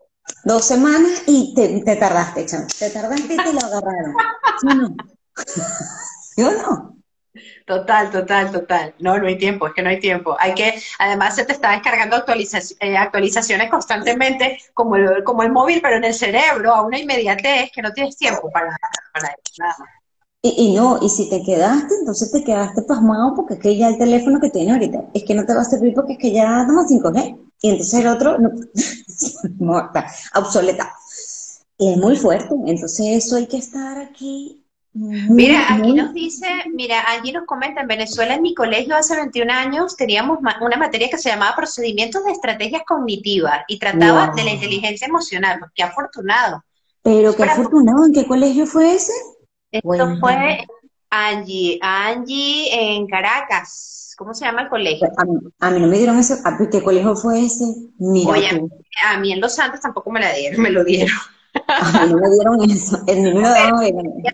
dos 0.45 0.65
semanas 0.65 1.23
y 1.27 1.55
te, 1.55 1.81
te 1.81 1.97
tardaste, 1.97 2.47
chamo. 2.47 2.67
Te 2.79 2.91
tardaste 2.91 3.35
y 3.35 3.37
te 3.37 3.53
lo 3.53 3.61
agarraron. 3.61 4.15
¿Sí 4.61 4.67
o 4.67 4.75
no? 4.75 4.97
¿Sí 6.35 6.43
o 6.43 6.51
no? 6.51 6.95
Total, 7.67 8.11
total, 8.11 8.53
total. 8.53 8.95
No, 8.99 9.19
no 9.19 9.27
hay 9.27 9.37
tiempo, 9.39 9.67
es 9.67 9.75
que 9.75 9.83
no 9.83 9.89
hay 9.89 9.99
tiempo. 9.99 10.37
Hay 10.39 10.55
que, 10.55 10.81
además 10.99 11.35
se 11.35 11.45
te 11.45 11.53
está 11.53 11.73
descargando 11.73 12.25
eh, 12.81 12.97
actualizaciones 12.97 13.71
constantemente, 13.71 14.59
como 14.73 14.97
el, 14.97 15.25
como 15.25 15.43
el 15.43 15.51
móvil, 15.51 15.81
pero 15.83 15.97
en 15.97 16.05
el 16.05 16.15
cerebro, 16.15 16.73
a 16.73 16.83
una 16.83 16.99
inmediatez 16.99 17.71
que 17.73 17.83
no 17.83 17.93
tienes 17.93 18.17
tiempo 18.17 18.51
para, 18.53 18.77
para 19.13 19.29
eso, 19.29 19.55
nada 19.59 19.77
más. 19.79 20.04
Y, 20.47 20.75
no, 20.75 20.99
y 21.01 21.09
si 21.09 21.31
te 21.31 21.43
quedaste, 21.43 21.95
entonces 22.01 22.31
te 22.31 22.45
quedaste 22.45 22.83
pasmado 22.83 23.33
porque 23.35 23.55
es 23.55 23.61
que 23.61 23.79
ya 23.79 23.89
el 23.89 23.97
teléfono 23.97 24.39
que 24.39 24.51
tiene 24.51 24.73
ahorita 24.73 25.07
es 25.15 25.25
que 25.25 25.35
no 25.35 25.47
te 25.47 25.55
va 25.55 25.63
a 25.63 25.65
servir 25.65 25.95
porque 25.95 26.13
es 26.13 26.19
que 26.19 26.33
ya 26.33 26.67
toma 26.67 26.87
5G. 26.87 27.39
Y 27.63 27.71
entonces 27.71 28.01
el 28.01 28.09
otro, 28.09 28.39
no, 28.39 28.51
muerta, 29.59 30.07
obsoleta. 30.35 30.93
Y 31.79 31.93
es 31.93 31.97
muy 31.97 32.17
fuerte. 32.17 32.55
Entonces 32.67 33.25
eso 33.25 33.37
hay 33.37 33.47
que 33.47 33.57
estar 33.57 33.97
aquí. 33.97 34.63
mira, 34.93 35.73
aquí 35.73 35.95
nos 35.95 36.13
dice, 36.13 36.47
mira, 36.75 37.03
aquí 37.17 37.33
nos 37.33 37.47
comenta, 37.47 37.81
en 37.81 37.89
Venezuela 37.89 38.35
en 38.35 38.43
mi 38.43 38.55
colegio 38.55 38.95
hace 38.95 39.17
21 39.17 39.51
años 39.51 39.97
teníamos 39.97 40.41
una 40.61 40.77
materia 40.77 41.09
que 41.09 41.17
se 41.17 41.31
llamaba 41.31 41.57
procedimientos 41.57 42.23
de 42.23 42.33
estrategias 42.33 42.83
cognitivas 42.87 43.61
y 43.67 43.79
trataba 43.79 44.35
de 44.37 44.45
la 44.45 44.51
inteligencia 44.53 45.07
emocional. 45.07 45.59
Qué 45.75 45.83
afortunado. 45.83 46.63
Pero 47.03 47.35
qué 47.35 47.45
afortunado, 47.45 48.05
¿en 48.05 48.13
qué 48.13 48.27
colegio 48.27 48.67
fue 48.67 48.95
ese? 48.95 49.13
Esto 49.75 50.17
fue 50.21 50.65
Angie, 51.11 51.79
Angie 51.83 52.69
en 52.73 53.07
Caracas. 53.09 54.15
¿Cómo 54.17 54.33
se 54.33 54.45
llama 54.45 54.63
el 54.63 54.69
colegio? 54.69 55.09
A 55.59 55.71
mí, 55.71 55.81
no 55.81 55.89
me 55.89 55.99
dieron 55.99 56.17
ese. 56.19 56.37
¿Qué 56.71 56.83
colegio 56.83 57.17
fue 57.17 57.45
ese? 57.45 57.65
Mira 57.99 58.31
Oye, 58.31 58.69
a 59.05 59.19
mí 59.19 59.33
en 59.33 59.41
Los 59.41 59.57
Santos 59.57 59.81
tampoco 59.81 60.13
me 60.13 60.21
la 60.21 60.33
dieron, 60.33 60.61
me 60.61 60.71
lo 60.71 60.85
dieron. 60.85 61.17
A 61.67 62.07
mí 62.07 62.13
no 62.13 62.19
me 62.19 62.31
dieron 62.31 62.71
eso. 62.71 63.03
El 63.09 63.23
mí 63.23 63.35
me 63.35 63.41
lo 63.41 63.49
daban, 63.49 63.75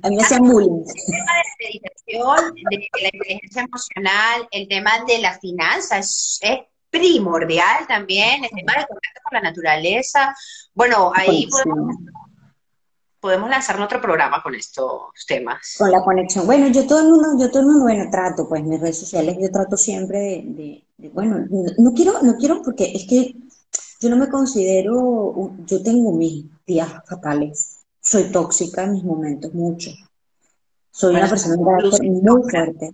a 0.02 0.08
mí 0.10 0.16
me 0.16 0.22
hacían 0.22 0.42
bullying. 0.42 0.84
El 0.86 1.06
tema 1.06 1.32
de 1.36 1.66
meditación, 1.66 2.54
de 2.54 2.62
la 3.00 3.10
inteligencia 3.12 3.62
emocional, 3.62 4.48
el 4.50 4.68
tema 4.68 4.90
de 5.06 5.18
la 5.18 5.38
finanza 5.38 5.98
es, 5.98 6.40
primordial 6.90 7.86
también, 7.86 8.42
el 8.42 8.50
tema 8.50 8.72
de 8.72 8.86
contacto 8.86 9.20
con 9.22 9.34
la 9.34 9.42
naturaleza. 9.42 10.34
Bueno, 10.74 11.12
ahí 11.14 11.46
podemos 11.46 11.96
podemos 13.20 13.50
lanzar 13.50 13.80
otro 13.80 14.00
programa 14.00 14.42
con 14.42 14.54
estos 14.54 15.12
temas. 15.26 15.76
Con 15.78 15.90
la 15.90 16.02
conexión. 16.02 16.46
Bueno, 16.46 16.68
yo 16.68 16.86
todo 16.86 17.00
el 17.00 17.08
mundo, 17.08 17.28
yo 17.38 17.50
todo 17.50 17.60
el 17.60 17.66
mundo, 17.66 17.82
bueno, 17.82 18.10
trato, 18.10 18.48
pues 18.48 18.64
mis 18.64 18.80
redes 18.80 18.98
sociales, 18.98 19.36
yo 19.40 19.50
trato 19.50 19.76
siempre 19.76 20.42
de, 20.46 20.84
bueno, 21.12 21.46
no, 21.78 21.92
quiero, 21.92 22.22
no 22.22 22.36
quiero 22.36 22.62
porque 22.62 22.90
es 22.94 23.06
que 23.06 23.36
yo 24.00 24.08
no 24.08 24.16
me 24.16 24.28
considero, 24.28 25.52
yo 25.66 25.82
tengo 25.82 26.12
mis 26.12 26.46
días 26.66 26.90
fatales, 27.06 27.80
soy 28.00 28.24
tóxica 28.24 28.84
en 28.84 28.92
mis 28.92 29.04
momentos, 29.04 29.52
mucho. 29.52 29.90
Soy 30.90 31.14
una 31.14 31.28
persona 31.28 31.56
muy 31.56 32.42
fuerte. 32.50 32.90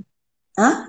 ¿Ah? 0.57 0.89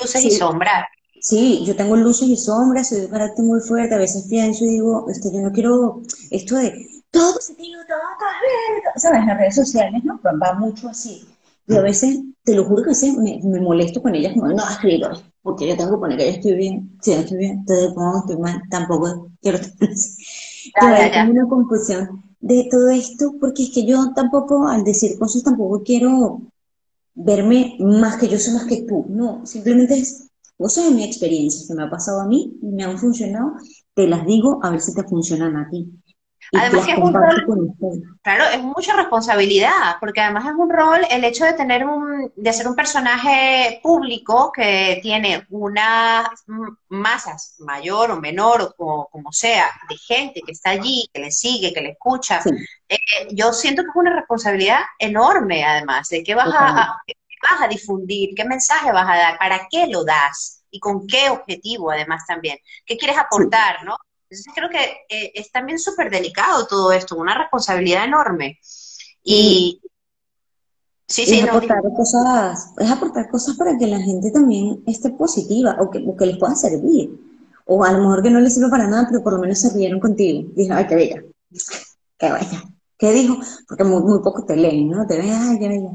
Luces 0.00 0.24
y 0.24 0.30
sombras. 0.30 0.86
Sí, 1.20 1.64
yo 1.64 1.74
tengo 1.74 1.96
luces 1.96 2.28
y 2.28 2.36
sombras, 2.36 2.88
soy 2.88 3.00
de 3.00 3.08
carácter 3.08 3.44
muy 3.44 3.60
fuerte, 3.60 3.94
a 3.94 3.98
veces 3.98 4.26
pienso 4.28 4.64
y 4.64 4.68
digo, 4.68 5.06
este, 5.08 5.32
yo 5.32 5.40
no 5.40 5.52
quiero 5.52 6.02
esto 6.30 6.56
de 6.56 6.86
todo 7.14 7.34
positivo, 7.34 7.80
todo, 7.88 7.98
todo 8.18 9.00
¿sabes? 9.00 9.26
Las 9.26 9.38
redes 9.38 9.54
sociales, 9.54 10.04
¿no? 10.04 10.20
Va 10.22 10.54
mucho 10.54 10.88
así. 10.88 11.26
Y 11.66 11.76
a 11.76 11.80
veces, 11.80 12.18
te 12.42 12.54
lo 12.54 12.64
juro 12.64 12.82
que 12.82 12.90
a 12.90 12.92
veces 12.92 13.16
me, 13.16 13.60
molesto 13.60 14.02
con 14.02 14.14
ellas, 14.14 14.34
como, 14.34 14.48
no, 14.48 14.68
escribo, 14.68 15.08
porque 15.42 15.66
yo 15.66 15.76
tengo 15.76 15.92
que 15.92 15.98
poner 15.98 16.18
que 16.18 16.26
yo 16.26 16.30
estoy 16.32 16.54
bien, 16.54 16.98
si 17.00 17.14
no 17.14 17.20
estoy 17.20 17.38
bien, 17.38 17.52
entonces 17.60 17.92
pongo 17.94 18.18
estoy 18.18 18.36
mal, 18.36 18.62
tampoco 18.68 19.30
quiero 19.40 19.58
estar 19.58 19.88
así. 19.88 20.22
Hay 20.74 21.30
una 21.30 21.48
confusión 21.48 22.22
de 22.40 22.68
todo 22.70 22.90
esto, 22.90 23.34
porque 23.40 23.62
es 23.62 23.70
que 23.70 23.86
yo 23.86 24.12
tampoco, 24.14 24.68
al 24.68 24.84
decir 24.84 25.18
cosas, 25.18 25.42
tampoco 25.42 25.82
quiero 25.82 26.42
verme 27.14 27.76
más 27.78 28.16
que 28.16 28.28
yo 28.28 28.38
soy 28.38 28.54
más 28.54 28.66
que 28.66 28.82
tú, 28.82 29.06
no, 29.08 29.46
simplemente 29.46 29.94
es 29.94 30.28
cosas 30.58 30.84
de 30.84 30.90
mi 30.90 31.04
experiencia 31.04 31.66
que 31.66 31.74
me 31.74 31.84
ha 31.84 31.90
pasado 31.90 32.20
a 32.20 32.26
mí, 32.26 32.58
y 32.60 32.66
me 32.66 32.84
han 32.84 32.98
funcionado, 32.98 33.54
te 33.94 34.06
las 34.06 34.26
digo 34.26 34.60
a 34.62 34.70
ver 34.70 34.80
si 34.80 34.94
te 34.94 35.04
funcionan 35.04 35.56
a 35.56 35.70
ti. 35.70 35.90
Además 36.52 36.86
que 36.86 36.92
es 36.92 36.98
un 36.98 37.14
rol, 37.14 37.46
claro, 38.22 38.44
es 38.52 38.62
mucha 38.62 38.94
responsabilidad, 38.94 39.96
porque 40.00 40.20
además 40.20 40.44
es 40.46 40.52
un 40.56 40.70
rol 40.70 41.00
el 41.10 41.24
hecho 41.24 41.44
de 41.44 41.54
tener 41.54 41.84
un, 41.84 42.32
de 42.36 42.52
ser 42.52 42.68
un 42.68 42.76
personaje 42.76 43.80
público 43.82 44.52
que 44.52 44.98
tiene 45.02 45.46
una 45.50 46.30
masas 46.88 47.56
mayor 47.58 48.10
o 48.10 48.20
menor 48.20 48.74
o 48.78 49.08
como, 49.10 49.32
sea 49.32 49.70
de 49.88 49.96
gente 49.96 50.40
que 50.44 50.52
está 50.52 50.70
allí, 50.70 51.08
que 51.12 51.20
le 51.20 51.30
sigue, 51.30 51.72
que 51.72 51.80
le 51.80 51.90
escucha. 51.90 52.40
Eh, 52.88 52.98
yo 53.30 53.52
siento 53.52 53.82
que 53.82 53.88
es 53.88 53.96
una 53.96 54.14
responsabilidad 54.14 54.80
enorme, 54.98 55.64
además, 55.64 56.08
de 56.08 56.22
qué 56.22 56.34
vas 56.34 56.52
a, 56.54 56.98
vas 57.42 57.62
a 57.62 57.68
difundir, 57.68 58.34
qué 58.36 58.44
mensaje 58.44 58.92
vas 58.92 59.08
a 59.08 59.16
dar, 59.16 59.38
para 59.38 59.66
qué 59.70 59.86
lo 59.86 60.04
das 60.04 60.64
y 60.70 60.80
con 60.80 61.06
qué 61.06 61.30
objetivo, 61.30 61.90
además 61.90 62.24
también, 62.26 62.58
qué 62.84 62.96
quieres 62.96 63.16
aportar, 63.16 63.84
¿no? 63.84 63.96
Entonces 64.34 64.52
creo 64.54 64.68
que 64.68 65.16
eh, 65.16 65.32
es 65.34 65.52
también 65.52 65.78
súper 65.78 66.10
delicado 66.10 66.66
todo 66.66 66.92
esto, 66.92 67.16
una 67.16 67.38
responsabilidad 67.38 68.04
enorme. 68.04 68.58
Y 69.22 69.80
sí, 71.06 71.24
sí, 71.24 71.38
es, 71.38 71.48
aportar 71.48 71.82
cosas, 71.96 72.72
es 72.78 72.90
aportar 72.90 73.30
cosas 73.30 73.56
para 73.56 73.78
que 73.78 73.86
la 73.86 74.00
gente 74.00 74.32
también 74.32 74.82
esté 74.86 75.10
positiva 75.10 75.76
o 75.80 75.90
que, 75.90 76.00
les 76.00 76.38
pueda 76.38 76.56
servir. 76.56 77.10
O 77.66 77.84
a 77.84 77.92
lo 77.92 78.00
mejor 78.00 78.22
que 78.22 78.30
no 78.30 78.40
les 78.40 78.54
sirve 78.54 78.68
para 78.68 78.88
nada, 78.88 79.06
pero 79.08 79.22
por 79.22 79.34
lo 79.34 79.38
menos 79.38 79.60
se 79.60 79.72
rieron 79.72 80.00
contigo. 80.00 80.48
Dijeron, 80.54 80.78
ay, 80.78 80.86
qué 80.88 80.94
bella, 80.96 81.24
qué 82.18 82.32
bella. 82.32 82.64
¿Qué 82.98 83.12
dijo? 83.12 83.36
Porque 83.68 83.84
muy, 83.84 84.02
muy 84.02 84.20
poco 84.20 84.44
te 84.44 84.56
leen, 84.56 84.90
¿no? 84.90 85.06
Te 85.06 85.18
ven, 85.18 85.30
ay, 85.30 85.58
qué 85.58 85.68
bella. 85.68 85.90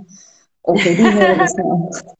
O 0.61 0.73
qué 0.73 0.95
dijo. 0.95 1.09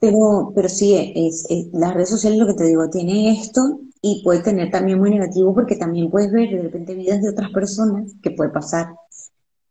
pero, 0.00 0.52
pero 0.54 0.68
sí, 0.68 1.12
es, 1.14 1.46
es, 1.48 1.66
las 1.72 1.94
redes 1.94 2.10
sociales, 2.10 2.40
lo 2.40 2.46
que 2.46 2.54
te 2.54 2.64
digo, 2.64 2.90
tiene 2.90 3.32
esto 3.40 3.80
y 4.04 4.20
puede 4.24 4.42
tener 4.42 4.68
también 4.70 4.98
muy 4.98 5.10
negativo 5.10 5.54
porque 5.54 5.76
también 5.76 6.10
puedes 6.10 6.32
ver 6.32 6.50
de 6.50 6.62
repente 6.62 6.94
vidas 6.94 7.22
de 7.22 7.30
otras 7.30 7.50
personas 7.52 8.12
que 8.20 8.32
puede 8.32 8.50
pasar 8.50 8.94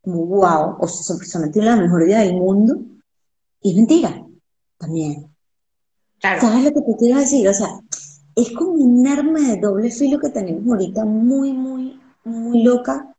como 0.01 0.25
wow, 0.25 0.77
o 0.79 0.87
sea, 0.87 1.01
esa 1.01 1.17
persona 1.17 1.51
tiene 1.51 1.67
la 1.67 1.75
mejor 1.75 2.05
vida 2.05 2.21
del 2.21 2.35
mundo 2.35 2.79
y 3.61 3.71
es 3.71 3.75
mentira 3.75 4.25
también. 4.77 5.27
¿Sabes 6.21 6.63
lo 6.63 6.71
que 6.71 6.81
te 6.81 6.97
quiero 6.97 7.19
decir? 7.19 7.47
O 7.47 7.53
sea, 7.53 7.67
es 8.35 8.51
como 8.51 8.71
un 8.71 9.05
arma 9.05 9.39
de 9.39 9.57
doble 9.57 9.91
filo 9.91 10.17
que 10.19 10.29
tenemos 10.29 10.65
ahorita 10.65 11.03
muy, 11.03 11.51
muy, 11.51 11.99
muy 12.23 12.63
loca. 12.63 13.13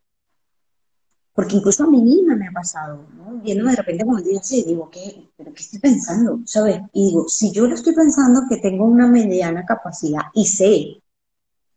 Porque 1.34 1.56
incluso 1.56 1.84
a 1.84 1.90
mí 1.90 2.00
misma 2.00 2.36
me 2.36 2.48
ha 2.48 2.52
pasado, 2.52 3.06
¿no? 3.16 3.40
Viendo 3.42 3.64
de 3.64 3.76
repente 3.76 4.04
como 4.04 4.20
día 4.20 4.38
así, 4.38 4.64
digo, 4.64 4.90
¿qué, 4.90 5.30
¿pero 5.36 5.52
qué 5.52 5.62
estoy 5.62 5.80
pensando? 5.80 6.40
¿Sabes? 6.44 6.80
Y 6.92 7.08
digo, 7.08 7.26
si 7.28 7.50
yo 7.52 7.66
lo 7.66 7.74
estoy 7.74 7.94
pensando 7.94 8.42
que 8.48 8.58
tengo 8.58 8.84
una 8.84 9.06
mediana 9.06 9.64
capacidad 9.64 10.22
y 10.34 10.46
sé 10.46 11.01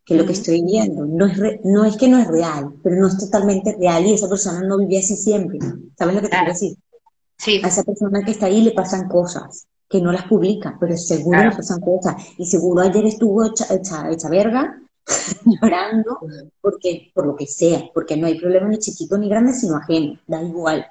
que 0.06 0.16
lo 0.16 0.26
que 0.26 0.34
estoy 0.34 0.62
viendo 0.62 1.06
no 1.06 1.26
es, 1.26 1.39
no 1.64 1.84
es 1.84 1.97
que 1.97 2.08
no 2.08 2.20
es 2.20 2.28
real, 2.28 2.74
pero 2.84 2.95
no 2.95 3.08
es 3.08 3.18
totalmente 3.18 3.76
real 3.78 4.06
y 4.06 4.14
esa 4.14 4.30
persona 4.30 4.62
no 4.62 4.78
vivía 4.78 4.99
así 4.99 5.16
siempre. 5.16 5.58
¿Sabes 5.97 6.16
lo 6.16 6.22
que 6.22 6.28
te 6.28 6.36
quiero 6.36 6.51
decir? 6.51 6.78
Sí. 7.38 7.62
A 7.64 7.68
esa 7.68 7.84
persona 7.84 8.24
que 8.24 8.32
está 8.32 8.45
ahí 8.45 8.62
le 8.62 8.72
pasan 8.72 9.10
cosas 9.10 9.66
que 9.89 10.01
no 10.01 10.12
las 10.12 10.24
publica, 10.24 10.78
pero 10.80 10.95
seguro 10.95 11.43
le 11.43 11.51
pasan 11.51 11.82
cosas. 11.82 12.16
Y 12.38 12.45
seguro 12.45 12.82
ayer 12.82 13.06
estuvo 13.06 13.43
hecha, 13.43 13.66
hecha, 13.74 14.30
verga 14.30 14.80
llorando 15.45 16.20
porque, 16.62 17.12
por 17.14 17.26
lo 17.26 17.36
que 17.36 17.47
sea, 17.47 17.89
porque 17.93 18.16
no 18.16 18.28
hay 18.28 18.39
problema 18.39 18.68
ni 18.68 18.78
chiquito 18.78 19.18
ni 19.18 19.28
grande, 19.28 19.53
sino 19.53 19.78
ajeno, 19.78 20.20
da 20.28 20.41
igual. 20.41 20.86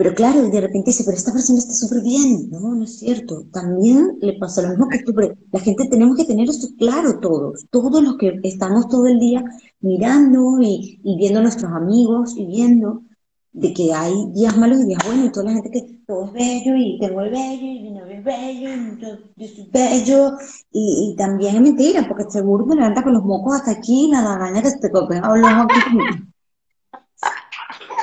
Pero 0.00 0.14
claro, 0.14 0.48
de 0.48 0.62
repente 0.62 0.92
dice, 0.92 1.04
pero 1.04 1.14
esta 1.14 1.30
persona 1.30 1.58
está 1.58 1.74
súper 1.74 2.00
bien. 2.02 2.48
No, 2.48 2.74
no 2.74 2.84
es 2.84 3.00
cierto. 3.00 3.44
También 3.52 4.16
le 4.22 4.32
pasa 4.38 4.62
lo 4.62 4.70
mismo 4.70 4.88
que 4.88 5.00
tú, 5.00 5.12
la 5.12 5.60
gente 5.60 5.88
tenemos 5.90 6.16
que 6.16 6.24
tener 6.24 6.48
esto 6.48 6.68
claro 6.78 7.20
todos. 7.20 7.66
Todos 7.68 8.02
los 8.02 8.16
que 8.16 8.40
estamos 8.44 8.88
todo 8.88 9.06
el 9.06 9.20
día 9.20 9.44
mirando 9.80 10.56
y, 10.62 11.02
viendo 11.04 11.40
a 11.40 11.42
nuestros 11.42 11.70
amigos 11.70 12.34
y 12.34 12.46
viendo 12.46 13.02
de 13.52 13.74
que 13.74 13.92
hay 13.92 14.14
días 14.32 14.56
malos 14.56 14.80
y 14.80 14.86
días 14.86 15.04
buenos 15.04 15.26
y 15.26 15.32
toda 15.32 15.44
la 15.44 15.52
gente 15.52 15.70
que 15.70 15.98
todo 16.06 16.24
es 16.28 16.32
bello 16.32 16.76
y 16.76 16.98
tengo 16.98 17.20
el 17.20 17.30
bello 17.32 17.66
y 17.66 17.82
mi 17.82 17.90
novio 17.90 18.16
es 18.16 18.24
bello 18.24 18.70
y 18.70 19.00
yo, 19.36 19.48
soy 19.48 19.68
bello 19.70 20.32
y, 20.72 21.14
también 21.18 21.56
es 21.56 21.60
mentira 21.60 22.08
porque 22.08 22.24
seguro 22.30 22.64
me 22.64 22.76
levanta 22.76 23.02
con 23.02 23.12
los 23.12 23.22
mocos 23.22 23.56
hasta 23.56 23.72
aquí 23.72 24.06
y 24.06 24.10
la 24.10 24.22
lagaña 24.22 24.62
que 24.62 24.70
te 24.80 24.90
copen 24.90 25.22
a 25.22 25.36
los 25.36 25.66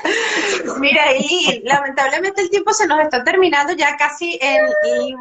Mira, 0.79 1.17
y 1.17 1.56
lamentablemente 1.67 2.41
el 2.41 2.49
tiempo 2.49 2.73
se 2.73 2.87
nos 2.87 2.99
está 3.01 3.23
terminando 3.23 3.73
ya 3.73 3.97
casi 3.97 4.39
en, 4.41 4.61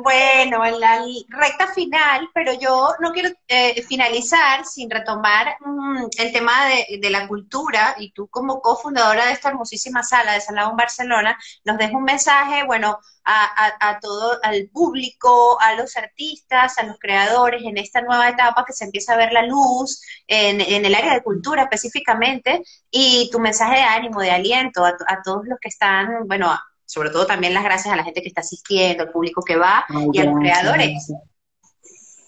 bueno, 0.03 0.65
en 0.65 0.81
la 0.81 1.05
recta 1.29 1.69
final, 1.73 2.31
pero 2.33 2.53
yo 2.55 2.95
no 3.01 3.13
quiero 3.13 3.31
eh, 3.49 3.83
finalizar 3.83 4.65
sin 4.65 4.91
retomar 4.91 5.57
mm, 5.61 6.07
el 6.19 6.33
tema 6.33 6.67
de, 6.69 6.99
de, 6.99 7.11
la 7.11 7.27
cultura 7.27 7.95
y 7.99 8.13
tú 8.13 8.29
como 8.29 8.61
cofundadora 8.61 9.27
de 9.27 9.33
esta 9.33 9.49
hermosísima 9.49 10.03
sala 10.03 10.33
de 10.33 10.41
Salado 10.41 10.71
en 10.71 10.77
Barcelona, 10.77 11.37
nos 11.65 11.79
dejas 11.79 11.95
un 11.95 12.05
mensaje, 12.05 12.65
bueno, 12.65 12.99
a, 13.27 13.99
todo, 14.01 14.39
al 14.43 14.69
público, 14.73 15.61
a 15.61 15.75
los 15.75 15.97
artistas, 15.97 16.79
a 16.79 16.85
los 16.85 16.99
creadores 16.99 17.63
en 17.65 17.77
esta 17.77 18.01
nueva 18.01 18.29
etapa 18.29 18.65
que 18.65 18.73
se 18.73 18.85
empieza 18.85 19.15
a 19.15 19.17
ver 19.17 19.33
la 19.33 19.43
luz 19.43 20.01
en, 20.29 20.61
el 20.61 20.95
área 20.95 21.15
de 21.15 21.23
cultura 21.23 21.63
específicamente 21.63 22.63
y 22.91 23.29
tu 23.33 23.41
mensaje 23.41 23.77
de 23.77 23.83
ánimo, 23.83 24.21
de 24.21 24.31
aliento 24.31 24.85
a, 24.85 24.97
todos 25.25 25.45
los 25.47 25.59
que 25.61 25.69
están, 25.69 26.27
bueno, 26.29 26.36
sobre 26.85 27.11
todo 27.11 27.27
también 27.27 27.55
las 27.55 27.65
gracias 27.65 27.93
a 27.93 27.97
la 27.97 28.05
gente 28.05 28.23
que 28.23 28.29
está 28.29 28.41
asistiendo, 28.41 29.03
al 29.03 29.11
público 29.11 29.43
que 29.43 29.57
va 29.57 29.85
y 30.13 30.19
a 30.19 30.25
los 30.25 30.39
creadores. 30.39 31.13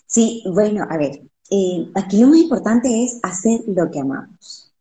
Sí, 0.06 0.42
bueno, 0.46 0.86
a 0.88 0.96
ver, 0.96 1.22
eh, 1.50 1.90
aquí 1.94 2.20
lo 2.20 2.28
más 2.28 2.38
importante 2.38 3.04
es 3.04 3.18
hacer 3.22 3.60
lo 3.66 3.90
que 3.90 4.00
amamos. 4.00 4.72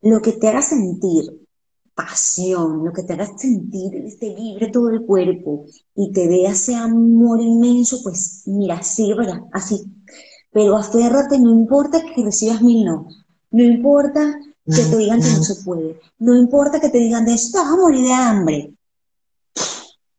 Lo 0.00 0.20
que 0.20 0.32
te 0.32 0.48
haga 0.48 0.62
sentir 0.62 1.46
pasión, 1.94 2.84
lo 2.84 2.92
que 2.92 3.02
te 3.02 3.14
haga 3.14 3.26
sentir, 3.36 4.16
te 4.20 4.34
vibre 4.34 4.68
todo 4.68 4.88
el 4.90 5.04
cuerpo 5.04 5.66
y 5.96 6.12
te 6.12 6.28
dé 6.28 6.46
ese 6.46 6.76
amor 6.76 7.40
inmenso, 7.40 8.00
pues 8.04 8.42
mira, 8.46 8.80
¿verdad? 9.16 9.42
así. 9.52 9.84
Pero 10.52 10.76
aférrate, 10.76 11.38
no 11.38 11.50
importa 11.50 12.02
que 12.02 12.24
recibas 12.24 12.62
mil 12.62 12.84
no, 12.84 13.08
no 13.50 13.62
importa 13.64 14.38
que 14.74 14.82
te 14.82 14.96
digan 14.96 15.20
que 15.20 15.32
no 15.32 15.42
se 15.42 15.56
puede, 15.64 16.00
no 16.18 16.36
importa 16.36 16.80
que 16.80 16.90
te 16.90 16.98
digan 16.98 17.24
de 17.24 17.34
esto, 17.34 17.58
vas 17.58 17.72
a 17.72 17.76
morir 17.76 18.04
de 18.04 18.12
hambre. 18.12 18.74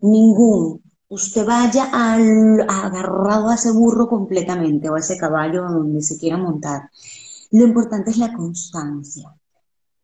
Ningún. 0.02 0.82
Usted 1.10 1.45
vaya 1.45 1.89
al, 1.91 2.62
agarrado 2.70 3.50
a 3.50 3.56
ese 3.56 3.72
burro 3.72 4.08
completamente 4.08 4.89
o 4.89 4.95
a 4.95 5.00
ese 5.00 5.18
caballo 5.18 5.64
donde 5.64 6.02
se 6.02 6.18
quiera 6.18 6.38
montar. 6.38 6.89
Lo 7.52 7.66
importante 7.66 8.12
es 8.12 8.18
la 8.18 8.34
constancia 8.34 9.34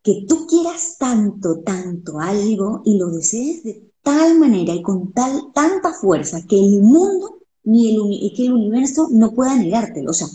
que 0.05 0.23
tú 0.29 0.45
quieras 0.45 0.97
tanto, 0.99 1.61
tanto 1.61 2.19
algo 2.19 2.83
y 2.85 2.99
lo 2.99 3.09
desees 3.09 3.63
de 3.63 3.91
tal 4.03 4.37
manera 4.37 4.71
y 4.71 4.83
con 4.83 5.11
tal, 5.11 5.51
tanta 5.51 5.93
fuerza 5.93 6.43
que 6.47 6.59
el 6.59 6.83
mundo 6.83 7.39
ni 7.63 7.95
el, 7.95 8.31
que 8.35 8.45
el 8.45 8.53
universo 8.53 9.07
no 9.11 9.33
pueda 9.33 9.55
negártelo. 9.55 10.11
O 10.11 10.13
sea, 10.13 10.27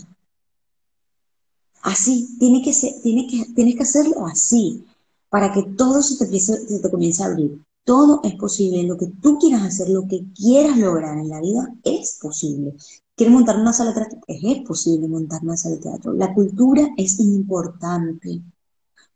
así, 1.83 2.37
tiene 2.39 2.61
que 2.61 2.73
ser, 2.73 2.93
que, 3.01 3.45
tienes 3.55 3.75
que 3.75 3.83
hacerlo 3.83 4.25
así, 4.25 4.85
para 5.29 5.51
que 5.51 5.63
todo 5.63 6.01
se 6.01 6.25
te, 6.25 6.39
se 6.39 6.79
te 6.79 6.91
comience 6.91 7.23
a 7.23 7.27
abrir. 7.27 7.61
Todo 7.83 8.21
es 8.23 8.35
posible. 8.35 8.83
Lo 8.83 8.97
que 8.97 9.07
tú 9.07 9.39
quieras 9.39 9.63
hacer, 9.63 9.89
lo 9.89 10.07
que 10.07 10.23
quieras 10.35 10.77
lograr 10.77 11.17
en 11.17 11.29
la 11.29 11.41
vida, 11.41 11.73
es 11.83 12.19
posible. 12.21 12.75
¿Quieres 13.15 13.33
montar 13.33 13.59
una 13.59 13.73
sala 13.73 13.91
de 13.91 14.01
teatro? 14.01 14.19
Es 14.27 14.59
posible 14.67 15.07
montar 15.07 15.41
una 15.43 15.57
sala 15.57 15.75
de 15.75 15.81
teatro. 15.81 16.13
La 16.13 16.33
cultura 16.33 16.89
es 16.97 17.19
importante 17.19 18.41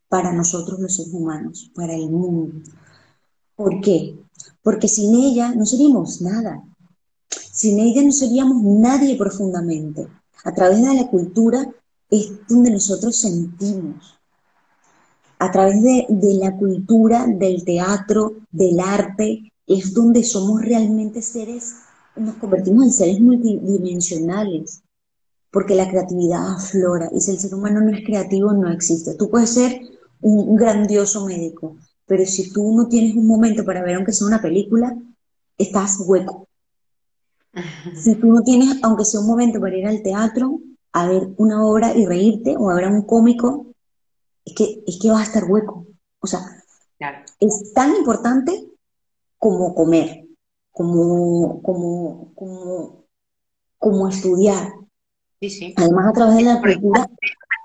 para 0.07 0.31
nosotros 0.31 0.79
los 0.79 0.95
seres 0.95 1.13
humanos, 1.13 1.71
para 1.73 1.93
el 1.95 2.09
mundo. 2.09 2.53
¿Por 3.55 3.81
qué? 3.81 4.17
Porque 4.61 4.87
sin 4.87 5.15
ella 5.15 5.53
no 5.55 5.65
seríamos 5.65 6.21
nada. 6.21 6.63
Sin 7.51 7.79
ella 7.79 8.03
no 8.03 8.11
seríamos 8.11 8.61
nadie 8.61 9.17
profundamente. 9.17 10.07
A 10.43 10.53
través 10.53 10.81
de 10.81 10.93
la 10.93 11.07
cultura 11.07 11.67
es 12.09 12.47
donde 12.47 12.71
nosotros 12.71 13.15
sentimos. 13.17 14.17
A 15.39 15.51
través 15.51 15.81
de, 15.83 16.07
la 16.39 16.55
cultura, 16.55 17.25
del 17.27 17.63
teatro, 17.65 18.33
del 18.51 18.79
arte, 18.79 19.51
es 19.67 19.93
donde 19.93 20.23
somos 20.23 20.61
realmente 20.61 21.21
seres, 21.21 21.75
nos 22.15 22.35
convertimos 22.35 22.85
en 22.85 22.93
seres 22.93 23.19
multidimensionales, 23.19 24.81
porque 25.51 25.75
la 25.75 25.89
creatividad 25.89 26.53
aflora 26.53 27.09
y 27.13 27.19
si 27.19 27.31
el 27.31 27.39
ser 27.39 27.53
humano 27.53 27.81
no 27.81 27.91
es 27.91 28.05
creativo, 28.05 28.53
no 28.53 28.71
existe. 28.71 29.15
Tú 29.15 29.29
puedes 29.29 29.49
ser 29.49 29.81
un 30.21 30.55
grandioso 30.55 31.25
médico, 31.25 31.77
pero 32.05 32.25
si 32.25 32.51
tú 32.51 32.75
no 32.75 32.87
tienes 32.87 33.15
un 33.15 33.27
momento 33.27 33.65
para 33.65 33.83
ver 33.83 33.95
aunque 33.95 34.13
sea 34.13 34.27
una 34.27 34.41
película, 34.41 34.95
estás 35.57 35.99
hueco. 36.05 36.47
Si 37.95 38.15
tú 38.15 38.27
no 38.27 38.41
tienes, 38.41 38.77
aunque 38.83 39.05
sea 39.05 39.21
un 39.21 39.27
momento 39.27 39.59
para 39.59 39.77
ir 39.77 39.87
al 39.87 40.03
teatro, 40.03 40.59
a 40.95 41.05
ver 41.07 41.27
una 41.35 41.65
obra 41.65 41.93
y 41.93 42.05
reírte 42.05 42.55
o 42.57 42.69
a 42.69 42.75
ver 42.75 42.85
a 42.85 42.89
un 42.89 43.01
cómico, 43.01 43.67
es 44.45 44.55
que, 44.55 44.81
es 44.87 44.97
que 45.01 45.09
vas 45.09 45.19
a 45.19 45.23
estar 45.23 45.43
hueco. 45.43 45.85
O 46.19 46.25
sea, 46.25 46.39
es 47.41 47.73
tan 47.73 47.93
importante 47.97 48.65
como 49.37 49.75
comer, 49.75 50.25
como, 50.71 51.61
como, 51.61 52.33
como, 52.33 53.05
como 53.77 54.07
estudiar. 54.07 54.71
Sí, 55.41 55.49
sí. 55.49 55.73
Además, 55.75 56.07
a 56.07 56.13
través 56.13 56.37
de 56.37 56.43
la 56.43 56.61
cultura. 56.61 57.09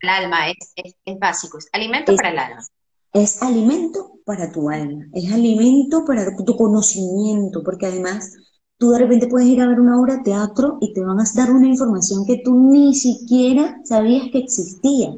El 0.02 0.08
alma 0.08 0.50
es, 0.50 0.72
es, 1.04 1.18
básico, 1.20 1.58
es 1.58 1.68
alimento 1.72 2.16
para 2.16 2.30
el 2.30 2.38
alma. 2.38 2.66
Es 3.12 3.40
alimento 3.42 4.18
para 4.24 4.50
tu 4.50 4.70
alma, 4.70 5.04
es 5.12 5.32
alimento 5.32 6.04
para 6.04 6.34
tu 6.34 6.56
conocimiento, 6.56 7.62
porque 7.62 7.86
además 7.86 8.34
tú 8.80 8.92
de 8.92 8.98
repente 8.98 9.26
puedes 9.26 9.46
ir 9.46 9.60
a 9.60 9.68
ver 9.68 9.78
una 9.78 10.00
obra 10.00 10.16
de 10.16 10.22
teatro 10.22 10.78
y 10.80 10.94
te 10.94 11.02
van 11.02 11.20
a 11.20 11.24
dar 11.34 11.52
una 11.52 11.66
información 11.66 12.24
que 12.24 12.40
tú 12.42 12.58
ni 12.58 12.94
siquiera 12.94 13.78
sabías 13.84 14.28
que 14.32 14.38
existía, 14.38 15.14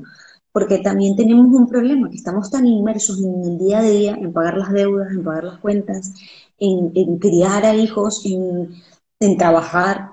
porque 0.50 0.78
también 0.78 1.14
tenemos 1.14 1.46
un 1.46 1.68
problema, 1.68 2.10
que 2.10 2.16
estamos 2.16 2.50
tan 2.50 2.66
inmersos 2.66 3.22
en 3.22 3.44
el 3.44 3.58
día 3.58 3.78
a 3.78 3.82
día, 3.82 4.18
en 4.20 4.32
pagar 4.32 4.58
las 4.58 4.72
deudas, 4.72 5.12
en 5.12 5.22
pagar 5.22 5.44
las 5.44 5.58
cuentas, 5.60 6.12
en, 6.58 7.18
criar 7.20 7.64
a 7.64 7.76
hijos, 7.76 8.24
en, 8.26 9.38
trabajar, 9.38 10.10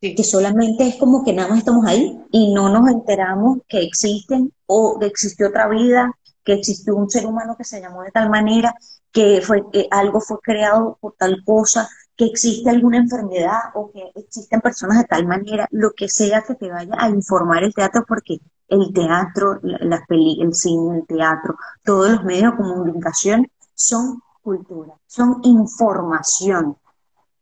que 0.00 0.24
solamente 0.24 0.88
es 0.88 0.96
como 0.96 1.22
que 1.22 1.32
nada 1.32 1.50
más 1.50 1.58
estamos 1.58 1.86
ahí 1.86 2.20
y 2.32 2.52
no 2.52 2.68
nos 2.68 2.90
enteramos 2.90 3.58
que 3.68 3.78
existen 3.78 4.52
o 4.66 4.98
que 4.98 5.06
existe 5.06 5.46
otra 5.46 5.68
vida, 5.68 6.10
que 6.42 6.54
existió 6.54 6.96
un 6.96 7.08
ser 7.08 7.26
humano 7.26 7.54
que 7.56 7.62
se 7.62 7.80
llamó 7.80 8.02
de 8.02 8.10
tal 8.10 8.28
manera, 8.28 8.74
que 9.12 9.40
fue 9.40 9.62
que 9.70 9.86
algo 9.92 10.20
fue 10.20 10.40
creado 10.40 10.98
por 11.00 11.14
tal 11.16 11.44
cosa, 11.44 11.88
existe 12.26 12.68
alguna 12.70 12.98
enfermedad 12.98 13.60
o 13.74 13.90
que 13.90 14.12
existen 14.14 14.60
personas 14.60 14.98
de 14.98 15.04
tal 15.04 15.26
manera, 15.26 15.66
lo 15.70 15.92
que 15.92 16.08
sea 16.08 16.42
que 16.42 16.54
te 16.54 16.70
vaya 16.70 16.94
a 16.98 17.08
informar 17.08 17.64
el 17.64 17.74
teatro, 17.74 18.04
porque 18.06 18.40
el 18.68 18.92
teatro, 18.92 19.60
la, 19.62 20.04
peli, 20.06 20.40
el 20.40 20.54
cine, 20.54 20.98
el 20.98 21.06
teatro, 21.06 21.56
todos 21.84 22.10
los 22.10 22.24
medios 22.24 22.52
de 22.52 22.56
comunicación 22.56 23.50
son 23.74 24.22
cultura, 24.42 24.94
son 25.06 25.40
información 25.42 26.76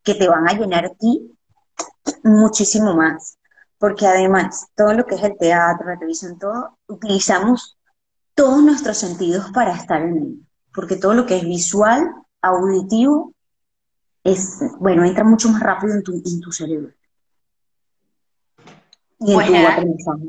que 0.03 0.15
te 0.15 0.29
van 0.29 0.49
a 0.49 0.53
llenar 0.53 0.87
a 0.87 0.95
ti 0.95 1.33
muchísimo 2.25 2.95
más. 2.95 3.39
Porque 3.79 4.07
además, 4.07 4.67
todo 4.77 4.93
lo 4.93 5.07
que 5.07 5.15
es 5.15 5.23
el 5.23 5.39
teatro, 5.39 5.89
la 5.89 5.99
televisión, 5.99 6.39
todo, 6.39 6.77
utilizamos 6.87 7.79
todos 8.35 8.63
nuestros 8.63 8.99
sentidos 8.99 9.51
para 9.53 9.73
estar 9.73 10.03
en 10.03 10.17
él. 10.17 10.47
Porque 10.75 10.97
todo 10.97 11.15
lo 11.15 11.27
que 11.27 11.39
es 11.39 11.45
visual, 11.45 12.13
auditivo, 12.43 13.33
es, 14.25 14.59
bueno, 14.79 15.05
entra 15.05 15.25
mucho 15.25 15.49
más 15.49 15.63
rápido 15.63 15.95
en 15.95 16.03
tu, 16.03 16.13
en 16.13 16.41
tu 16.41 16.53
cerebro. 16.53 16.93
Y 19.21 19.33
en 19.33 19.47
tu 19.47 19.67
aprendizaje. 19.67 20.25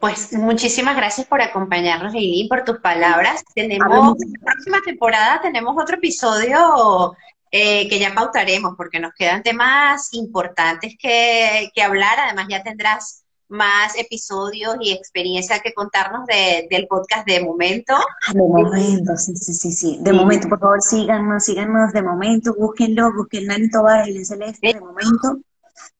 Pues 0.00 0.32
muchísimas 0.32 0.96
gracias 0.96 1.26
por 1.26 1.42
acompañarnos, 1.42 2.14
Lili, 2.14 2.48
por 2.48 2.64
tus 2.64 2.78
palabras. 2.78 3.44
Tenemos, 3.54 4.16
en 4.22 4.32
la 4.32 4.52
próxima 4.52 4.78
temporada 4.82 5.40
tenemos 5.42 5.76
otro 5.78 5.96
episodio 5.96 7.14
eh, 7.50 7.86
que 7.88 7.98
ya 7.98 8.14
pautaremos, 8.14 8.74
porque 8.78 8.98
nos 8.98 9.12
quedan 9.12 9.42
temas 9.42 10.14
importantes 10.14 10.96
que, 10.98 11.70
que 11.74 11.82
hablar. 11.82 12.18
Además, 12.18 12.46
ya 12.48 12.62
tendrás 12.62 13.24
más 13.48 13.98
episodios 13.98 14.76
y 14.80 14.92
experiencia 14.92 15.60
que 15.60 15.72
contarnos 15.72 16.26
del 16.26 16.86
podcast 16.86 17.26
de 17.26 17.42
momento. 17.42 17.94
Ah, 17.94 18.32
de 18.32 18.38
momento, 18.38 19.16
sí, 19.16 19.34
sí, 19.36 19.52
sí, 19.54 19.72
sí. 19.72 19.98
De 20.00 20.12
momento, 20.12 20.48
por 20.48 20.60
favor, 20.60 20.82
síganos, 20.82 21.44
síganos 21.44 21.92
de 21.92 22.02
momento, 22.02 22.54
búsquenlo, 22.54 23.12
busquen 23.14 23.46
Nani 23.46 23.70
Tobar 23.70 24.08
y 24.08 24.24
Celeste, 24.24 24.74
de 24.74 24.80
momento. 24.80 25.38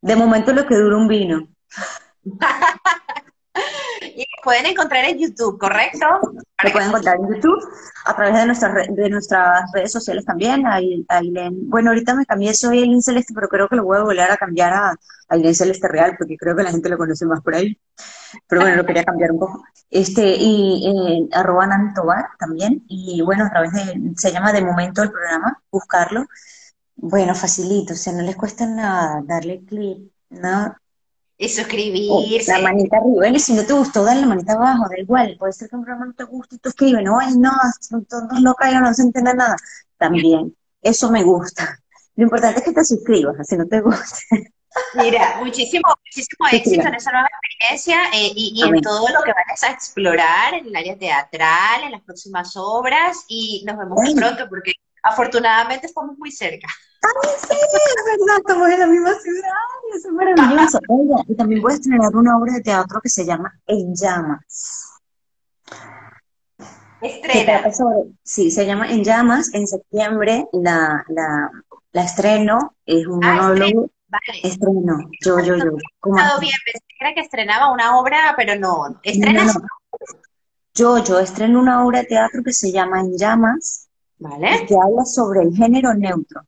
De 0.00 0.16
momento 0.16 0.52
lo 0.52 0.66
que 0.66 0.76
dura 0.76 0.96
un 0.96 1.08
vino. 1.08 1.48
pueden 4.48 4.64
encontrar 4.64 5.04
en 5.04 5.18
YouTube, 5.18 5.58
¿correcto? 5.58 6.06
Lo 6.64 6.72
pueden 6.72 6.88
encontrar 6.88 7.16
en 7.16 7.34
YouTube, 7.34 7.68
a 8.06 8.16
través 8.16 8.34
de 8.34 8.46
nuestras, 8.46 8.86
de 8.88 9.10
nuestras 9.10 9.70
redes 9.74 9.92
sociales 9.92 10.24
también. 10.24 10.66
Ahí, 10.66 11.04
bueno, 11.66 11.90
ahorita 11.90 12.14
me 12.14 12.24
cambié, 12.24 12.54
soy 12.54 12.78
Aileen 12.78 13.02
Celeste, 13.02 13.34
pero 13.34 13.46
creo 13.46 13.68
que 13.68 13.76
lo 13.76 13.84
voy 13.84 13.98
a 13.98 14.04
volver 14.04 14.30
a 14.30 14.38
cambiar 14.38 14.72
a 14.72 14.96
Aileen 15.28 15.54
Celeste 15.54 15.86
Real, 15.88 16.14
porque 16.16 16.38
creo 16.38 16.56
que 16.56 16.62
la 16.62 16.70
gente 16.70 16.88
lo 16.88 16.96
conoce 16.96 17.26
más 17.26 17.42
por 17.42 17.56
ahí. 17.56 17.78
Pero 18.46 18.62
bueno, 18.62 18.76
lo 18.76 18.86
quería 18.86 19.04
cambiar 19.04 19.32
un 19.32 19.38
poco. 19.38 19.64
Este, 19.90 20.36
y 20.38 20.86
eh, 20.86 21.28
arroba 21.36 21.66
Nantobar 21.66 22.28
también. 22.38 22.82
Y 22.88 23.20
bueno, 23.20 23.44
a 23.44 23.50
través 23.50 23.74
de, 23.74 24.00
se 24.16 24.32
llama 24.32 24.54
de 24.54 24.64
momento 24.64 25.02
el 25.02 25.10
programa, 25.10 25.60
buscarlo. 25.70 26.24
Bueno, 26.96 27.34
facilito, 27.34 27.92
o 27.92 27.96
sea, 27.96 28.14
no 28.14 28.22
les 28.22 28.34
cuesta 28.34 28.64
nada 28.64 29.22
darle 29.26 29.62
clic, 29.66 30.10
¿no? 30.30 30.74
Y 31.40 31.48
suscribirse. 31.48 32.52
la 32.52 32.60
manita 32.60 32.96
arriba. 32.96 33.28
Y 33.28 33.38
si 33.38 33.52
no 33.52 33.64
te 33.64 33.72
gustó, 33.72 34.02
dale 34.02 34.22
la 34.22 34.26
manita 34.26 34.54
abajo, 34.54 34.88
da 34.90 34.98
igual. 34.98 35.36
Puede 35.38 35.52
ser 35.52 35.68
que 35.68 35.76
un 35.76 35.84
programa 35.84 36.06
no 36.06 36.14
te 36.14 36.24
guste 36.24 36.56
y 36.56 36.58
tú 36.58 36.68
escribes, 36.68 37.04
no, 37.04 37.18
ay, 37.18 37.34
no, 37.36 37.52
todos 38.08 38.40
no 38.42 38.54
caigan, 38.54 38.82
no 38.82 38.92
se 38.92 39.02
entiende 39.02 39.34
nada. 39.34 39.56
También, 39.96 40.56
eso 40.82 41.10
me 41.10 41.22
gusta. 41.22 41.78
Lo 42.16 42.24
importante 42.24 42.58
es 42.58 42.64
que 42.64 42.72
te 42.72 42.84
suscribas, 42.84 43.36
si 43.46 43.56
no 43.56 43.66
te 43.68 43.80
gusta. 43.80 44.18
Mira, 44.94 45.36
muchísimo, 45.38 45.88
muchísimo 46.04 46.48
éxito 46.50 46.88
en 46.88 46.94
esa 46.94 47.12
nueva 47.12 47.28
experiencia 47.28 48.02
eh, 48.12 48.32
y, 48.34 48.62
en 48.62 48.80
todo 48.80 49.08
lo 49.08 49.22
que 49.22 49.32
vayas 49.32 49.62
a 49.62 49.70
explorar 49.70 50.54
en 50.54 50.66
el 50.66 50.76
área 50.76 50.98
teatral, 50.98 51.84
en 51.84 51.92
las 51.92 52.02
próximas 52.02 52.56
obras 52.56 53.24
y 53.28 53.64
nos 53.66 53.78
vemos 53.78 53.98
muy 54.02 54.14
pronto 54.14 54.48
porque 54.48 54.72
afortunadamente 55.02 55.86
estamos 55.86 56.18
muy 56.18 56.30
cerca. 56.30 56.68
Ay, 57.02 57.30
sí, 57.38 57.54
es 57.54 58.18
verdad, 58.18 58.38
estamos 58.38 58.70
en 58.70 58.80
la 58.80 58.86
misma 58.86 59.14
ciudad, 59.20 59.50
eso 59.94 60.08
es 60.08 60.14
maravilloso. 60.14 60.78
y 61.28 61.34
también 61.36 61.62
voy 61.62 61.72
a 61.72 61.76
estrenar 61.76 62.16
una 62.16 62.36
obra 62.36 62.54
de 62.54 62.60
teatro 62.60 63.00
que 63.00 63.08
se 63.08 63.24
llama 63.24 63.58
En 63.66 63.94
Llamas. 63.94 64.84
Estrena. 67.00 67.62
sí, 68.24 68.50
se 68.50 68.66
llama 68.66 68.90
En 68.90 69.04
Llamas, 69.04 69.54
en 69.54 69.66
septiembre 69.66 70.48
la, 70.52 71.04
la, 71.08 71.50
la 71.92 72.02
estreno, 72.02 72.74
es 72.84 73.06
un 73.06 73.24
ah, 73.24 73.42
monólogo. 73.42 73.90
Vale. 74.08 74.40
Estreno, 74.42 74.98
yo, 75.20 75.38
yo, 75.40 75.56
yo. 75.56 75.76
¿Cómo? 76.00 76.16
bien, 76.40 76.54
pensé 76.64 77.14
que 77.14 77.20
estrenaba 77.20 77.70
una 77.70 77.98
obra, 77.98 78.34
pero 78.36 78.58
no. 78.58 78.98
¿Estrenas? 79.02 79.56
Yo, 80.74 81.02
yo 81.04 81.18
estreno 81.18 81.60
una 81.60 81.84
obra 81.84 82.00
de 82.00 82.06
teatro 82.06 82.42
que 82.42 82.52
se 82.52 82.72
llama 82.72 83.00
En 83.00 83.16
Llamas, 83.18 83.88
¿Vale? 84.18 84.64
que 84.66 84.74
habla 84.74 85.04
sobre 85.04 85.42
el 85.42 85.54
género 85.54 85.92
neutro. 85.92 86.42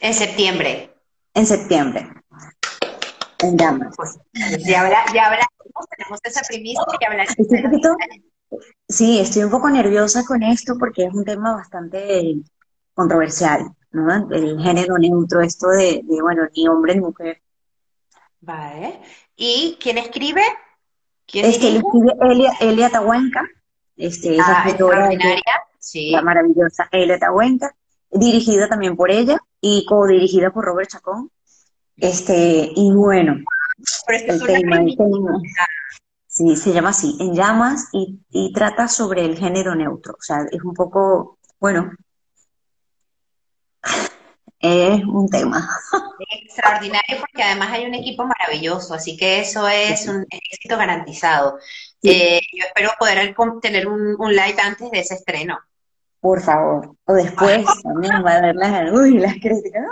En 0.00 0.14
septiembre. 0.14 0.94
En 1.34 1.46
septiembre. 1.46 2.08
En 3.40 3.56
llamas. 3.56 3.94
Pues, 3.96 4.18
ya, 4.66 4.82
habla, 4.82 5.04
ya 5.14 5.26
hablamos, 5.26 5.86
tenemos 5.96 6.20
esa 6.24 6.40
primicia 6.48 6.84
que 6.98 7.06
hablar. 7.06 7.26
sí, 8.88 9.20
estoy 9.20 9.44
un 9.44 9.50
poco 9.50 9.70
nerviosa 9.70 10.24
con 10.24 10.42
esto 10.42 10.76
porque 10.78 11.04
es 11.04 11.14
un 11.14 11.24
tema 11.24 11.54
bastante 11.54 12.36
controversial, 12.94 13.70
¿no? 13.92 14.28
El 14.30 14.60
género 14.60 14.98
neutro, 14.98 15.40
esto 15.40 15.68
de, 15.68 16.02
bueno, 16.20 16.48
ni 16.54 16.68
hombre 16.68 16.94
ni 16.94 17.00
mujer. 17.00 17.42
Vale. 18.40 19.00
¿Y 19.36 19.78
quién 19.80 19.98
escribe? 19.98 20.42
¿Quién 21.26 21.44
este, 21.44 21.76
escribe 21.76 22.16
Elia, 22.22 22.52
Elia 22.60 22.90
Tahuanca, 22.90 23.42
este, 23.96 24.36
esa 24.36 24.62
ah, 24.62 24.68
extraordinaria, 24.68 25.42
sí. 25.78 26.10
la 26.10 26.22
maravillosa 26.22 26.88
Elia 26.90 27.18
Tahuanca, 27.18 27.74
dirigida 28.10 28.68
también 28.68 28.96
por 28.96 29.10
ella 29.10 29.38
y 29.60 29.84
co-dirigida 29.84 30.50
por 30.50 30.64
Robert 30.64 30.90
Chacón. 30.90 31.30
Este, 31.96 32.70
y 32.74 32.92
bueno, 32.92 33.36
el 34.08 34.42
tema, 34.44 34.78
sí, 36.26 36.56
se 36.56 36.72
llama 36.72 36.90
así, 36.90 37.16
En 37.18 37.34
llamas, 37.34 37.88
y, 37.92 38.20
y 38.30 38.52
trata 38.52 38.86
sobre 38.86 39.24
el 39.24 39.36
género 39.36 39.74
neutro. 39.74 40.14
O 40.14 40.22
sea, 40.22 40.38
es 40.50 40.62
un 40.62 40.74
poco, 40.74 41.38
bueno, 41.58 41.90
es 44.60 45.04
un 45.04 45.28
tema. 45.28 45.68
Extraordinario 46.42 47.18
porque 47.20 47.42
además 47.42 47.70
hay 47.72 47.86
un 47.86 47.94
equipo 47.94 48.24
maravilloso, 48.26 48.94
así 48.94 49.16
que 49.16 49.40
eso 49.40 49.68
es 49.68 50.08
un 50.08 50.26
éxito 50.30 50.76
garantizado. 50.76 51.58
Eh, 52.02 52.40
yo 52.56 52.64
espero 52.64 52.90
poder 52.98 53.34
tener 53.60 53.86
un, 53.86 54.16
un 54.18 54.30
live 54.30 54.56
antes 54.62 54.90
de 54.90 54.98
ese 55.00 55.14
estreno. 55.14 55.58
Por 56.20 56.40
favor. 56.40 56.96
O 57.04 57.12
después 57.12 57.64
también 57.82 58.24
va 58.24 58.32
a 58.32 58.38
haber 58.38 58.56
las, 58.56 58.92
uy, 58.92 59.18
las 59.18 59.34
críticas. 59.34 59.84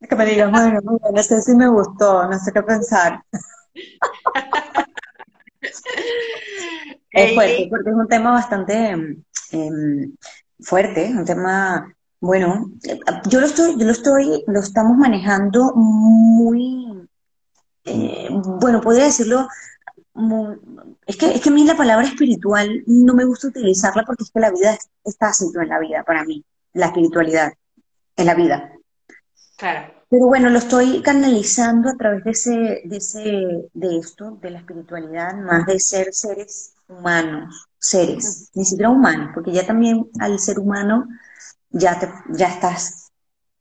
es 0.00 0.08
que 0.08 0.16
me 0.16 0.26
digas, 0.26 0.50
bueno, 0.50 0.80
no 1.12 1.22
sé 1.22 1.40
si 1.42 1.54
me 1.54 1.68
gustó, 1.68 2.26
no 2.26 2.38
sé 2.38 2.52
qué 2.52 2.62
pensar. 2.62 3.22
es 7.12 7.34
fuerte, 7.34 7.66
porque 7.70 7.90
es 7.90 7.96
un 7.96 8.08
tema 8.08 8.32
bastante 8.32 8.90
em, 9.52 10.16
fuerte, 10.60 11.12
un 11.16 11.24
tema, 11.24 11.94
bueno, 12.20 12.70
yo 13.28 13.40
lo 13.40 13.46
estoy, 13.46 13.78
yo 13.78 13.86
lo 13.86 13.92
estoy, 13.92 14.44
lo 14.46 14.60
estamos 14.60 14.96
manejando 14.96 15.72
muy, 15.74 17.08
eh, 17.84 18.28
bueno, 18.30 18.80
podría 18.80 19.04
decirlo, 19.04 19.48
es, 21.06 21.16
que, 21.16 21.34
es 21.34 21.40
que 21.40 21.48
a 21.48 21.52
mí 21.52 21.64
la 21.64 21.76
palabra 21.76 22.06
espiritual 22.06 22.82
no 22.86 23.14
me 23.14 23.24
gusta 23.24 23.48
utilizarla 23.48 24.04
porque 24.04 24.24
es 24.24 24.30
que 24.30 24.40
la 24.40 24.50
vida 24.50 24.78
está 25.04 25.28
así 25.28 25.46
en 25.54 25.68
la 25.68 25.78
vida 25.78 26.04
para 26.04 26.24
mí, 26.24 26.44
la 26.72 26.86
espiritualidad, 26.86 27.52
en 28.16 28.26
la 28.26 28.34
vida. 28.34 28.72
Claro. 29.56 29.92
Pero 30.08 30.26
bueno, 30.26 30.50
lo 30.50 30.58
estoy 30.58 31.02
canalizando 31.02 31.88
a 31.88 31.96
través 31.96 32.24
de, 32.24 32.30
ese, 32.32 32.82
de, 32.84 32.96
ese, 32.96 33.68
de 33.72 33.98
esto, 33.98 34.38
de 34.42 34.50
la 34.50 34.58
espiritualidad, 34.58 35.36
más 35.36 35.66
de 35.66 35.78
ser 35.78 36.12
seres 36.12 36.74
humanos, 36.88 37.68
seres, 37.78 38.50
ni 38.54 38.64
siquiera 38.64 38.90
humanos, 38.90 39.30
porque 39.32 39.52
ya 39.52 39.64
también 39.64 40.10
al 40.18 40.40
ser 40.40 40.58
humano 40.58 41.06
ya, 41.70 41.98
te, 42.00 42.08
ya 42.30 42.48
estás 42.48 43.12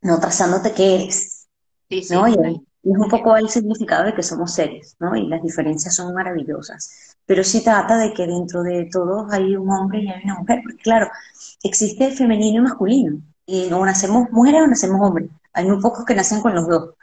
no 0.01 0.19
trazándote 0.19 0.73
que 0.73 0.95
eres. 0.95 1.47
Sí, 1.89 2.03
sí, 2.03 2.15
y 2.83 2.91
es 2.91 2.97
un 2.97 3.09
poco 3.09 3.35
el 3.35 3.49
significado 3.49 4.05
de 4.05 4.13
que 4.13 4.23
somos 4.23 4.53
seres, 4.53 4.95
¿no? 4.99 5.15
Y 5.15 5.27
las 5.27 5.43
diferencias 5.43 5.95
son 5.95 6.13
maravillosas. 6.13 7.15
Pero 7.25 7.43
sí 7.43 7.63
trata 7.63 7.97
de 7.97 8.13
que 8.13 8.25
dentro 8.25 8.63
de 8.63 8.89
todos 8.91 9.31
hay 9.31 9.55
un 9.55 9.69
hombre 9.69 9.99
y 9.99 10.09
hay 10.09 10.23
una 10.23 10.39
mujer, 10.39 10.61
porque 10.63 10.81
claro, 10.81 11.09
existe 11.63 12.11
femenino 12.11 12.59
y 12.59 12.63
masculino, 12.63 13.21
y 13.45 13.71
o 13.71 13.85
nacemos 13.85 14.29
mujeres 14.31 14.61
o 14.63 14.67
nacemos 14.67 15.01
hombres. 15.01 15.29
Hay 15.53 15.65
muy 15.65 15.81
pocos 15.81 16.05
que 16.05 16.15
nacen 16.15 16.41
con 16.41 16.55
los 16.55 16.67
dos. 16.67 16.95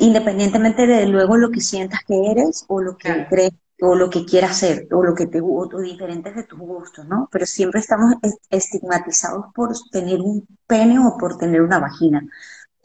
Independientemente 0.00 0.86
de 0.86 1.06
luego 1.06 1.36
lo 1.36 1.50
que 1.50 1.60
sientas 1.60 2.00
que 2.06 2.30
eres 2.30 2.64
o 2.68 2.80
lo 2.80 2.96
que 2.96 3.26
crees 3.28 3.52
o 3.80 3.94
lo 3.94 4.08
que 4.08 4.24
quieras 4.24 4.56
ser 4.56 4.88
o 4.90 5.02
lo 5.02 5.14
que 5.14 5.26
te 5.26 5.40
o 5.42 5.68
diferentes 5.80 6.34
de 6.34 6.44
tus 6.44 6.58
gustos, 6.58 7.06
¿no? 7.06 7.28
Pero 7.30 7.46
siempre 7.46 7.80
estamos 7.80 8.14
estigmatizados 8.50 9.46
por 9.54 9.72
tener 9.90 10.20
un 10.20 10.46
pene 10.66 10.98
o 10.98 11.16
por 11.18 11.36
tener 11.36 11.60
una 11.60 11.78
vagina. 11.78 12.26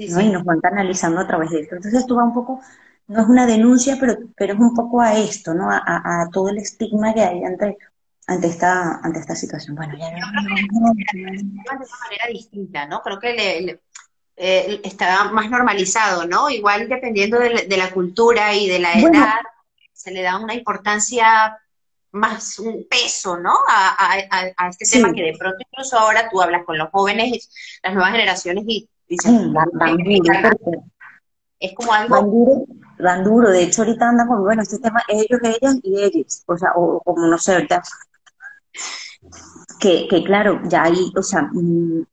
Y 0.08 0.30
nos 0.30 0.44
van 0.44 0.60
canalizando 0.60 1.22
a 1.22 1.28
través 1.28 1.50
de 1.52 1.62
esto. 1.62 1.76
Entonces 1.76 2.02
esto 2.02 2.16
va 2.16 2.24
un 2.24 2.34
poco, 2.34 2.62
no 3.08 3.22
es 3.22 3.28
una 3.28 3.46
denuncia, 3.46 3.98
pero, 4.00 4.18
pero 4.36 4.54
es 4.54 4.60
un 4.60 4.74
poco 4.74 5.02
a 5.02 5.18
esto, 5.18 5.54
¿no? 5.54 5.70
A, 5.70 6.28
todo 6.32 6.50
el 6.50 6.58
estigma 6.58 7.14
que 7.14 7.22
hay 7.22 7.44
ante, 7.44 7.78
ante, 8.28 8.48
esta, 8.48 9.00
ante 9.04 9.20
esta 9.20 9.36
situación. 9.36 9.76
Bueno, 9.76 9.96
ya 9.98 10.12
no, 10.12 10.28
de 10.44 11.44
una 11.52 11.68
manera 11.74 12.26
distinta, 12.32 12.88
¿no? 12.88 13.02
Creo 13.02 13.20
que 13.20 13.80
eh, 14.38 14.82
está 14.84 15.26
más 15.26 15.50
normalizado, 15.50 16.26
¿no? 16.26 16.50
Igual 16.50 16.90
dependiendo 16.90 17.38
de, 17.38 17.78
la 17.78 17.92
cultura 17.92 18.56
y 18.56 18.68
de 18.68 18.80
la 18.80 18.94
edad, 18.94 19.40
se 19.94 20.12
le 20.12 20.24
da 20.24 20.40
una 20.40 20.56
importancia 20.56 21.60
más 22.12 22.60
un 22.60 22.88
peso, 22.90 23.38
¿no? 23.38 23.54
A, 23.68 24.68
este 24.70 24.98
tema 24.98 25.14
que 25.14 25.24
de 25.24 25.38
pronto 25.38 25.58
incluso 25.60 25.98
ahora 25.98 26.30
tú 26.30 26.42
hablas 26.42 26.66
con 26.66 26.78
los 26.78 26.90
jóvenes, 26.90 27.50
las 27.84 27.94
nuevas 27.94 28.12
generaciones 28.12 28.64
y 28.68 28.90
es 31.60 31.74
como 31.76 31.94
algo... 31.94 32.66
Van 33.00 33.24
duro, 33.24 33.50
de 33.50 33.64
hecho 33.64 33.82
ahorita 33.82 34.10
anda 34.10 34.28
con, 34.28 34.44
bueno, 34.44 34.62
este 34.62 34.78
tema, 34.78 35.02
ellos, 35.08 35.40
ellas 35.42 35.76
y 35.82 36.04
ellos, 36.04 36.44
o 36.46 36.56
sea, 36.56 36.70
o 36.76 37.00
como 37.00 37.26
no 37.26 37.38
sé, 37.40 37.54
ahorita, 37.54 37.82
que, 39.80 40.08
que 40.08 40.24
claro, 40.24 40.62
ya 40.66 40.84
hay, 40.84 41.12
o 41.16 41.24
sea, 41.24 41.50
mm, 41.52 42.04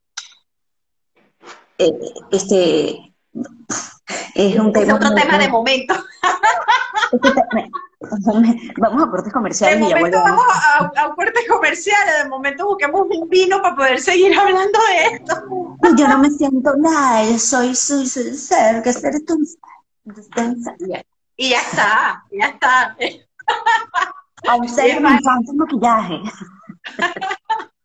eh, 1.76 2.00
este, 2.30 3.14
es 4.34 4.58
un 4.58 4.72
tema... 4.72 4.94
otro 4.94 5.14
tema 5.14 5.38
de 5.38 5.48
momento. 5.48 5.94
Vamos 8.78 9.02
a 9.02 9.10
cortes 9.10 9.32
comerciales. 9.32 9.80
De 9.80 9.94
momento 9.94 10.22
vamos 10.22 10.44
a, 10.46 10.84
a, 10.84 11.14
cortes 11.14 11.48
comerciales, 11.48 12.22
de 12.22 12.28
momento 12.28 12.66
busquemos 12.66 13.06
un 13.10 13.28
vino 13.28 13.60
para 13.60 13.74
poder 13.74 14.00
seguir 14.00 14.38
hablando 14.38 14.78
de 14.78 15.16
esto. 15.16 15.34
Yo 15.96 16.06
no 16.06 16.18
me 16.18 16.30
siento 16.30 16.76
nada, 16.76 17.24
yo 17.24 17.38
soy 17.38 17.74
su, 17.74 18.06
ser, 18.06 18.82
que 18.82 18.92
ser 18.92 19.14
tú. 19.26 19.36
Y 21.36 21.50
ya 21.50 21.60
está, 21.60 22.24
ya 22.30 22.46
está. 22.46 22.96
Aún 24.48 24.68
se 24.68 25.00
me 25.00 25.10
encanta 25.10 25.50
el 25.50 25.56
maquillaje. 25.56 26.20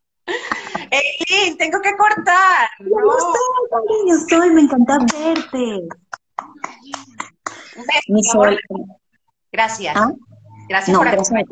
Eileen, 0.91 1.57
tengo 1.57 1.81
que 1.81 1.97
cortar. 1.97 2.69
No, 2.79 3.01
no 3.01 4.15
estoy, 4.15 4.27
cariño, 4.29 4.53
me 4.53 4.61
encanta 4.61 4.99
verte. 4.99 5.87
Mi 8.07 8.23
sol. 8.23 8.59
Gracias. 9.53 9.95
¿Ah? 9.95 10.11
Gracias 10.67 10.97
por 10.97 11.05
gracias. 11.05 11.45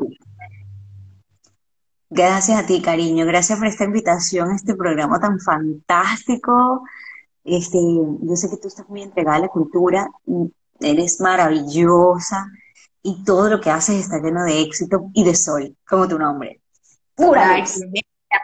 Gracias 2.10 2.58
a 2.58 2.66
ti, 2.66 2.82
cariño. 2.82 3.24
Gracias 3.24 3.58
por 3.58 3.68
esta 3.68 3.84
invitación 3.84 4.50
a 4.50 4.56
este 4.56 4.74
programa 4.74 5.18
tan 5.18 5.40
fantástico. 5.40 6.84
Este, 7.44 7.78
yo 7.78 8.36
sé 8.36 8.50
que 8.50 8.58
tú 8.58 8.68
estás 8.68 8.88
muy 8.88 9.02
entregada 9.02 9.36
a 9.36 9.40
la 9.40 9.48
cultura, 9.48 10.08
eres 10.80 11.20
maravillosa 11.20 12.50
y 13.02 13.24
todo 13.24 13.48
lo 13.48 13.60
que 13.60 13.70
haces 13.70 13.96
está 13.96 14.18
lleno 14.18 14.44
de 14.44 14.60
éxito 14.60 15.10
y 15.14 15.24
de 15.24 15.34
sol, 15.34 15.74
como 15.88 16.06
tu 16.06 16.18
nombre. 16.18 16.60
Pura 17.14 17.64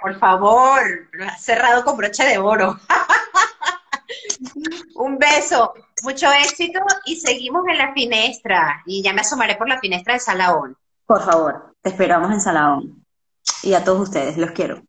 por 0.00 0.18
favor, 0.18 0.80
lo 1.12 1.24
has 1.24 1.42
cerrado 1.42 1.84
con 1.84 1.96
broche 1.96 2.24
de 2.24 2.38
oro. 2.38 2.78
Un 4.94 5.18
beso, 5.18 5.74
mucho 6.02 6.26
éxito 6.32 6.80
y 7.06 7.16
seguimos 7.16 7.66
en 7.68 7.78
la 7.78 7.92
finestra. 7.92 8.82
Y 8.86 9.02
ya 9.02 9.12
me 9.12 9.20
asomaré 9.20 9.56
por 9.56 9.68
la 9.68 9.80
finestra 9.80 10.14
de 10.14 10.20
Salaón. 10.20 10.76
Por 11.06 11.22
favor, 11.22 11.74
te 11.82 11.90
esperamos 11.90 12.32
en 12.32 12.40
Salaón. 12.40 13.04
Y 13.62 13.74
a 13.74 13.84
todos 13.84 14.00
ustedes, 14.00 14.36
los 14.36 14.50
quiero. 14.52 14.82